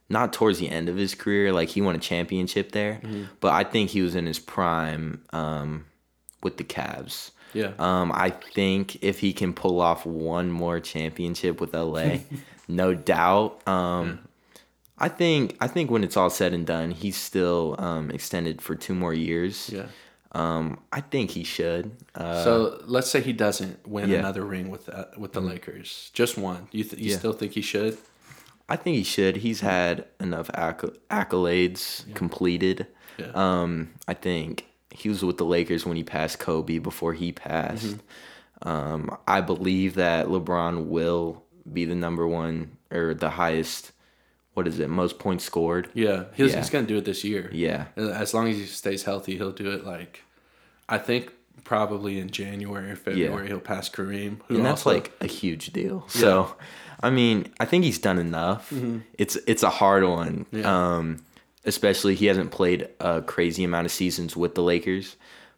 not 0.08 0.32
towards 0.32 0.58
the 0.58 0.70
end 0.70 0.88
of 0.88 0.96
his 0.96 1.14
career. 1.14 1.52
Like 1.52 1.70
he 1.70 1.80
won 1.80 1.94
a 1.94 1.98
championship 1.98 2.72
there, 2.72 3.00
but 3.40 3.52
I 3.52 3.64
think 3.64 3.90
he 3.90 4.00
was 4.02 4.14
in 4.14 4.26
his 4.26 4.38
prime, 4.38 5.22
um, 5.32 5.86
with 6.42 6.56
the 6.56 6.64
Cavs. 6.64 7.32
Yeah. 7.54 7.72
Um, 7.78 8.12
I 8.14 8.30
think 8.30 9.02
if 9.02 9.20
he 9.20 9.32
can 9.32 9.52
pull 9.52 9.80
off 9.80 10.04
one 10.06 10.50
more 10.50 10.80
championship 10.80 11.60
with 11.60 11.74
LA, 11.74 12.18
no 12.68 12.94
doubt. 12.94 13.66
Um, 13.66 14.20
I 14.98 15.08
think 15.08 15.56
I 15.60 15.68
think 15.68 15.90
when 15.90 16.04
it's 16.04 16.16
all 16.16 16.30
said 16.30 16.52
and 16.52 16.66
done, 16.66 16.90
he's 16.90 17.16
still 17.16 17.76
um, 17.78 18.10
extended 18.10 18.60
for 18.60 18.74
two 18.74 18.94
more 18.94 19.14
years. 19.14 19.70
Yeah. 19.72 19.86
Um, 20.32 20.78
I 20.92 21.00
think 21.00 21.30
he 21.30 21.42
should. 21.44 21.92
Uh, 22.14 22.44
So 22.44 22.82
let's 22.86 23.10
say 23.10 23.20
he 23.20 23.32
doesn't 23.32 23.86
win 23.88 24.10
Yeah. 24.10 24.18
another 24.18 24.44
ring 24.44 24.68
with 24.70 24.86
the, 24.86 25.08
with 25.16 25.32
the 25.32 25.40
Lakers, 25.40 26.10
just 26.12 26.36
one. 26.36 26.68
You 26.70 26.84
th- 26.84 27.02
you 27.02 27.10
Yeah. 27.12 27.18
still 27.18 27.32
think 27.32 27.52
he 27.52 27.62
should? 27.62 27.96
I 28.68 28.76
think 28.76 28.96
he 28.96 29.04
should. 29.04 29.38
He's 29.38 29.60
had 29.60 30.04
enough 30.20 30.50
acc- 30.52 30.98
accolades 31.10 32.12
completed. 32.14 32.86
Yeah. 33.18 33.30
Um, 33.34 33.94
I 34.06 34.12
think 34.14 34.66
he 34.90 35.08
was 35.08 35.24
with 35.24 35.38
the 35.38 35.44
Lakers 35.46 35.86
when 35.86 35.96
he 35.96 36.04
passed 36.04 36.38
Kobe 36.38 36.78
before 36.78 37.14
he 37.14 37.32
passed. 37.32 37.96
Um, 38.62 39.16
I 39.26 39.40
believe 39.40 39.94
that 39.94 40.26
LeBron 40.26 40.86
will 40.86 41.44
be 41.72 41.84
the 41.86 41.94
number 41.94 42.26
one 42.26 42.76
or 42.90 43.14
the 43.14 43.30
highest. 43.30 43.92
What 44.58 44.66
is 44.66 44.80
it? 44.80 44.88
Most 44.90 45.20
points 45.20 45.44
scored. 45.44 45.88
Yeah, 45.94 46.24
he's, 46.34 46.50
Yeah. 46.50 46.58
he's 46.58 46.68
gonna 46.70 46.84
do 46.86 46.96
it 46.96 47.04
this 47.04 47.22
year. 47.22 47.48
Yeah. 47.52 47.86
As 47.96 48.34
long 48.34 48.48
as 48.48 48.56
he 48.56 48.64
stays 48.66 49.04
healthy, 49.04 49.36
he'll 49.36 49.52
do 49.52 49.70
it. 49.70 49.84
Like, 49.84 50.24
I 50.88 50.98
think 50.98 51.30
probably 51.62 52.18
in 52.18 52.28
January 52.30 52.90
or 52.90 52.96
February 52.96 53.46
he'll 53.46 53.60
pass 53.60 53.88
Kareem. 53.88 54.40
Who 54.48 54.56
and 54.56 54.64
that's 54.66 54.84
also- 54.84 54.94
like 54.94 55.12
a 55.20 55.28
huge 55.28 55.72
deal. 55.72 56.04
So, 56.08 56.56
I 57.00 57.10
mean, 57.10 57.52
I 57.60 57.66
think 57.66 57.84
he's 57.84 58.00
done 58.00 58.18
enough. 58.18 58.72
It's 59.16 59.36
it's 59.46 59.62
a 59.62 59.70
hard 59.70 60.02
one, 60.02 60.46
Mm-hmm. 60.46 60.58
Yeah. 60.58 60.96
um, 60.96 61.18
especially 61.64 62.16
he 62.16 62.26
hasn't 62.26 62.50
played 62.50 62.88
a 62.98 63.22
crazy 63.22 63.62
amount 63.62 63.86
of 63.86 63.92
seasons 63.92 64.36
with 64.36 64.56
the 64.56 64.62
Lakers. 64.62 65.14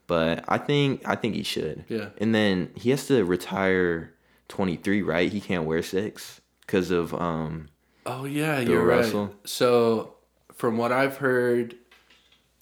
But 0.09 0.45
I 0.47 0.59
think 0.59 1.09
I 1.09 1.15
think 1.17 1.37
he 1.37 1.43
should. 1.43 1.85
Yeah. 1.89 2.09
And 2.19 2.35
then 2.35 2.69
he 2.75 2.91
has 2.91 3.07
to 3.07 3.25
retire 3.25 4.13
twenty 4.49 4.77
three, 4.77 5.01
right? 5.01 5.33
He 5.33 5.41
can't 5.41 5.65
wear 5.65 5.83
six 5.83 6.43
because 6.67 6.91
of 6.91 7.15
um. 7.15 7.69
Oh 8.07 8.25
yeah, 8.25 8.61
Bill 8.61 8.69
you're 8.69 8.85
Russell. 8.85 9.27
right. 9.27 9.35
So 9.45 10.15
from 10.55 10.77
what 10.79 10.93
I've 10.93 11.19
heard, 11.19 11.77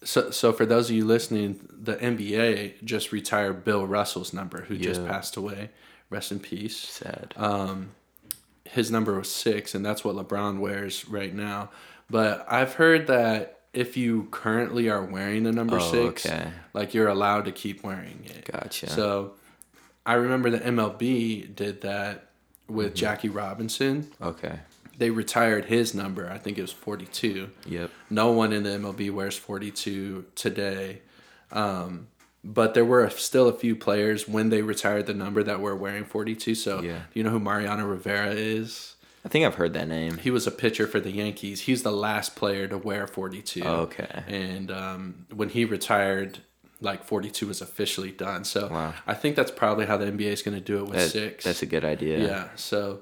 so 0.04 0.30
so 0.30 0.52
for 0.52 0.66
those 0.66 0.90
of 0.90 0.96
you 0.96 1.04
listening, 1.04 1.60
the 1.70 1.96
NBA 1.96 2.82
just 2.84 3.12
retired 3.12 3.64
Bill 3.64 3.86
Russell's 3.86 4.32
number, 4.32 4.62
who 4.62 4.76
just 4.76 5.04
passed 5.06 5.36
away. 5.36 5.70
Rest 6.10 6.32
in 6.32 6.40
peace. 6.40 6.76
Sad. 6.76 7.34
His 8.64 8.90
number 8.90 9.16
was 9.18 9.32
six, 9.34 9.74
and 9.74 9.84
that's 9.84 10.04
what 10.04 10.14
LeBron 10.14 10.58
wears 10.58 11.08
right 11.08 11.34
now. 11.34 11.70
But 12.10 12.46
I've 12.52 12.74
heard 12.74 13.06
that 13.06 13.60
if 13.72 13.96
you 13.96 14.28
currently 14.30 14.90
are 14.90 15.02
wearing 15.02 15.44
the 15.44 15.52
number 15.52 15.78
Oh, 15.78 15.90
six, 15.90 16.26
okay. 16.26 16.50
like 16.74 16.92
you're 16.92 17.08
allowed 17.08 17.46
to 17.46 17.52
keep 17.52 17.82
wearing 17.82 18.24
it. 18.26 18.44
Gotcha. 18.50 18.90
So 18.90 19.32
I 20.04 20.14
remember 20.14 20.50
the 20.50 20.58
MLB 20.60 21.54
did 21.54 21.80
that 21.82 22.28
with 22.68 22.88
Mm-hmm. 22.88 22.94
Jackie 22.96 23.28
Robinson. 23.30 24.10
okay. 24.20 24.58
They 24.98 25.10
retired 25.10 25.66
his 25.66 25.94
number. 25.94 26.28
I 26.28 26.36
think 26.38 26.58
it 26.58 26.62
was 26.62 26.72
42. 26.72 27.48
Yep. 27.66 27.90
No 28.10 28.32
one 28.32 28.52
in 28.52 28.64
the 28.64 28.70
MLB 28.70 29.10
wears 29.12 29.36
42 29.36 30.26
today. 30.34 31.00
Um, 31.52 32.08
but 32.44 32.74
there 32.74 32.84
were 32.84 33.08
still 33.10 33.48
a 33.48 33.52
few 33.52 33.74
players 33.76 34.28
when 34.28 34.50
they 34.50 34.60
retired 34.62 35.06
the 35.06 35.14
number 35.14 35.42
that 35.42 35.60
were 35.60 35.76
wearing 35.76 36.04
42. 36.04 36.54
So, 36.54 36.80
Yeah. 36.82 36.98
do 36.98 37.02
you 37.14 37.22
know 37.22 37.30
who 37.30 37.40
Mariano 37.40 37.86
Rivera 37.86 38.30
is? 38.32 38.96
I 39.24 39.28
think 39.28 39.44
I've 39.44 39.56
heard 39.56 39.72
that 39.74 39.88
name. 39.88 40.18
He 40.18 40.30
was 40.30 40.46
a 40.46 40.50
pitcher 40.50 40.86
for 40.86 41.00
the 41.00 41.10
Yankees. 41.10 41.62
He's 41.62 41.82
the 41.82 41.92
last 41.92 42.36
player 42.36 42.66
to 42.68 42.78
wear 42.78 43.06
42. 43.06 43.62
Okay. 43.64 44.22
And 44.26 44.70
um, 44.70 45.26
when 45.34 45.48
he 45.50 45.64
retired, 45.64 46.38
like 46.80 47.04
42 47.04 47.46
was 47.48 47.60
officially 47.60 48.12
done. 48.12 48.44
So, 48.44 48.68
Wow. 48.68 48.94
I 49.06 49.14
think 49.14 49.34
that's 49.36 49.50
probably 49.50 49.86
how 49.86 49.96
the 49.96 50.06
NBA 50.06 50.32
is 50.32 50.42
going 50.42 50.56
to 50.56 50.62
do 50.64 50.78
it 50.78 50.84
with 50.84 50.92
That- 50.98 51.10
six. 51.10 51.44
That's 51.44 51.62
a 51.62 51.66
good 51.66 51.84
idea. 51.84 52.18
Yeah. 52.20 52.48
So, 52.56 53.00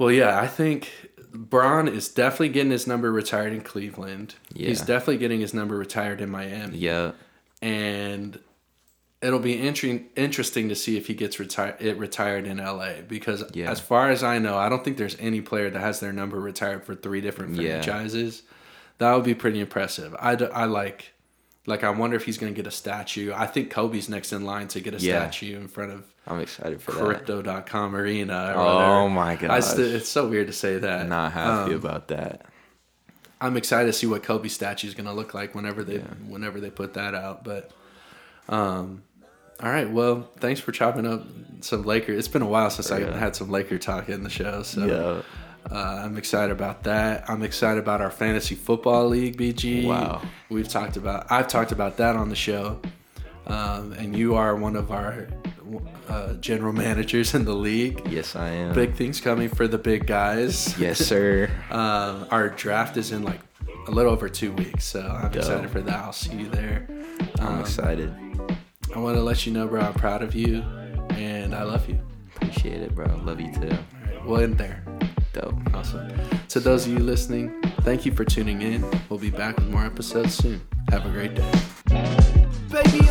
well, 0.00 0.10
yeah, 0.10 0.40
I 0.40 0.46
think 0.48 0.90
Bron 1.32 1.86
is 1.86 2.08
definitely 2.08 2.48
getting 2.48 2.72
his 2.72 2.86
number 2.86 3.12
retired 3.12 3.52
in 3.52 3.60
Cleveland. 3.60 4.34
Yeah. 4.52 4.68
He's 4.68 4.80
definitely 4.80 5.18
getting 5.18 5.40
his 5.40 5.54
number 5.54 5.76
retired 5.76 6.20
in 6.20 6.30
Miami. 6.30 6.78
Yeah. 6.78 7.12
And 7.62 8.40
it'll 9.22 9.38
be 9.38 9.52
interesting 9.54 10.06
interesting 10.16 10.70
to 10.70 10.74
see 10.74 10.96
if 10.96 11.06
he 11.06 11.14
gets 11.14 11.38
retired 11.38 11.76
it 11.78 11.98
retired 11.98 12.46
in 12.46 12.56
LA 12.58 13.02
because 13.06 13.44
Yeah. 13.52 13.70
as 13.70 13.78
far 13.78 14.08
as 14.10 14.22
I 14.24 14.38
know, 14.38 14.56
I 14.56 14.68
don't 14.70 14.82
think 14.82 14.96
there's 14.96 15.16
any 15.20 15.40
player 15.42 15.68
that 15.70 15.78
has 15.78 16.00
their 16.00 16.12
number 16.12 16.40
retired 16.40 16.84
for 16.84 16.94
three 16.94 17.20
different 17.20 17.54
franchises. 17.56 18.42
Yeah. 18.44 18.54
That 18.98 19.14
would 19.14 19.24
be 19.24 19.34
pretty 19.34 19.60
impressive. 19.60 20.16
I, 20.18 20.34
d- 20.36 20.46
I 20.46 20.64
like 20.64 21.12
like 21.66 21.84
I 21.84 21.90
wonder 21.90 22.16
if 22.16 22.24
he's 22.24 22.38
going 22.38 22.52
to 22.52 22.56
get 22.56 22.66
a 22.66 22.70
statue. 22.74 23.32
I 23.34 23.46
think 23.46 23.70
Kobe's 23.70 24.08
next 24.08 24.32
in 24.32 24.44
line 24.46 24.68
to 24.68 24.80
get 24.80 24.94
a 24.94 24.96
Yeah. 24.98 25.20
statue 25.30 25.56
in 25.60 25.68
front 25.68 25.92
of 25.92 26.14
I'm 26.30 26.40
excited 26.40 26.80
for 26.80 26.92
that. 26.92 27.04
crypto.com 27.04 27.96
arena 27.96 28.52
Oh 28.56 29.08
my 29.08 29.34
gosh. 29.36 29.64
st- 29.64 29.94
it's 29.94 30.08
so 30.08 30.28
weird 30.28 30.46
to 30.46 30.52
say 30.52 30.78
that. 30.78 31.08
Not 31.08 31.32
happy 31.32 31.72
Um, 31.74 31.78
about 31.78 32.08
that. 32.08 32.46
I'm 33.40 33.56
excited 33.56 33.86
to 33.86 33.92
see 33.92 34.06
what 34.06 34.22
Kobe 34.22 34.48
statue 34.48 34.86
is 34.86 34.94
going 34.94 35.06
to 35.06 35.12
look 35.12 35.34
like 35.34 35.54
whenever 35.54 35.82
they 35.82 35.98
whenever 36.28 36.60
they 36.60 36.70
put 36.70 36.94
that 36.94 37.14
out. 37.14 37.42
But, 37.42 37.70
um, 38.48 39.02
all 39.62 39.70
right. 39.70 39.90
Well, 39.90 40.28
thanks 40.38 40.60
for 40.60 40.72
chopping 40.72 41.06
up 41.06 41.24
some 41.60 41.82
Laker. 41.82 42.12
It's 42.12 42.28
been 42.28 42.42
a 42.42 42.46
while 42.46 42.70
since 42.70 42.90
I 42.90 43.00
had 43.00 43.34
some 43.36 43.50
Laker 43.50 43.78
talk 43.78 44.08
in 44.08 44.22
the 44.24 44.30
show, 44.30 44.62
so 44.62 44.84
Yeah. 44.86 45.74
uh, 45.74 46.02
I'm 46.04 46.16
excited 46.18 46.52
about 46.52 46.82
that. 46.84 47.28
I'm 47.28 47.42
excited 47.42 47.78
about 47.82 48.00
our 48.00 48.10
fantasy 48.10 48.54
football 48.54 49.08
league, 49.08 49.36
BG. 49.38 49.86
Wow. 49.86 50.22
We've 50.50 50.68
talked 50.68 50.96
about. 50.96 51.30
I've 51.32 51.48
talked 51.48 51.72
about 51.72 51.96
that 51.98 52.16
on 52.16 52.28
the 52.28 52.36
show, 52.36 52.80
um, 53.46 53.92
and 53.92 54.16
you 54.16 54.34
are 54.34 54.54
one 54.56 54.76
of 54.76 54.90
our 54.92 55.28
uh, 56.08 56.34
general 56.34 56.72
managers 56.72 57.34
in 57.34 57.44
the 57.44 57.54
league. 57.54 58.00
Yes, 58.08 58.34
I 58.36 58.48
am. 58.48 58.74
Big 58.74 58.94
things 58.94 59.20
coming 59.20 59.48
for 59.48 59.66
the 59.68 59.78
big 59.78 60.06
guys. 60.06 60.78
Yes, 60.78 60.98
sir. 60.98 61.50
Um, 61.70 62.26
our 62.30 62.48
draft 62.48 62.96
is 62.96 63.12
in 63.12 63.22
like 63.22 63.40
a 63.86 63.90
little 63.90 64.12
over 64.12 64.28
two 64.28 64.52
weeks, 64.52 64.84
so 64.84 65.00
I'm 65.00 65.30
Dope. 65.30 65.36
excited 65.36 65.70
for 65.70 65.80
that. 65.82 65.96
I'll 66.04 66.12
see 66.12 66.34
you 66.36 66.48
there. 66.48 66.86
I'm 67.38 67.46
Um, 67.54 67.60
excited. 67.60 68.12
I 68.94 68.98
want 68.98 69.16
to 69.16 69.22
let 69.22 69.46
you 69.46 69.52
know, 69.52 69.68
bro, 69.68 69.80
I'm 69.80 69.94
proud 69.94 70.22
of 70.22 70.34
you, 70.34 70.62
and 71.10 71.54
I 71.54 71.62
love 71.62 71.88
you. 71.88 71.98
Appreciate 72.36 72.82
it, 72.82 72.94
bro. 72.94 73.06
Love 73.24 73.40
you 73.40 73.52
too. 73.54 73.60
All 73.70 73.70
right, 73.70 74.26
we'll 74.26 74.40
end 74.40 74.58
there. 74.58 74.82
Dope. 75.32 75.54
Awesome. 75.74 76.10
To 76.48 76.58
those 76.60 76.86
of 76.86 76.92
you 76.92 76.98
listening, 76.98 77.62
thank 77.82 78.04
you 78.04 78.10
for 78.12 78.24
tuning 78.24 78.62
in. 78.62 78.84
We'll 79.08 79.20
be 79.20 79.30
back 79.30 79.56
with 79.56 79.68
more 79.68 79.84
episodes 79.86 80.34
soon. 80.34 80.60
Have 80.90 81.06
a 81.06 81.10
great 81.10 81.36
day. 81.36 81.52
Baby, 82.68 83.06